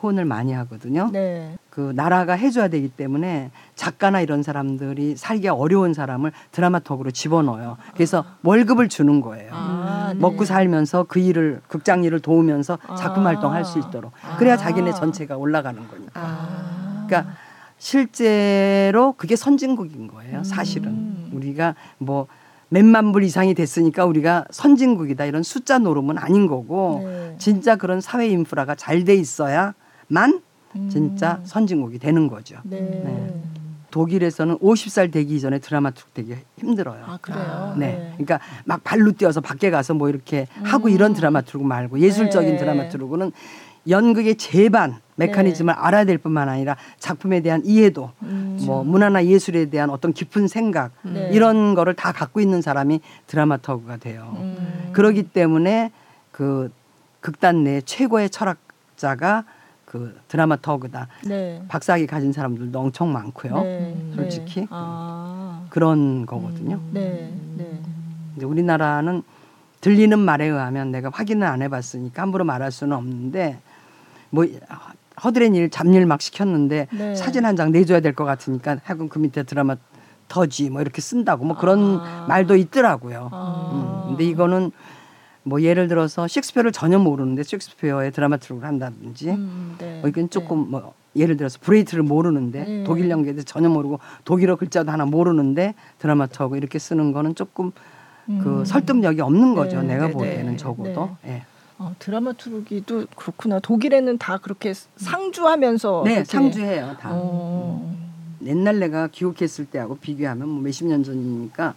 [0.02, 1.10] 혼을 많이 하거든요.
[1.12, 1.56] 네.
[1.70, 7.78] 그 나라가 해줘야 되기 때문에 작가나 이런 사람들이 살기 어려운 사람을 드라마톡으로 집어넣어요.
[7.94, 8.36] 그래서 아.
[8.42, 9.50] 월급을 주는 거예요.
[9.54, 10.18] 아, 네.
[10.18, 13.30] 먹고 살면서 그 일을 극장 일을 도우면서 작품 아.
[13.30, 16.10] 활동할 수 있도록 그래야 자기네 전체가 올라가는 거니까.
[16.14, 17.06] 아.
[17.06, 17.34] 그러니까
[17.82, 20.44] 실제로 그게 선진국인 거예요.
[20.44, 21.30] 사실은 음.
[21.32, 22.28] 우리가 뭐
[22.68, 27.34] 몇만 불 이상이 됐으니까 우리가 선진국이다 이런 숫자 노름은 아닌 거고 네.
[27.38, 30.40] 진짜 그런 사회 인프라가 잘 돼 있어야만
[30.88, 31.44] 진짜 음.
[31.44, 32.56] 선진국이 되는 거죠.
[32.62, 32.80] 네.
[32.80, 33.34] 네.
[33.90, 37.04] 독일에서는 50살 되기 전에 드라마 툭 되기 힘들어요.
[37.04, 37.74] 아, 그래요?
[37.76, 37.86] 네.
[37.86, 38.12] 네.
[38.12, 40.62] 그러니까 막 발로 뛰어서 밖에 가서 뭐 이렇게 음.
[40.64, 42.56] 하고 이런 드라마 트루고 말고 예술적인 네.
[42.58, 43.32] 드라마 트루고는
[43.88, 45.80] 연극의 제반 메커니즘을 네.
[45.80, 48.58] 알아야 될 뿐만 아니라 작품에 대한 이해도 음.
[48.62, 51.30] 뭐 문화나 예술에 대한 어떤 깊은 생각 네.
[51.32, 54.34] 이런 거를 다 갖고 있는 사람이 드라마터그가 돼요.
[54.38, 54.90] 음.
[54.92, 55.92] 그러기 때문에
[56.30, 56.72] 그
[57.20, 59.44] 극단 내 최고의 철학자가
[59.84, 61.08] 그 드라마터그다.
[61.26, 61.62] 네.
[61.68, 63.62] 박사학위 가진 사람들도 엄청 많고요.
[63.62, 63.94] 네.
[64.14, 64.66] 솔직히 네.
[64.70, 65.66] 아.
[65.68, 66.76] 그런 거거든요.
[66.76, 66.90] 음.
[66.92, 67.32] 네.
[67.58, 67.78] 네.
[68.36, 69.22] 이제 우리나라는
[69.82, 73.58] 들리는 말에 의하면 내가 확인을 안 해봤으니까 함부로 말할 수는 없는데
[74.30, 74.46] 뭐
[75.22, 77.14] 허드렛 일 잡일 막 시켰는데 네.
[77.16, 79.76] 사진 한 장 내줘야 될 것 같으니까 하여간 그 밑에 드라마
[80.28, 82.26] 터지 뭐 이렇게 쓴다고 뭐 그런 아.
[82.28, 83.28] 말도 있더라고요.
[83.32, 83.70] 아.
[83.72, 84.08] 음.
[84.10, 84.70] 근데 이거는
[85.44, 89.98] 뭐 예를 들어서 셰익스피어를 전혀 모르는데 셰익스피어의 dramaturg을 한다든지 음, 네.
[90.00, 90.70] 뭐 이건 조금 네.
[90.70, 92.84] 뭐 예를 들어서 브레히트를 모르는데 네.
[92.84, 97.72] 독일 연기에 전혀 모르고 독일어 글자도 하나 모르는데 dramaturg 이렇게 쓰는 거는 조금
[98.26, 98.64] 그 음.
[98.64, 99.82] 설득력이 없는 거죠.
[99.82, 99.94] 네.
[99.94, 100.12] 내가 네.
[100.12, 101.16] 보기에는 적어도.
[101.26, 101.42] 예.
[101.82, 103.58] 어, dramaturg도 그렇구나.
[103.58, 106.22] 독일에는 다 그렇게 상주하면서 네.
[106.22, 106.96] 상주해요.
[107.00, 107.10] 다.
[107.12, 107.92] 어.
[108.44, 111.74] 옛날 내가 기억했을 때하고 비교하면 뭐 몇십 년 전이니까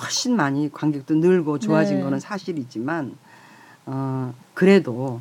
[0.00, 2.02] 훨씬 많이 관객도 늘고 좋아진 네.
[2.02, 3.16] 거는 사실이지만
[3.84, 5.20] 어, 그래도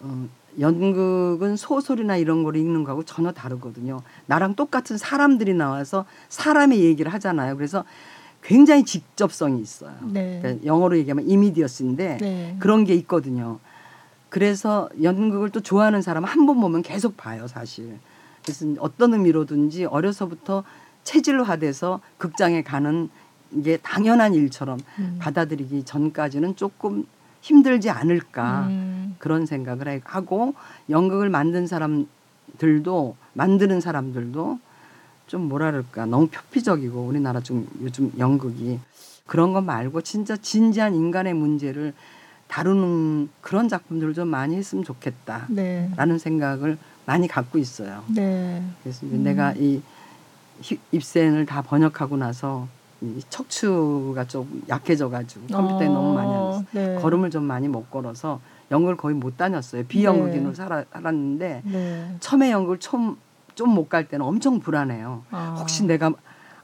[0.00, 0.28] 어,
[0.60, 4.02] 연극은 소설이나 이런 거를 읽는 거하고 전혀 다르거든요.
[4.26, 7.56] 나랑 똑같은 사람들이 나와서 사람의 얘기를 하잖아요.
[7.56, 7.84] 그래서
[8.42, 9.94] 굉장히 직접성이 있어요.
[10.02, 10.38] 네.
[10.42, 12.56] 그러니까 영어로 얘기하면 이미디어스인데 네.
[12.58, 13.58] 그런 게 있거든요.
[14.28, 17.98] 그래서 연극을 또 좋아하는 사람은 한 번 보면 계속 봐요, 사실.
[18.42, 20.64] 그래서 어떤 의미로든지 어려서부터
[21.04, 23.08] 체질화돼서 극장에 가는
[23.52, 25.16] 이게 당연한 일처럼 음.
[25.20, 27.04] 받아들이기 전까지는 조금
[27.42, 29.14] 힘들지 않을까 음.
[29.18, 30.54] 그런 생각을 하고
[30.88, 34.58] 연극을 만든 사람들도 만드는 사람들도
[35.32, 38.78] 좀 뭐랄까 너무 표피적이고 우리나라 좀 요즘 연극이
[39.26, 41.94] 그런 것 말고 진짜 진지한 인간의 문제를
[42.48, 46.18] 다루는 그런 작품들을 좀 많이 했으면 좋겠다라는 네.
[46.18, 46.76] 생각을
[47.06, 48.04] 많이 갖고 있어요.
[48.08, 48.62] 네.
[48.82, 49.22] 그래서 음.
[49.22, 49.80] 내가 이
[50.92, 52.68] 입센을 다 번역하고 나서
[53.00, 56.96] 이 척추가 좀 약해져가지고 컴퓨터에 어, 너무 많이 하면서 네.
[56.96, 58.38] 걸음을 좀 많이 못 걸어서
[58.70, 59.84] 연극을 거의 못 다녔어요.
[59.86, 60.84] 비연극인으로 네.
[60.92, 62.16] 살았는데 네.
[62.20, 63.16] 처음에 연극을 처음
[63.54, 65.22] 좀 못 갈 때는 엄청 불안해요.
[65.30, 65.56] 아.
[65.58, 66.10] 혹시 내가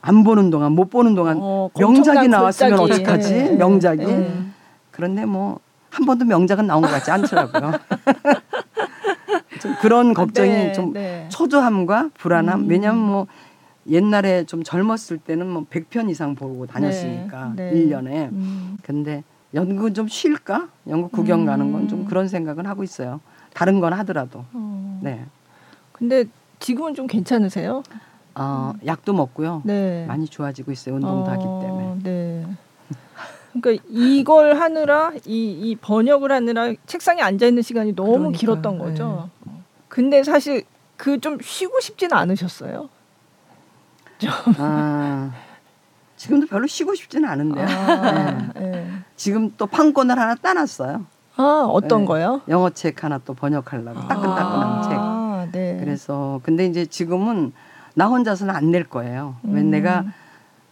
[0.01, 3.33] 안 보는 동안 못 보는 동안 어, 명작이 나왔으면 어떡하지?
[3.33, 3.57] 네.
[3.57, 4.05] 명작이.
[4.05, 4.43] 네.
[4.91, 5.61] 그런데 뭐
[5.91, 7.73] 한 번도 명작은 나온 것 같지 않더라고요.
[9.61, 11.27] 좀 그런 걱정이 네, 좀 네.
[11.31, 12.61] 초조함과 불안함.
[12.63, 12.69] 음.
[12.69, 13.27] 왜냐하면 뭐
[13.89, 17.87] 옛날에 좀 젊었을 때는 뭐 100편 이상 보고 다녔으니까 네, 네.
[17.87, 18.31] 1년에.
[18.33, 18.77] 음.
[18.83, 19.25] 근데
[19.55, 20.69] 연극은 좀 쉴까?
[20.89, 21.47] 연극 구경 음.
[21.47, 23.21] 가는 건 좀 그런 생각은 하고 있어요.
[23.55, 24.45] 다른 건 하더라도.
[24.53, 25.01] 어.
[25.03, 25.25] 네.
[25.93, 26.25] 근데
[26.59, 27.83] 지금은 좀 괜찮으세요?
[28.35, 29.63] 어, 약도 먹고요.
[29.65, 30.05] 네.
[30.07, 30.97] 많이 좋아지고 있어요.
[30.97, 31.99] 운동도 어, 하기 때문에.
[32.03, 32.47] 네.
[33.61, 38.33] 그러니까 이걸 하느라 이, 이 번역을 하느라 책상에 앉아 있는 시간이 너무 그러니까요.
[38.39, 39.31] 길었던 거죠.
[39.45, 39.53] 네.
[39.89, 40.65] 근데 사실
[40.97, 42.89] 그 좀 쉬고 싶지는 않으셨어요?
[44.19, 44.31] 좀.
[44.59, 45.31] 아,
[46.17, 47.67] 지금도 별로 쉬고 싶지는 않은데요.
[47.67, 48.61] 아, 네.
[48.61, 48.91] 네.
[49.17, 51.05] 지금 또 판권을 하나 따놨어요.
[51.37, 52.07] 아 어떤 네.
[52.07, 52.43] 거요?
[52.49, 55.18] 영어 책 하나 또 번역하려고 따끈따끈한 아, 책.
[55.53, 55.77] 네.
[55.81, 57.53] 그래서 근데 이제 지금은
[57.95, 59.37] 나 혼자서는 안 낼 거예요.
[59.45, 59.55] 음.
[59.55, 60.05] 왜 내가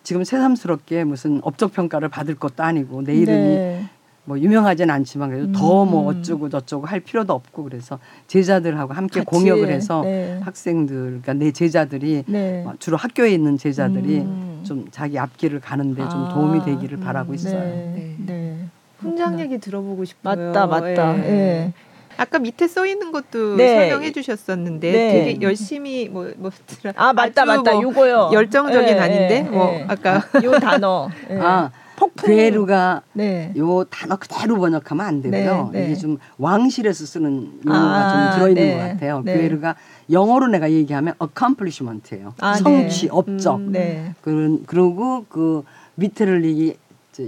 [0.02, 3.84] 지금 새삼스럽게 무슨 업적 평가를 받을 것도 아니고 내 이름이 네.
[4.24, 5.52] 뭐 유명하진 않지만 그래도 음.
[5.52, 10.40] 더뭐 어쩌고 저쩌고 할 필요도 없고 그래서 제자들하고 함께 같이, 공역을 해서 네.
[10.42, 12.62] 학생들 그러니까 내 제자들이 네.
[12.64, 14.62] 뭐 주로 학교에 있는 제자들이 음.
[14.64, 16.08] 좀 자기 앞길을 가는데 아.
[16.08, 17.34] 좀 도움이 되기를 바라고 음.
[17.34, 17.58] 있어요.
[17.60, 18.16] 네.
[18.26, 18.58] 네.
[18.98, 20.52] 훈장 얘기 들어보고 싶어요.
[20.52, 21.18] 맞다, 맞다.
[21.18, 21.30] 예.
[21.30, 21.72] 예.
[22.16, 23.74] 아까 밑에 써 있는 것도 네.
[23.74, 25.12] 설명해 주셨었는데 네.
[25.12, 26.50] 되게 열심히 뭐뭐 뭐,
[26.94, 27.72] 아 맞다 맞다.
[27.72, 28.30] 뭐 요거요.
[28.32, 29.42] 열정적인 네, 아닌데?
[29.42, 29.84] 뭐 네.
[29.88, 31.10] 아까 요 단어.
[31.28, 31.38] 네.
[31.40, 32.34] 아 폭풍.
[32.34, 33.52] 괴루가 네.
[33.56, 35.70] 요 단어 그대로 번역하면 안 되고요.
[35.72, 39.22] 네, 이게 좀 왕실에서 쓰는 용어가 아, 좀 들어있는 것 같아요.
[39.24, 39.76] 괴루가
[40.10, 42.34] 영어로 내가 얘기하면 accomplishment예요.
[42.40, 43.56] 아, 성취 업적.
[43.56, 45.64] 음, 그런 그리고 그
[45.96, 46.76] 밑에를 얘기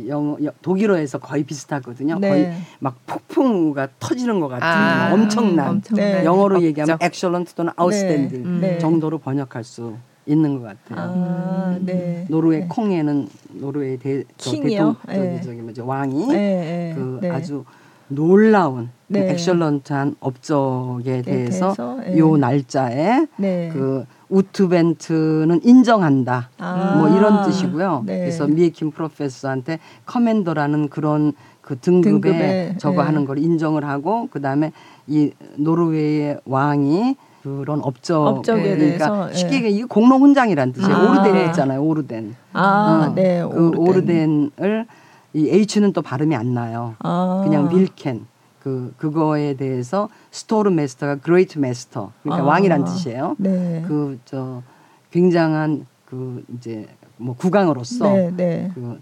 [0.08, 2.18] 영어 독일어에서 거의 비슷하거든요.
[2.18, 2.28] 네.
[2.28, 6.24] 거의 막 폭풍우가 터지는 것 같은 아, 엄청난 음, 네.
[6.24, 6.66] 영어로 업적.
[6.66, 8.48] 얘기하면 excellent 또는 outstanding 네.
[8.48, 8.60] 음.
[8.60, 8.78] 네.
[8.78, 9.94] 정도로 번역할 수
[10.26, 11.10] 있는 것 같아요.
[11.10, 11.86] 아, 음.
[11.86, 12.26] 네.
[12.28, 12.66] 노르웨이 네.
[12.68, 15.40] konge는 노르웨이 대, 대통 네.
[15.42, 16.92] 저기 뭐죠 왕이 네.
[16.94, 17.64] 그 아주
[18.08, 19.30] 놀라운 네.
[19.30, 21.74] excellent한 업적에 대해서
[22.16, 26.50] 요 날짜에 그 utnevnt는 인정한다.
[26.58, 26.96] 아.
[26.98, 28.02] 뭐 이런 뜻이고요.
[28.06, 28.18] 네.
[28.18, 33.06] 그래서 미혜 킴 professor한테 commander라는 그런 그 등급에, 등급에 저거 네.
[33.06, 34.72] 하는 걸 인정을 하고 그다음에
[35.06, 39.68] 이 노르웨이의 왕이 그런 업적 업적에 그러니까 대해서 쉽게 예.
[39.70, 40.94] 이게 공로 훈장이란 뜻이에요.
[40.96, 41.10] 아.
[41.10, 41.82] orden 있잖아요.
[41.82, 42.34] orden.
[42.52, 43.14] 아, 어.
[43.14, 43.40] 네.
[43.42, 44.50] 그 orden.
[44.56, 44.86] orden을
[45.34, 46.94] 이 H는 또 발음이 안 나요.
[47.00, 47.42] 아.
[47.44, 48.26] 그냥 hvilken.
[48.68, 53.36] 그 그거에 대해서 stormester가 great master 그러니까 아, 왕이란 뜻이에요.
[53.38, 53.82] 네.
[53.88, 54.62] 그저
[55.10, 58.70] 굉장한 그 이제 뭐 국왕으로서 네, 네.
[58.74, 59.00] 그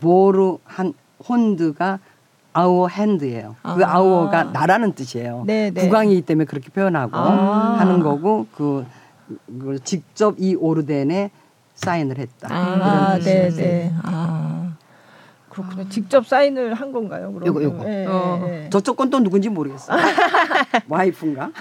[0.00, 0.92] vår 한
[1.28, 2.00] hånd가
[2.52, 3.54] our hand예요.
[3.62, 3.74] 그 아.
[3.76, 5.44] 그 아워가 나라는 뜻이에요.
[5.46, 5.86] 네, 네.
[5.88, 7.76] 국왕이기 때문에 그렇게 표현하고 아.
[7.78, 8.84] 하는 거고 그,
[9.46, 11.30] 그 직접 이 오르덴에
[11.76, 12.48] 사인을 했다.
[12.50, 13.92] 아, 그런 뜻이에요.
[15.56, 15.82] 그렇군요.
[15.82, 15.88] 아.
[15.88, 17.32] 직접 사인을 한 건가요?
[17.32, 17.46] 그럼?
[17.46, 17.88] 요거 요거.
[17.88, 18.46] 예, 어.
[18.48, 18.70] 예.
[18.70, 19.96] 저쪽 건 또 누군지 모르겠어요.
[20.88, 21.52] 와이프인가?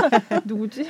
[0.44, 0.86] 누구지?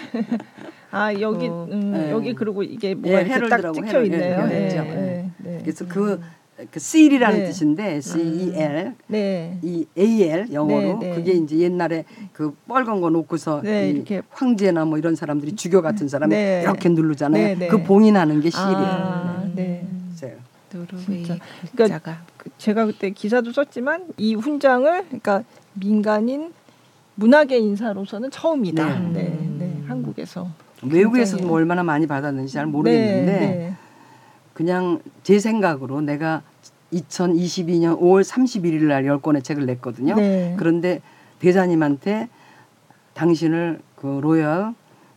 [0.92, 1.66] 아 여기 어.
[1.70, 2.10] 음, 네.
[2.12, 4.48] 여기 그리고 이게 뭐가 예, 이렇게 딱 찍혀 있네요.
[4.48, 5.58] 예, 예, 네.
[5.62, 6.20] 그래서 그,
[6.70, 7.44] 그 C이라는 네.
[7.46, 9.58] 뜻인데 C E L, 네.
[9.62, 11.14] 이 A L 영어로 네, 네.
[11.16, 16.06] 그게 이제 옛날에 그 빨간 거 놓고서 네, 이렇게 황제나 뭐 이런 사람들이 주교 같은
[16.06, 16.60] 사람이 네.
[16.62, 17.58] 이렇게 누르잖아요.
[17.58, 18.76] 네, 그 봉인하는 게 C이에요.
[18.78, 19.84] 아, 네.
[20.78, 21.26] 노르웨이
[21.72, 22.18] 그러니까
[22.58, 25.44] 제가 그때 기사도 썼지만 이 훈장을 그러니까
[25.74, 26.52] 민간인
[27.16, 29.00] 문학의 인사로서는 처음이다.
[29.00, 29.22] 네, 네,
[29.58, 29.84] 네 음.
[29.88, 30.48] 한국에서
[30.82, 33.74] 외국에서도 뭐 얼마나 많이 받았는지 잘 모르겠는데 네, 네.
[34.52, 36.42] 그냥 제 생각으로 내가
[36.92, 40.14] 2022년 5월 31일 날 10권의 책을 냈거든요.
[40.14, 40.54] 네.
[40.58, 41.00] 그런데
[41.40, 42.28] 대사님한테
[43.14, 44.74] 당신을 그 로열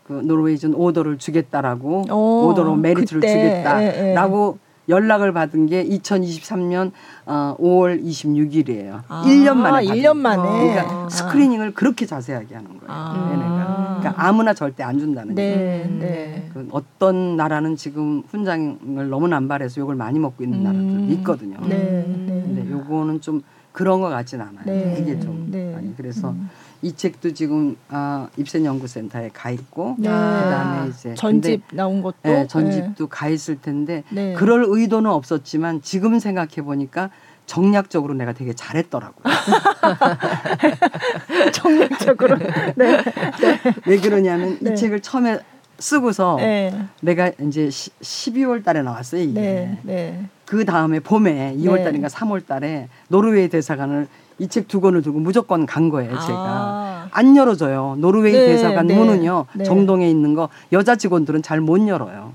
[0.08, 4.67] 그 노르웨이전 오더를 주겠다라고 오, 더로 메리트를 주겠다라고 예, 예.
[4.90, 6.92] 연락을 받은 게 2023년
[7.26, 9.02] 어, 5월 26일이에요.
[9.08, 9.86] 아, 1년 만에.
[9.86, 10.42] 1년 만에.
[10.44, 11.10] 그러니까 아.
[11.10, 12.86] 스크리닝을 그렇게 자세하게 하는 거예요.
[12.88, 13.30] 아.
[13.32, 13.98] 얘네가.
[14.00, 16.00] 그러니까 아무나 절대 안 준다는 네, 음.
[16.00, 16.50] 네.
[16.54, 20.64] 그 어떤 나라는 지금 훈장을 너무 남발해서 욕을 많이 먹고 있는 음.
[20.64, 21.58] 나라들이 있거든요.
[21.68, 22.44] 네, 네.
[22.46, 24.66] 근데 요거는 좀 그런 것 같진 않아요.
[24.66, 24.96] 네.
[24.96, 25.74] 되게 좀 네.
[25.76, 26.50] 아니 그래서 음.
[26.82, 30.10] 이 책도 지금 아, 입센 연구센터에 가 있고 네.
[30.10, 33.10] 그다음에 이제 전집 나온 것도 네, 전집도 네.
[33.10, 34.34] 가 있을 텐데 네.
[34.34, 37.10] 그럴 의도는 없었지만 지금 생각해 보니까
[37.46, 39.24] 정략적으로 내가 되게 잘했더라고요.
[41.54, 42.38] 정략적으로.
[42.38, 42.74] 네.
[42.76, 42.98] 네.
[43.88, 44.76] 왜 그러냐면 이 네.
[44.76, 45.40] 책을 처음에
[45.80, 46.78] 쓰고서 네.
[47.02, 50.28] 내가 이제 시, 12월 달에 나왔어요, 이게.
[50.46, 54.08] 그 다음에 봄에 2월 달인가 3월 달에 노르웨이 대사관을
[54.40, 56.38] 이 책 두 권을 두고 무조건 간 거예요, 제가.
[56.38, 57.08] 아.
[57.12, 57.96] 안 열어줘요.
[57.98, 59.64] 노르웨이 네, 대사관 네, 문은요, 네.
[59.64, 62.34] 정동에 있는 거 여자 직원들은 잘 못 열어요.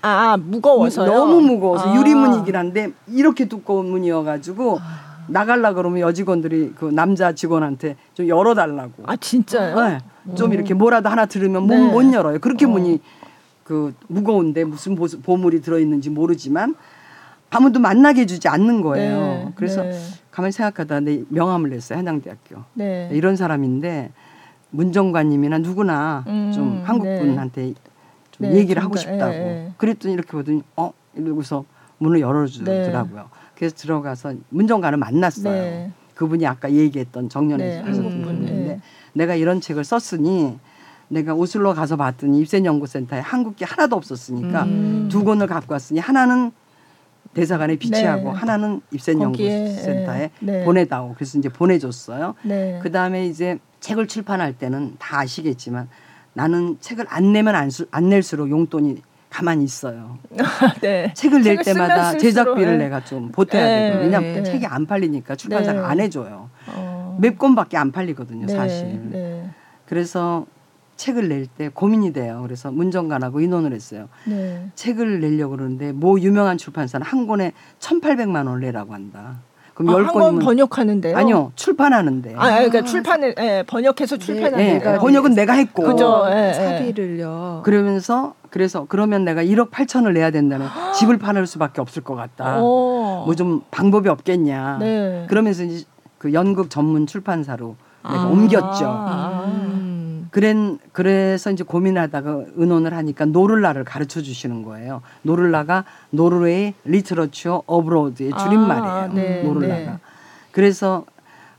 [0.00, 1.06] 아, 아 무거워서요?
[1.06, 1.96] 너무 무거워서 아.
[1.96, 4.80] 유리문이긴 한데 이렇게 두꺼운 문이어가지고
[5.28, 9.04] 나갈라 그러면 여직원들이 그 남자 직원한테 좀 열어달라고.
[9.06, 9.80] 아 진짜요?
[9.80, 9.98] 네.
[10.34, 11.80] 좀 이렇게 뭐라도 하나 들으면 못, 네.
[11.90, 12.38] 못 열어요.
[12.38, 12.68] 그렇게 어.
[12.68, 13.00] 문이
[13.64, 16.74] 그 무거운데 무슨 보, 보물이 들어있는지 모르지만
[17.50, 19.18] 아무도 만나게 해주지 않는 거예요.
[19.18, 19.52] 네.
[19.54, 19.92] 그래서 네.
[20.32, 22.64] 가만히 생각하다 내 명함을 냈어요 한양대학교.
[22.74, 23.08] 네.
[23.12, 24.10] 이런 사람인데
[24.70, 27.20] 문정관님이나 누구나 음, 좀 한국 네.
[27.20, 27.74] 분한테
[28.30, 29.32] 좀 네, 얘기를 좀 하고 더, 싶다고.
[29.32, 29.72] 예, 예.
[29.76, 31.64] 그랬더니 이렇게 보더니 어 이러고서
[31.98, 33.28] 문을 열어주더라고요.
[33.54, 35.52] 그래서 들어가서 문정관을 만났어요.
[35.52, 35.92] 네.
[36.14, 38.80] 그분이 아까 얘기했던 정년에 네, 하셨던 분, 분인데 네.
[39.12, 40.58] 내가 이런 책을 썼으니
[41.08, 45.08] 내가 오슬로 가서 봤더니 입센연구센터에 한국계 하나도 없었으니까 음.
[45.10, 46.52] 두 권을 갖고 왔으니 하나는
[47.34, 48.38] 대사관에 비치하고 네.
[48.38, 50.64] 하나는 입센연구센터에 거기에, 네.
[50.64, 51.14] 보내다오.
[51.14, 52.34] 그래서 이제 보내줬어요.
[52.42, 52.78] 네.
[52.82, 55.88] 그 다음에 이제 책을 출판할 때는 다 아시겠지만
[56.34, 58.96] 나는 책을 안 내면 안, 수- 안 낼수록 용돈이
[59.30, 60.18] 가만히 있어요.
[60.82, 61.12] 네.
[61.14, 63.90] 책을 낼 때마다 제작비를 쓸수록, 내가 좀 보태야 네.
[63.92, 64.42] 되고 왜냐면 네.
[64.42, 65.86] 책이 안 팔리니까 출판사가 네.
[65.86, 66.50] 안 해줘요.
[66.68, 67.18] 어.
[67.20, 69.00] 몇 권밖에 안 팔리거든요, 네, 사실.
[69.10, 69.48] 네.
[69.86, 70.44] 그래서
[71.02, 72.40] 책을 낼 때 고민이 돼요.
[72.42, 74.08] 그래서 문정관하고 의논을 했어요.
[74.24, 74.68] 네.
[74.76, 79.40] 책을 내려고 그러는데 뭐 유명한 출판사는 한 권에 1,800만 원 내라고 한다.
[79.74, 81.16] 그럼 열 아, 한권 번역하는데요?
[81.16, 82.34] 아니요, 출판하는데.
[82.36, 84.98] 아, 그러니까 출판을 예, 번역해서 출판하는 예, 거.
[85.00, 85.82] 번역은 내가 했고.
[85.82, 86.26] 그죠.
[86.30, 86.52] 예, 예.
[86.52, 87.62] 사비를요.
[87.64, 92.58] 그러면서 그래서 그러면 내가 1억 8천을 내야 된다는 집을 파낼 수밖에 없을 것 같다.
[92.60, 93.24] 어.
[93.26, 94.76] 뭐좀 방법이 없겠냐.
[94.78, 95.26] 네.
[95.28, 95.84] 그러면서 이제
[96.18, 97.74] 그 연극 전문 출판사로
[98.04, 98.26] 내가 아.
[98.26, 98.84] 옮겼죠.
[98.86, 99.71] 아.
[100.32, 100.34] 음.
[100.34, 105.02] 그랜 그래서 이제 고민하다가 의논을 하니까 노를라를 가르쳐 주시는 거예요.
[105.22, 108.92] 노를라가 Norway Literature Abroad의 줄임말이에요.
[108.92, 109.74] 아, 네, 노를라가.
[109.92, 109.98] 네.
[110.50, 111.04] 그래서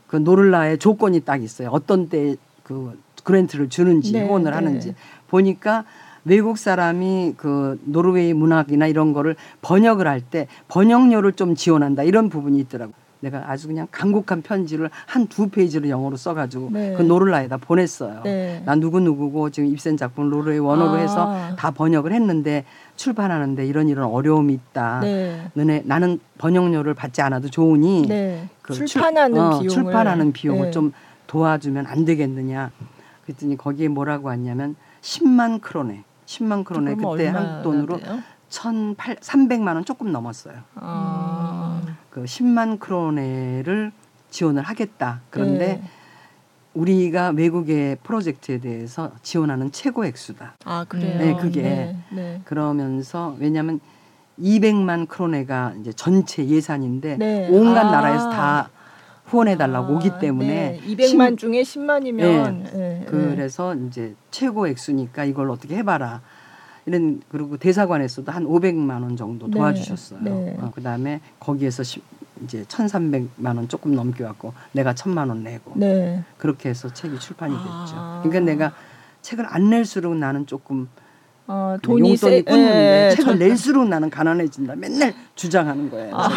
[0.08, 1.68] 그 노를라의 조건이 딱 있어요.
[1.70, 4.54] 어떤 때 그 grant를 주는지 네, 후원을 네.
[4.56, 4.94] 하는지
[5.28, 5.84] 보니까
[6.24, 12.58] 외국 사람이 그 노르웨이 문학이나 이런 거를 번역을 할 때 번역료를 좀 지원한다 이런 부분이
[12.60, 12.92] 있더라고.
[13.24, 16.94] 내가 아주 그냥 간곡한 편지를 한 두 페이지를 영어로 써가지고 네.
[16.96, 18.20] 그 노를라에다 보냈어요.
[18.24, 18.62] 네.
[18.66, 20.96] 난 누구 누구고 지금 입센 작품 노르웨이 원어로 아.
[20.96, 22.64] 해서 다 번역을 했는데
[22.96, 25.00] 출판하는데 이런 이런 어려움이 있다.
[25.00, 25.50] 네.
[25.54, 28.48] 너네 나는 번역료를 받지 않아도 좋으니 네.
[28.62, 30.70] 그 출판하는 출, 어, 비용을 출판하는 비용을 네.
[30.70, 30.92] 좀
[31.26, 32.70] 도와주면 안 되겠느냐.
[33.24, 36.04] 그랬더니 거기에 뭐라고 왔냐면 10만 크로네.
[36.26, 38.18] 10만 크로네 그때 한국 돈으로 돼요?
[38.50, 40.54] 1,800 300만 원 조금 넘었어요.
[40.76, 41.80] 아.
[42.14, 43.90] 그 10만 크로네를
[44.30, 45.20] 지원을 하겠다.
[45.30, 45.82] 그런데 네.
[46.72, 50.54] 우리가 외국의 프로젝트에 대해서 지원하는 최고 액수다.
[50.64, 51.18] 아 그래요.
[51.18, 51.62] 네, 그게.
[51.62, 51.96] 네.
[52.12, 52.40] 네.
[52.44, 53.80] 그러면서 왜냐하면
[54.40, 57.48] 200만 크로네가 이제 전체 예산인데 네.
[57.50, 57.90] 온갖 아.
[57.90, 58.70] 나라에서 다
[59.24, 60.80] 후원해 달라고 아, 오기 때문에 네.
[60.86, 63.04] 200만 중에 10만이면 네.
[63.08, 66.22] 그래서 이제 최고 액수니까 이걸 어떻게 해봐라.
[66.86, 70.20] 이런 그리고 대사관에서도 한 500만 원 정도 네, 도와주셨어요.
[70.20, 70.56] 네.
[70.60, 72.02] 어, 그다음에 거기에서 시,
[72.42, 76.22] 이제 1,300만 원 조금 넘게 왔고 내가 1,000만 원 내고 네.
[76.36, 77.94] 그렇게 해서 책이 출판이 됐죠.
[77.96, 78.20] 아.
[78.22, 78.74] 그러니까 내가
[79.22, 80.88] 책을 안 낼수록 나는 조금
[81.46, 84.76] 어, 그냥 돈이 용돈이 세- 끊는데 예, 책을 전- 낼수록 나는 가난해진다.
[84.76, 86.10] 맨날 주장하는 거예요.
[86.10, 86.30] 제가.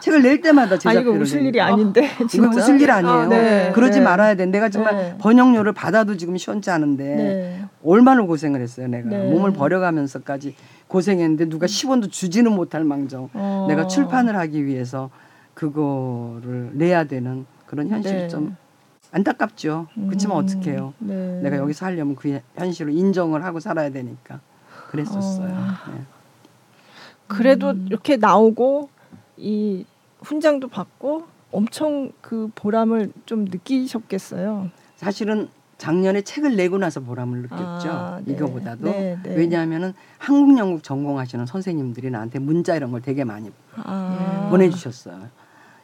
[0.00, 1.60] 책을 낼 때마다 아 제작비를 이거 웃을 일이.
[1.60, 2.48] 아닌데 이거 진짜.
[2.48, 3.14] 웃을 일 아니에요.
[3.14, 3.72] 아, 네.
[3.74, 4.04] 그러지 네.
[4.04, 4.46] 말아야 돼.
[4.46, 5.14] 내가 정말 네.
[5.18, 7.64] 번역료를 받아도 지금 시원치 않은데 네.
[7.84, 8.88] 얼마나 고생을 했어요.
[8.88, 9.30] 내가 네.
[9.30, 10.54] 몸을 버려가면서까지
[10.88, 13.66] 고생했는데 누가 10원도 주지는 못할 망정 어.
[13.68, 15.10] 내가 출판을 하기 위해서
[15.52, 18.28] 그거를 내야 되는 그런 현실이 네.
[18.28, 18.56] 좀
[19.12, 19.88] 안타깝죠.
[20.08, 20.94] 그렇지만 음, 어떡해요.
[20.98, 21.40] 네.
[21.42, 24.40] 내가 여기서 하려면 그 현실을 인정을 하고 살아야 되니까
[24.90, 25.48] 그랬었어요.
[25.48, 25.92] 어.
[25.92, 26.02] 네.
[27.26, 27.86] 그래도 음.
[27.86, 28.88] 이렇게 나오고
[29.36, 29.84] 이
[30.20, 34.70] 훈장도 받고 엄청 그 보람을 좀 느끼셨겠어요.
[34.96, 37.90] 사실은 작년에 책을 내고 나서 보람을 느꼈죠.
[37.90, 38.34] 아, 네.
[38.34, 39.34] 이거보다도 네, 네.
[39.34, 44.46] 왜냐하면은 한국 영국 전공하시는 선생님들이 나한테 문자 이런 걸 되게 많이 아.
[44.50, 45.28] 보내주셨어요.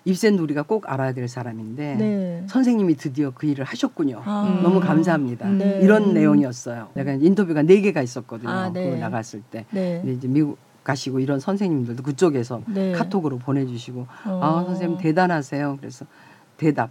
[0.08, 2.42] 입센 우리가 꼭 알아야 될 사람인데 네.
[2.46, 4.22] 선생님이 드디어 그 일을 하셨군요.
[4.24, 4.60] 아.
[4.62, 5.46] 너무 감사합니다.
[5.50, 5.80] 네.
[5.82, 6.88] 이런 내용이었어요.
[6.94, 8.48] 내가 인터뷰가 네 개가 있었거든요.
[8.48, 8.90] 아, 네.
[8.90, 9.66] 그 나갔을 때.
[9.70, 9.98] 네.
[10.00, 12.92] 근데 이제 미국 가시고 이런 선생님들도 그쪽에서 네.
[12.92, 14.40] 카톡으로 보내주시고 어.
[14.42, 15.76] 아 선생님 대단하세요.
[15.78, 16.06] 그래서
[16.56, 16.88] 대답.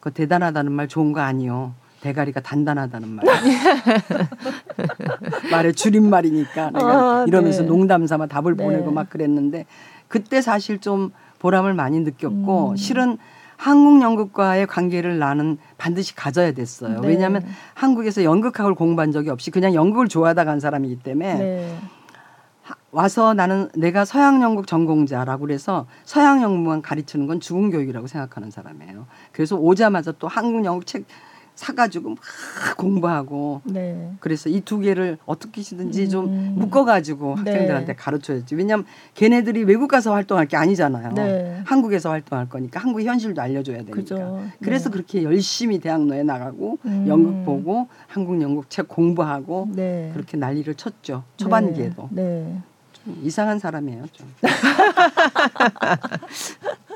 [0.00, 1.72] 그 대단하다는 말 좋은 거 아니요.
[2.02, 3.24] 대가리가 단단하다는 말.
[5.50, 7.68] 말의 줄임말이니까 내가 아, 이러면서 네.
[7.68, 8.64] 농담 삼아 답을 네.
[8.64, 9.64] 보내고 막 그랬는데
[10.06, 12.76] 그때 사실 좀 보람을 많이 느꼈고 음.
[12.76, 13.18] 실은
[13.56, 17.00] 한국 연극과의 관계를 나는 반드시 가져야 됐어요.
[17.00, 17.08] 네.
[17.08, 17.44] 왜냐하면
[17.74, 21.76] 한국에서 연극학을 공부한 적이 없이 그냥 연극을 좋아하다 간 사람이기 때문에 네.
[22.62, 28.50] 하- 와서 나는 내가 서양 연극 전공자라고 그래서 서양 연극만 가르치는 건 죽은 교육이라고 생각하는
[28.52, 29.06] 사람이에요.
[29.32, 31.04] 그래서 오자마자 또 한국 연극 책
[31.58, 32.18] 사가지고 막
[32.76, 34.12] 공부하고 네.
[34.20, 36.08] 그래서 이 두 개를 어떻게든지 음.
[36.08, 37.50] 좀 묶어가지고 네.
[37.52, 38.54] 학생들한테 가르쳐야지.
[38.54, 41.12] 왜냐하면 걔네들이 외국 가서 활동할 게 아니잖아요.
[41.14, 41.60] 네.
[41.64, 43.94] 한국에서 활동할 거니까 한국 현실도 알려줘야 되니까.
[43.96, 44.42] 그죠.
[44.62, 44.92] 그래서 네.
[44.92, 47.04] 그렇게 열심히 대학로에 나가고 음.
[47.08, 50.10] 연극 보고 한국 연극 책 공부하고 네.
[50.12, 51.24] 그렇게 난리를 쳤죠.
[51.38, 52.08] 초반기에도.
[52.12, 52.58] 네.
[52.92, 54.04] 좀 이상한 사람이에요.
[54.12, 54.26] 좀.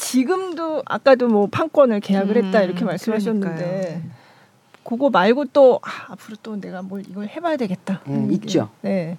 [0.00, 4.10] 지금도 아까도 뭐 판권을 계약을 음, 했다 이렇게 말씀하셨는데 그러니까요.
[4.82, 8.00] 그거 말고 또 아, 앞으로 또 내가 뭘 이걸 해봐야 되겠다.
[8.06, 8.70] 네, 있죠.
[8.80, 9.18] 네.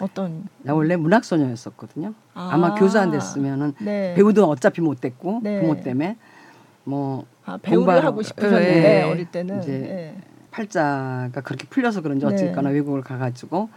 [0.00, 0.44] 어떤?
[0.62, 2.14] 나 원래 문학 소녀였었거든요.
[2.34, 4.14] 아, 마 교수 안 됐으면은 네.
[4.14, 5.60] 배우도 어차피 못 됐고 네.
[5.60, 6.16] 부모 때문에
[6.84, 9.02] 뭐 아, 배우를 하고 싶으셨는데 네.
[9.02, 10.16] 어릴 때는 이제 네.
[10.52, 12.76] 팔자가 그렇게 풀려서 그런지 어쨌거나 네.
[12.76, 13.68] 외국을 가가지고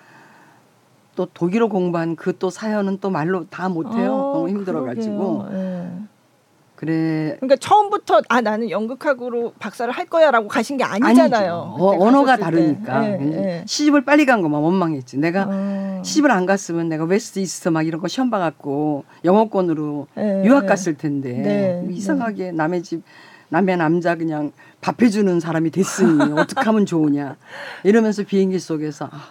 [1.16, 4.14] 또 독일어 공부한 그 또 사연은 또 말로 다 못해요.
[4.14, 5.46] 아, 너무 힘들어가지고.
[5.50, 7.36] 그래.
[7.40, 11.76] 그러니까 처음부터 아 나는 연극학으로 박사를 할 거야라고 가신 게 아니잖아요.
[11.78, 13.64] 어, 언어가 다르니까 네, 네.
[13.66, 15.18] 시집을 빨리 간 거만 원망했지.
[15.18, 16.02] 내가 어.
[16.04, 20.96] 시집을 안 갔으면 내가 웨스트 이스트 막 이런 거 시험 봐갖고 영어권으로 네, 유학 갔을
[20.96, 21.94] 텐데 네, 네.
[21.94, 23.02] 이상하게 남의 집
[23.50, 24.52] 남의 남자 그냥
[24.82, 27.38] 밥 해주는 사람이 됐으니 어떻게 하면 좋으냐
[27.84, 29.22] 이러면서 비행기 속에서 아,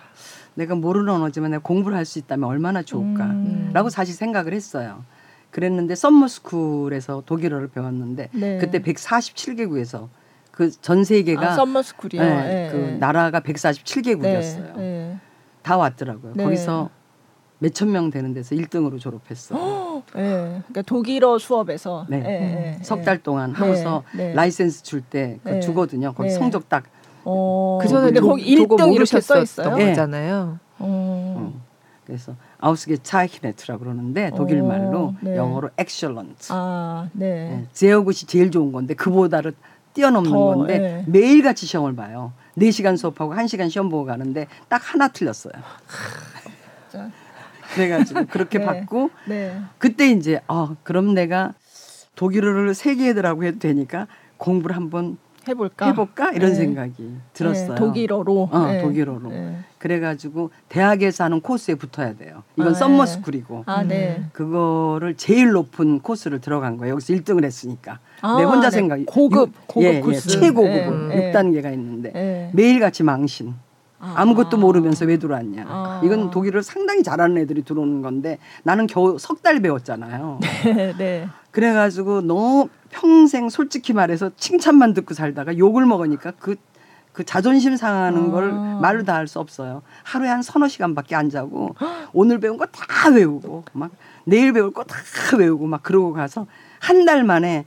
[0.54, 3.90] 내가 모르는 언어지만 내가 공부를 할 수 있다면 얼마나 좋을까라고 음.
[3.90, 5.04] 사실 생각을 했어요.
[5.50, 8.58] 그랬는데 썸머스쿨에서 독일어를 배웠는데 네.
[8.58, 10.08] 그때 147개국에서
[10.52, 12.22] 그 전 세계가 아, 썸머스쿨이요.
[12.22, 12.96] 네, 네, 그 네.
[12.98, 14.76] 나라가 147개국이었어요.
[14.76, 15.18] 네,
[15.62, 16.32] 다 왔더라고요.
[16.34, 16.44] 네.
[16.44, 16.88] 거기서
[17.58, 20.02] 몇천 명 되는 데서 1등으로 졸업했어.
[20.14, 20.62] 네.
[20.68, 22.20] 그러니까 독일어 수업에서 네.
[22.20, 22.78] 네.
[22.82, 24.02] 석달 동안 하고서
[24.34, 26.12] 라이센스 줄때 그 주거든요.
[26.14, 26.84] 거기 성적 딱
[27.24, 29.70] 어, 그 전에 거기 1등 이렇게 써 있어요.
[29.70, 30.58] 거잖아요.
[30.78, 31.34] 어.
[31.38, 31.60] 어.
[32.06, 35.36] 그래서 ausgezeichnet라 그러는데 독일 말로 네.
[35.36, 36.48] 영어로 excellent.
[36.50, 37.50] 아, 네.
[37.50, 37.66] 네.
[37.72, 39.54] 제어굿이 제일 좋은 건데 그보다를
[39.94, 41.04] 뛰어넘는 더, 건데 네.
[41.06, 42.32] 매일 같이 시험을 봐요.
[42.58, 45.52] 4시간 수업하고 1시간 시험 보고 가는데 딱 하나 틀렸어요.
[47.74, 48.64] 그래가지고 그렇게 네.
[48.64, 49.60] 받고 네.
[49.78, 51.52] 그때 이제 아 그럼 내가
[52.14, 54.06] 독일어를 세계 애들하고 해도 되니까
[54.38, 55.18] 공부를 한번
[55.48, 56.56] 해볼까 해볼까 이런 네.
[56.56, 57.68] 생각이 들었어요.
[57.70, 58.48] 네, 독일어로.
[58.50, 58.82] 어, 네.
[58.82, 59.28] 독일어로.
[59.30, 59.58] 네.
[59.78, 62.42] 그래가지고 대학에서 하는 코스에 붙어야 돼요.
[62.56, 64.24] 이건 아, 썸머스쿨이고 아, 네.
[64.32, 66.94] 그거를 제일 높은 코스를 들어간 거예요.
[66.94, 67.98] 여기서 1등을 했으니까.
[68.22, 68.76] 아, 내 혼자 네.
[68.76, 68.98] 생각.
[69.06, 70.28] 고급 고급 예, 예 코스.
[70.28, 71.32] 예, 최고급은 네.
[71.32, 73.54] 6단계가 있는데 매일같이 망신.
[73.98, 74.14] 아.
[74.16, 75.64] 아무것도 모르면서 왜 들어왔냐.
[75.66, 76.00] 아.
[76.04, 80.40] 이건 독일을 상당히 잘하는 애들이 들어오는 건데 나는 겨우 석 달 배웠잖아요.
[80.74, 81.28] 네, 네.
[81.52, 82.68] 그래가지고 너무
[83.00, 86.56] 평생 솔직히 말해서 칭찬만 듣고 살다가 욕을 먹으니까 그,
[87.12, 88.30] 그 자존심 상하는 아.
[88.30, 89.82] 걸 말로 다 할 수 없어요.
[90.02, 91.74] 하루에 한 서너 시간밖에 안 자고
[92.14, 93.90] 오늘 배운 거 다 외우고 막
[94.24, 94.96] 내일 배울 거 다
[95.36, 96.46] 외우고 막 그러고 가서
[96.80, 97.66] 한 달 만에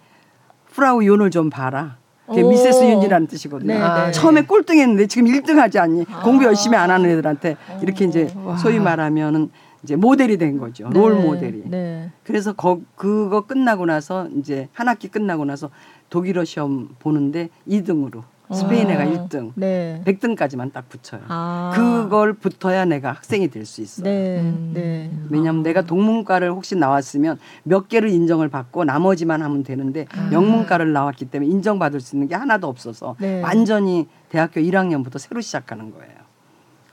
[0.74, 1.98] 프라우 윤을 좀 봐라.
[2.28, 3.74] 그게 미세스 윤이라는 뜻이거든요.
[3.74, 6.06] 네, 아, 처음에 꼴등했는데 지금 1등하지 않니?
[6.12, 6.22] 아.
[6.22, 8.32] 공부 열심히 안 하는 애들한테 이렇게 이제
[8.62, 9.50] 소위 말하면은
[9.84, 10.90] 이제 모델이 된 거죠.
[10.90, 11.64] 네, 롤 모델이.
[11.66, 12.12] 네.
[12.24, 15.70] 그래서 거, 그거 끝나고 나서 이제 한 학기 끝나고 나서
[16.10, 20.02] 독일어 시험 보는데 2등으로 스페인 애가 아, 1등, 네.
[20.06, 21.22] 100등까지만 딱 붙여요.
[21.28, 21.72] 아.
[21.76, 24.06] 그걸 붙어야 내가 학생이 될 수 있어요.
[24.06, 24.40] 네.
[24.42, 24.72] 음.
[24.74, 25.12] 네.
[25.30, 25.64] 왜냐하면 아.
[25.66, 30.32] 내가 동문과를 혹시 나왔으면 몇 개를 인정을 받고 나머지만 하면 되는데 아.
[30.34, 33.40] 영문과를 나왔기 때문에 인정받을 수 있는 게 하나도 없어서 네.
[33.44, 36.29] 완전히 대학교 1학년부터 새로 시작하는 거예요.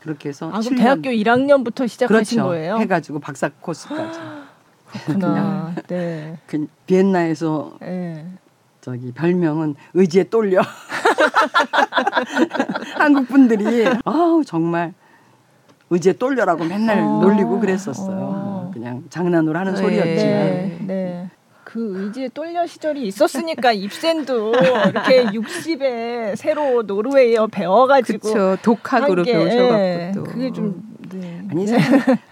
[0.07, 2.49] 그렇게 해서 아, 대학교 1학년부터 시작하신 그렇죠.
[2.49, 2.78] 거예요?
[2.78, 4.20] 해가지고 박사 코스까지.
[5.05, 5.74] 그렇구나.
[5.89, 6.39] 네.
[6.47, 8.24] 그 비엔나에서 네.
[8.81, 10.62] 저기 별명은 의지에 똘려.
[12.95, 14.95] 한국 분들이 아우 정말
[15.91, 17.20] 의지에 똘려라고 맨날 어.
[17.20, 18.16] 놀리고 그랬었어요.
[18.16, 18.70] 어.
[18.73, 19.83] 그냥 장난으로 하는 네.
[19.83, 20.76] 소리였지만.
[21.77, 21.82] 네.
[21.82, 21.93] 네.
[21.93, 24.53] 그 의지에 똘려 시절이 있었으니까 입센도
[24.89, 30.82] 이렇게 60에 새로 노르웨이어 배워가지고 그쵸, 독학으로 배우셔갖고 또 그게 좀
[31.12, 31.43] 네.
[31.51, 31.66] 아니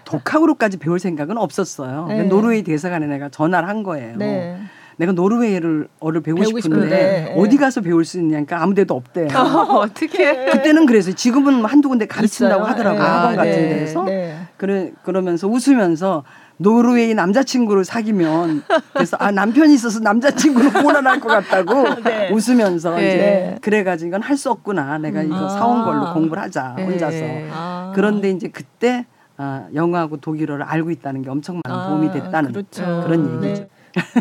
[0.03, 2.07] 독학으로까지 배울 생각은 없었어요.
[2.07, 2.23] 네.
[2.23, 4.17] 노르웨이 대사관에 내가 전화를 한 거예요.
[4.17, 4.57] 네.
[4.97, 9.27] 내가 노르웨이를 어를 배우고, 배우고 싶은데, 싶은데 어디 가서 배울 수 있냐니까 아무 데도 없대요.
[9.35, 10.45] 어, 어떻게?
[10.45, 12.71] 그때는 그래서 지금은 뭐 한두 군데 가르친다고 있어요?
[12.71, 13.01] 하더라고요.
[13.03, 13.07] 네.
[13.09, 13.79] 학원 같은 네.
[13.79, 14.03] 데서.
[14.03, 14.37] 네.
[14.57, 16.23] 그래 그러면서 웃으면서
[16.57, 18.63] 노르웨이 남자친구를 사귀면
[18.93, 22.31] 그래서 아 남편이 있어서 남자친구는 곤란할 것 같다고 네.
[22.31, 23.07] 웃으면서 네.
[23.07, 25.49] 이제 그래가지고 이건 할 수 없구나 내가 이거 아.
[25.49, 27.17] 사온 걸로 공부를 하자 혼자서
[27.51, 27.91] 아.
[27.95, 29.05] 그런데 이제 그때
[29.37, 33.01] 아, 영어하고 독일어를 알고 있다는 게 엄청 많은 아, 도움이 됐다는 그렇죠.
[33.05, 33.47] 그런 네.
[33.49, 33.67] 얘기죠.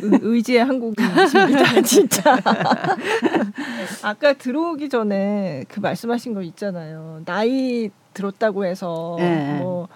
[0.03, 2.37] 의지의 한국인이십니다, 진짜.
[4.03, 7.23] 아까 들어오기 전에 그 말씀하신 거 있잖아요.
[7.25, 9.59] 나이 들었다고 해서 네.
[9.59, 9.89] 뭐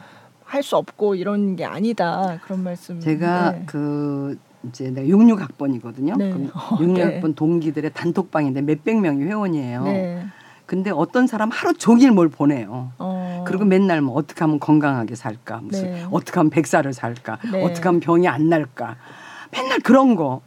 [0.48, 2.98] 할 수 없고 이런 게 아니다 그런 말씀.
[3.00, 3.62] 제가 네.
[3.66, 6.16] 그 이제 내가 66학번이거든요.
[6.16, 6.30] 네.
[6.30, 7.34] 그럼 어, 66학번 네.
[7.34, 9.84] 동기들의 단톡방인데 몇백 명이 회원이에요.
[9.84, 10.24] 네.
[10.66, 12.92] 근데 어떤 사람 하루 종일 뭘 보내요.
[12.98, 13.44] 어.
[13.46, 16.06] 그리고 맨날 뭐 어떻게 하면 건강하게 살까, 무슨 네.
[16.10, 17.64] 어떻게 하면 백살을 살까, 네.
[17.64, 18.96] 어떻게 하면 병이 안 날까,
[19.50, 20.42] 맨날 그런 거.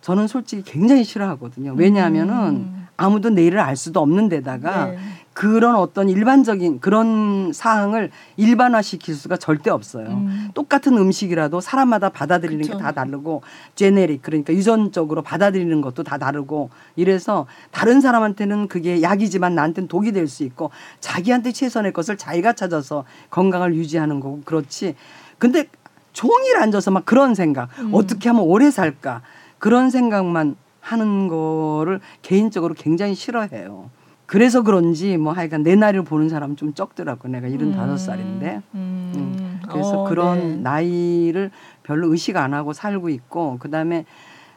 [0.00, 1.74] 저는 솔직히 굉장히 싫어하거든요.
[1.76, 2.86] 왜냐하면은 음.
[2.96, 4.98] 아무도 내일을 알 수도 없는 데다가 네.
[5.38, 10.08] 그런 어떤 일반적인 그런 사항을 일반화 시킬 수가 절대 없어요.
[10.08, 10.50] 음.
[10.52, 12.64] 똑같은 음식이라도 사람마다 받아들이는.
[12.66, 13.42] 게 다 다르고
[13.76, 20.26] 제네릭 그러니까 유전적으로 받아들이는 것도 다 다르고 이래서 다른 사람한테는 그게 약이지만 나한테는 독이 될
[20.26, 24.96] 수 있고 자기한테 최선의 것을 자기가 찾아서 건강을 유지하는 거고 그렇지.
[25.38, 25.68] 근데
[26.12, 27.90] 종일 앉아서 막 그런 생각 음.
[27.94, 29.22] 어떻게 하면 오래 살까
[29.60, 33.90] 그런 생각만 하는 거를 개인적으로 굉장히 싫어해요.
[34.28, 39.12] 그래서 그런지 뭐 하여간 내 나이를 보는 사람 좀 적더라고 내가 일흔 다섯 살인데 음.
[39.16, 40.56] 음, 그래서 어, 그런 네.
[40.56, 41.50] 나이를
[41.82, 44.04] 별로 의식 안 하고 살고 있고 그다음에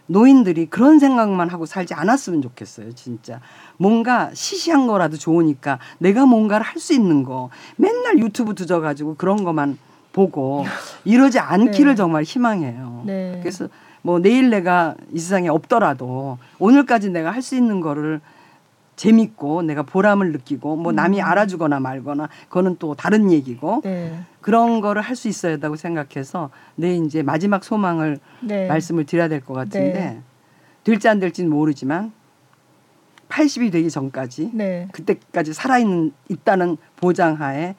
[0.08, 3.40] 노인들이 그런 생각만 하고 살지 않았으면 좋겠어요, 진짜.
[3.78, 9.78] 뭔가 시시한 거라도 좋으니까 내가 뭔가를 할 수 있는 거 맨날 유튜브 뒤져가지고 그런 것만
[10.12, 10.66] 보고
[11.06, 11.96] 이러지 않기를 네.
[11.96, 13.04] 정말 희망해요.
[13.06, 13.40] 네.
[13.42, 13.70] 그래서
[14.02, 18.20] 뭐 내일 내가 이 세상에 없더라도 오늘까지 내가 할 수 있는 거를
[19.02, 21.26] 재밌고 내가 보람을 느끼고 뭐 남이 음.
[21.26, 24.20] 알아주거나 말거나 그거는 또 다른 얘기고 네.
[24.42, 28.68] 그런 거를 할 수 있어야 한다고 생각해서 내 이제 마지막 소망을 네.
[28.68, 30.22] 말씀을 드려야 될 것 같은데 네.
[30.84, 32.12] 될지 안 될지는 모르지만
[33.30, 34.88] 80이 되기 전까지 네.
[34.92, 37.74] 그때까지 살아있는 있다는 보장하에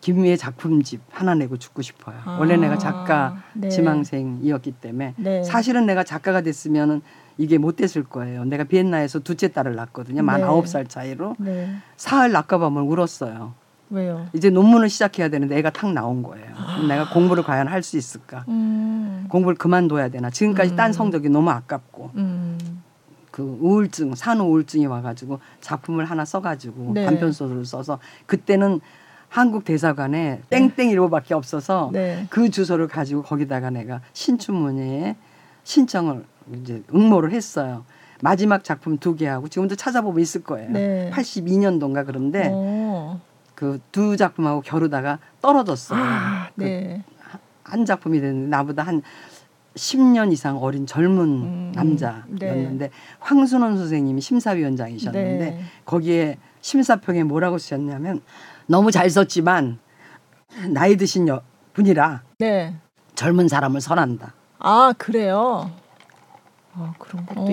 [0.00, 2.16] 김미의 작품집 하나 내고 죽고 싶어요.
[2.24, 3.68] 아, 원래 내가 작가 네.
[3.68, 5.44] 지망생이었기 때문에 네.
[5.44, 7.02] 사실은 내가 작가가 됐으면은
[7.38, 8.44] 이게 못 됐을 거예요.
[8.44, 10.22] 내가 비엔나에서 두째 딸을 낳았거든요.
[10.22, 10.46] 만 네.
[10.46, 11.70] 아홉 살 차이로 네.
[11.96, 13.54] 사흘 낳아보면 울었어요.
[13.90, 14.26] 왜요?
[14.32, 16.46] 이제 논문을 시작해야 되는데 애가 탁 나온 거예요.
[16.74, 18.44] 그럼 내가 공부를 과연 할 수 있을까?
[18.48, 19.26] 음.
[19.28, 20.30] 공부를 그만둬야 되나?
[20.30, 20.76] 지금까지 음.
[20.76, 22.82] 딴 성적이 너무 아깝고 음.
[23.30, 27.04] 그 우울증, 산후 우울증이 와가지고 작품을 하나 써가지고 네.
[27.04, 28.80] 단편 소설을 써서 그때는
[29.28, 32.26] 한국 대사관에 땡땡 일보밖에 없어서 네.
[32.30, 35.16] 그 주소를 가지고 거기다가 내가 신춘문예에
[35.64, 36.24] 신청을
[36.54, 37.84] 이제 응모를 했어요.
[38.22, 40.70] 마지막 작품 두 개 하고 지금도 찾아보면 있을 거예요.
[40.70, 41.10] 네.
[41.12, 43.20] 82년도인가 그런데 어.
[43.54, 45.98] 그두 작품하고 겨루다가 떨어졌어요.
[46.02, 47.02] 아, 그 네.
[47.64, 49.02] 한 작품이 됐는데 나보다 한
[49.74, 52.90] 10년 이상 어린 젊은 음, 남자였는데
[53.20, 55.60] 황순원 선생님이 심사위원장이셨는데 네.
[55.84, 58.22] 거기에 심사평에 뭐라고 쓰셨냐면
[58.66, 59.78] 너무 잘 썼지만
[60.70, 61.42] 나이 드신 여,
[61.74, 62.74] 분이라 네.
[63.14, 64.32] 젊은 사람을 선한다.
[64.58, 65.70] 아 그래요.
[66.76, 67.50] 어, 그런 것도 어,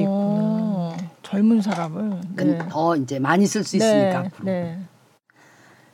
[0.95, 1.09] 있구나.
[1.23, 2.21] 젊은 사람을.
[2.35, 2.65] 근 네.
[2.69, 4.15] 더 이제 많이 쓸 수 있으니까 네.
[4.15, 4.45] 앞으로.
[4.45, 4.79] 네.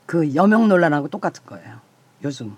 [0.06, 1.78] 그 여명 논란하고 똑같은 거예요.
[2.24, 2.58] 요즘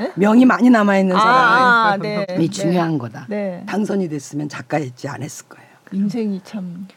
[0.00, 0.10] 에?
[0.16, 2.48] 명이 많이 남아 있는 사람이 아, 아, 네.
[2.50, 3.26] 중요한 거다.
[3.28, 3.62] 네.
[3.66, 5.68] 당선이 됐으면 작가였지 않았을 거예요.
[5.92, 6.88] 인생이 참.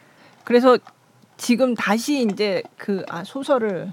[0.45, 0.77] 그래서
[1.35, 3.91] 지금 다시 이제 그 아, 소설을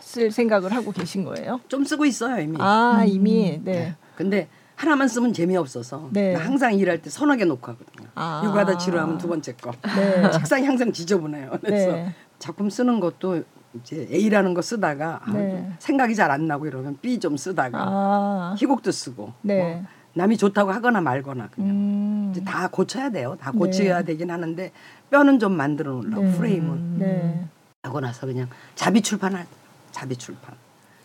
[0.00, 1.60] 쓸 생각을 하고 계신 거예요?
[1.68, 2.56] 좀 쓰고 있어요 이미.
[2.58, 3.06] 아 음.
[3.06, 3.94] 이미 네.
[4.16, 6.32] 근데 하나만 쓰면 재미없어서 네.
[6.32, 8.08] 나 항상 일할 때 서너 개 놓고 하거든요.
[8.14, 8.42] 아.
[8.44, 9.72] 하다 지루하면 두 번째 거.
[9.96, 10.30] 네.
[10.32, 11.50] 책상이 항상 지저분해요.
[11.60, 12.14] 그래서 네.
[12.38, 13.42] 작품 쓰는 것도
[13.74, 15.68] 이제 A라는 거 쓰다가 아, 네.
[15.78, 18.54] 생각이 잘 안 나고 이러면 B 좀 쓰다가 아.
[18.58, 19.58] 희곡도 쓰고 네.
[19.58, 19.84] 뭐
[20.14, 22.28] 남이 좋다고 하거나 말거나 그냥 음.
[22.32, 23.36] 이제 다 고쳐야 돼요.
[23.40, 23.58] 다 네.
[23.58, 24.72] 고쳐야 되긴 하는데
[25.10, 26.32] 뼈는 좀 만들어 놓으려고 네.
[26.36, 27.44] 프레임은 네.
[27.82, 29.46] 하고 나서 그냥 자비 출판할
[29.92, 30.54] 자비 출판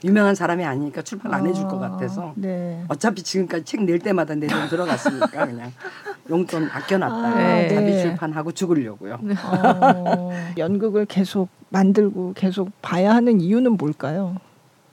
[0.03, 2.83] 유명한 사람이 아니니까 출판 안 해줄 것 같아서 네.
[2.87, 5.71] 어차피 지금까지 책 낼 때마다 내 돈 들어갔으니까 그냥
[6.29, 7.67] 용돈 아껴놨다가 아, 네.
[7.69, 9.19] 자비 출판하고 죽으려고요.
[9.43, 14.37] 어, 연극을 계속 만들고 계속 봐야 하는 이유는 뭘까요?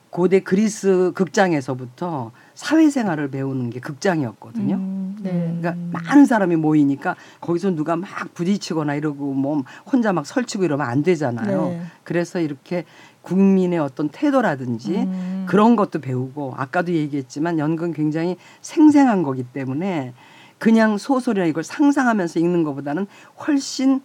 [0.09, 4.75] 고대 그리스 극장에서부터 사회생활을 배우는 게 극장이었거든요.
[4.75, 5.55] 음, 네.
[5.59, 11.03] 그러니까 많은 사람이 모이니까 거기서 누가 막 부딪히거나 이러고 뭐 혼자 막 설치고 이러면 안
[11.03, 11.69] 되잖아요.
[11.69, 11.81] 네.
[12.03, 12.85] 그래서 이렇게
[13.27, 15.45] 국민의 어떤 태도라든지 음.
[15.49, 20.13] 그런 것도 배우고 아까도 얘기했지만 연극은 굉장히 생생한 거기 때문에
[20.57, 23.05] 그냥 소설이나 이걸 상상하면서 읽는 것보다는
[23.45, 24.01] 훨씬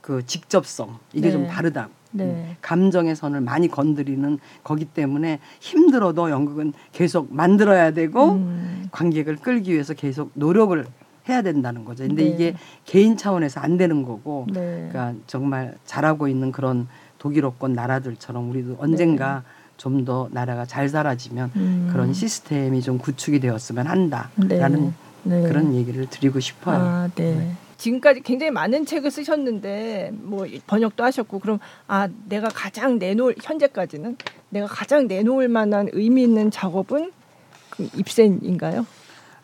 [0.00, 1.32] 그 직접성 이게 네.
[1.32, 1.88] 좀 다르다.
[2.12, 2.56] 네.
[2.62, 8.88] 감정의 선을 많이 건드리는 거기 때문에 힘들어도 연극은 계속 만들어야 되고 음.
[8.92, 10.84] 관객을 끌기 위해서 계속 노력을
[11.28, 12.06] 해야 된다는 거죠.
[12.06, 12.30] 근데 네.
[12.30, 12.54] 이게
[12.84, 14.88] 개인 차원에서 안 되는 거고 네.
[14.92, 16.86] 그러니까 정말 잘하고 있는 그런
[17.24, 19.42] 독일어권 나라들처럼 우리도 언젠가
[19.78, 21.60] 좀더 나라가 잘 살아지면 네.
[21.60, 21.88] 음.
[21.90, 24.92] 그런 시스템이 좀 구축이 되었으면 한다라는
[25.22, 25.40] 네.
[25.40, 25.48] 네.
[25.48, 26.76] 그런 얘기를 드리고 싶어요.
[26.76, 27.52] 아, 네.
[27.78, 34.16] 지금까지 굉장히 많은 책을 쓰셨는데 뭐 번역도 하셨고 그럼 아 내가 가장 내놓을 현재까지는
[34.50, 37.10] 내가 가장 내놓을 만한 의미 있는 작업은
[37.70, 38.86] 그 입센인가요?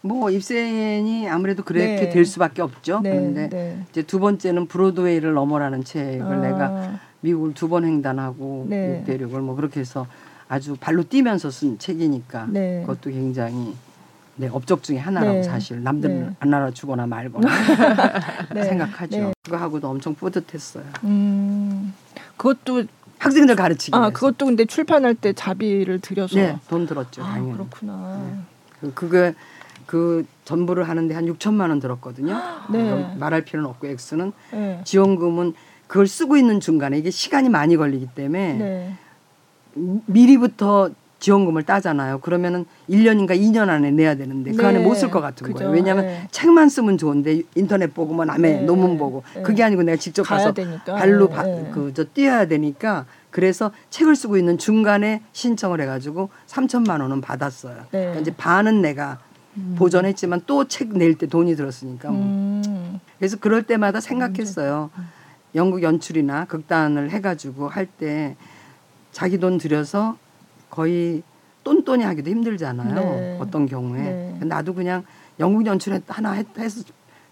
[0.03, 2.09] 뭐 입센이 아무래도 그렇게 네.
[2.11, 3.01] 될 수밖에 없죠.
[3.03, 3.11] 네.
[3.11, 3.79] 그런데 네.
[3.91, 6.37] 이제 두 번째는 브로드웨이를 넘어라는 책을 아.
[6.37, 9.03] 내가 미국을 두 번 횡단하고 네.
[9.07, 10.07] 대륙을 뭐 그렇게 해서
[10.49, 12.81] 아주 발로 뛰면서 쓴 책이니까 네.
[12.87, 13.75] 그것도 굉장히
[14.37, 15.43] 네, 업적 중에 하나라고 네.
[15.43, 16.31] 사실 남들 네.
[16.41, 17.49] 안 알아 주거나 말거나
[18.55, 18.65] 네.
[18.65, 19.17] 생각하죠.
[19.19, 19.33] 네.
[19.45, 20.85] 그거 하고도 엄청 뿌듯했어요.
[21.05, 21.93] 음,
[22.37, 22.85] 그것도
[23.19, 23.95] 학생들 가르치기.
[23.95, 24.13] 아, 위해서.
[24.15, 26.37] 그것도 근데 출판할 때 자비를 들여서.
[26.37, 27.23] 네, 돈 들었죠.
[27.23, 27.53] 아, 당연히.
[27.53, 28.23] 그렇구나.
[28.25, 28.39] 네.
[28.81, 29.35] 그, 그게
[29.85, 32.35] 그 전부를 하는데 한 6천만 원 들었거든요.
[32.73, 33.15] 네.
[33.19, 34.81] 말할 필요는 없고 액수는 네.
[34.85, 35.53] 지원금은
[35.91, 38.95] 그걸 쓰고 있는 중간에 이게 시간이 많이 걸리기 때문에 네.
[40.07, 42.21] 미리부터 지원금을 따잖아요.
[42.21, 44.69] 그러면은 1년인가 2년 안에 내야 되는데 그 네.
[44.69, 45.59] 안에 못 쓸 것 같은 그죠.
[45.59, 45.73] 거예요.
[45.73, 46.29] 왜냐하면 네.
[46.31, 48.63] 책만 쓰면 좋은데 인터넷 보고 뭐 남의 네.
[48.63, 49.43] 논문 보고 네.
[49.43, 50.95] 그게 아니고 내가 직접 가서 되니까.
[50.95, 51.71] 발로 네.
[51.75, 57.75] 그저 뛰어야 되니까 그래서 책을 쓰고 있는 중간에 신청을 해가지고 3천만 원은 받았어요.
[57.91, 57.99] 네.
[57.99, 59.19] 그러니까 이제 반은 내가
[59.57, 59.75] 음.
[59.77, 62.23] 보전했지만 또 책 낼 때 돈이 들었으니까 뭐.
[62.23, 63.01] 음.
[63.19, 64.91] 그래서 그럴 때마다 생각했어요.
[65.55, 68.37] 연극 연출이나 극단을 해가지고 할 때
[69.13, 70.17] 자기 돈 들여서
[70.71, 71.23] 거의
[71.65, 72.95] 똔똔이 하기도 힘들잖아요.
[72.95, 73.39] 네.
[73.41, 74.39] 어떤 경우에 네.
[74.45, 75.05] 나도 그냥
[75.41, 76.83] 연극 연출 하나 해서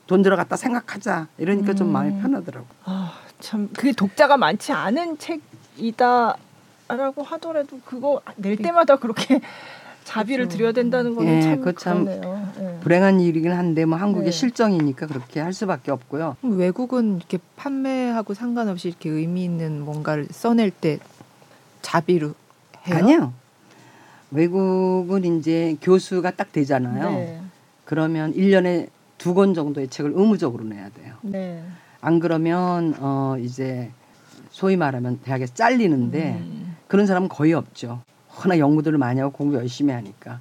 [0.07, 1.77] 돈 들어갔다 생각하자 이러니까 음.
[1.77, 2.23] 좀 마음이 음.
[2.23, 2.67] 편하더라고.
[2.85, 9.41] 아, 참 그게 독자가 많지 않은 책이다라고 하더라도 그거 낼 때마다 그렇게
[10.09, 10.57] 자비를 그렇죠.
[10.57, 12.49] 드려야 된다는 거는 예, 참, 참 그러네요.
[12.61, 12.79] 예.
[12.81, 14.31] 불행한 일이긴 한데 뭐 한국의 네.
[14.31, 16.37] 실정이니까 그렇게 할 수밖에 없고요.
[16.43, 20.99] 외국은 이렇게 판매하고 상관없이 이렇게 의미 있는 뭔가를 써낼 때
[21.83, 22.35] 자비로
[22.87, 22.97] 해요?
[22.97, 23.33] 아니요.
[24.31, 27.11] 외국은 이제 교수가 딱 되잖아요.
[27.11, 27.41] 네.
[27.85, 31.15] 그러면 1년에 두 권 정도의 책을 의무적으로 내야 돼요.
[31.23, 31.63] 네.
[32.01, 33.91] 안 그러면 어 이제
[34.51, 36.77] 소위 말하면 대학에서 잘리는데 음.
[36.87, 38.03] 그런 사람은 거의 없죠.
[38.39, 40.41] 워낙 연구들을 많이 하고 공부 열심히 하니까.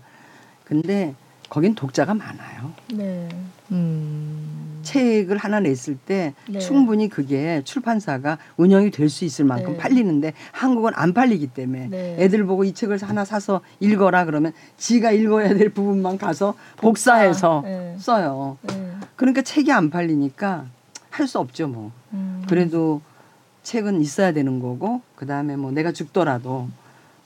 [0.63, 1.15] 근데
[1.49, 2.73] 거긴 독자가 많아요.
[2.93, 3.29] 네.
[3.71, 4.79] 음.
[4.83, 6.59] 책을 하나 냈을 때 네.
[6.59, 9.77] 충분히 그게 출판사가 운영이 될 수 있을 만큼 네.
[9.77, 12.15] 팔리는데 한국은 안 팔리기 때문에 네.
[12.19, 17.95] 애들 보고 이 책을 하나 사서 읽어라 그러면 지가 읽어야 될 부분만 가서 복사해서 네.
[17.99, 18.57] 써요.
[18.63, 18.91] 네.
[19.15, 20.65] 그러니까 책이 안 팔리니까
[21.09, 21.91] 할 수 없죠 뭐.
[22.13, 22.43] 음.
[22.47, 23.01] 그래도
[23.63, 26.67] 책은 있어야 되는 거고 그 다음에 뭐 내가 죽더라도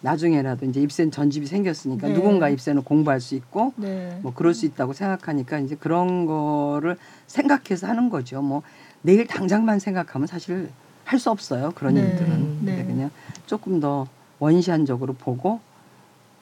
[0.01, 2.13] 나중에라도 이제 입센 전집이 생겼으니까 네.
[2.13, 4.19] 누군가 입센을 공부할 수 있고 네.
[4.21, 6.97] 뭐 그럴 수 있다고 생각하니까 이제 그런 거를
[7.27, 8.41] 생각해서 하는 거죠.
[8.41, 8.63] 뭐
[9.01, 10.69] 내일 당장만 생각하면 사실
[11.03, 11.71] 할 수 없어요.
[11.75, 12.01] 그런 네.
[12.01, 12.65] 일들은.
[12.65, 12.85] 네.
[12.85, 13.11] 그냥
[13.45, 14.07] 조금 더
[14.39, 15.59] 원시한적으로 보고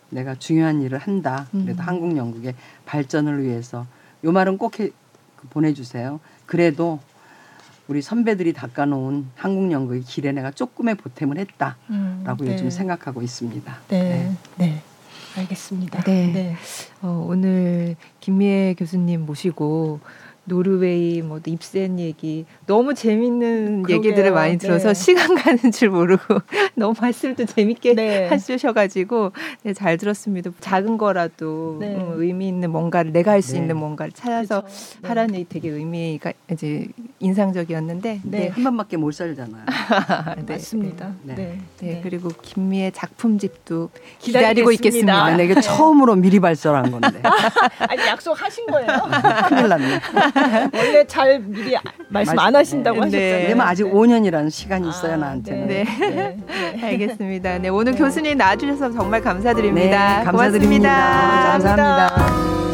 [0.09, 1.47] 내가 중요한 일을 한다.
[1.51, 1.87] 그래도 음.
[1.87, 2.53] 한국 연극의
[2.85, 3.85] 발전을 위해서
[4.23, 4.91] 요 말은 꼭 해,
[5.49, 6.19] 보내주세요.
[6.45, 6.99] 그래도
[7.89, 12.53] 우리 선배들이 닦아놓은 한국 연극의 길에 내가 조금의 보탬을 했다라고 음, 네.
[12.53, 13.77] 요즘 생각하고 있습니다.
[13.87, 14.81] 네, 네, 네.
[15.35, 16.03] 알겠습니다.
[16.03, 16.31] 네.
[16.31, 16.55] 네.
[17.01, 20.01] 어, 오늘 김미애 교수님 모시고
[20.49, 23.97] 노르웨이 뭐 입센 얘기 너무 재밌는 그러게요.
[24.09, 24.93] 얘기들을 많이 들어서 네.
[24.93, 26.39] 시간 가는 줄 모르고
[26.75, 28.29] 너무 말씀도 재밌게 네.
[28.29, 29.31] 해주셔가지고
[29.63, 30.51] 네, 잘 들었습니다.
[30.59, 31.95] 작은 거라도 네.
[31.95, 33.73] 음, 의미 있는 뭔가를 내가 할 수 있는 네.
[33.75, 35.07] 뭔가를 찾아서 그렇죠.
[35.07, 36.87] 하라는 얘기 되게 의미가 이제
[37.19, 38.47] 인상적이었는데 네.
[38.49, 39.63] 한 번밖에 못 살잖아요.
[40.47, 41.13] 맞습니다.
[41.23, 41.57] 네.
[41.79, 41.99] 네.
[42.03, 43.89] 그리고 김미의 작품집도
[44.19, 45.23] 기다리고 있겠습니다.
[45.25, 47.21] 아, 이게 처음으로 미리 발설한 건데.
[47.87, 48.87] 아니 약속하신 거예요?
[49.47, 49.99] 큰일 났네.
[50.73, 51.75] 원래 잘 미리
[52.09, 53.01] 말씀 안 하신다고 네.
[53.03, 53.55] 하셨잖아요.
[53.55, 53.61] 네.
[53.61, 55.67] 아직 5년이라는 시간이 있어요 아, 나한테는.
[55.67, 55.83] 네.
[55.99, 56.37] 네.
[56.47, 56.85] 네.
[56.87, 57.57] 알겠습니다.
[57.59, 60.19] 네 오늘 교수님 나와주셔서 정말 감사드립니다.
[60.19, 60.31] 네, 감사드립니다.
[60.31, 61.51] 고맙습니다.
[61.51, 62.07] 감사합니다.
[62.09, 62.68] 감사합니다.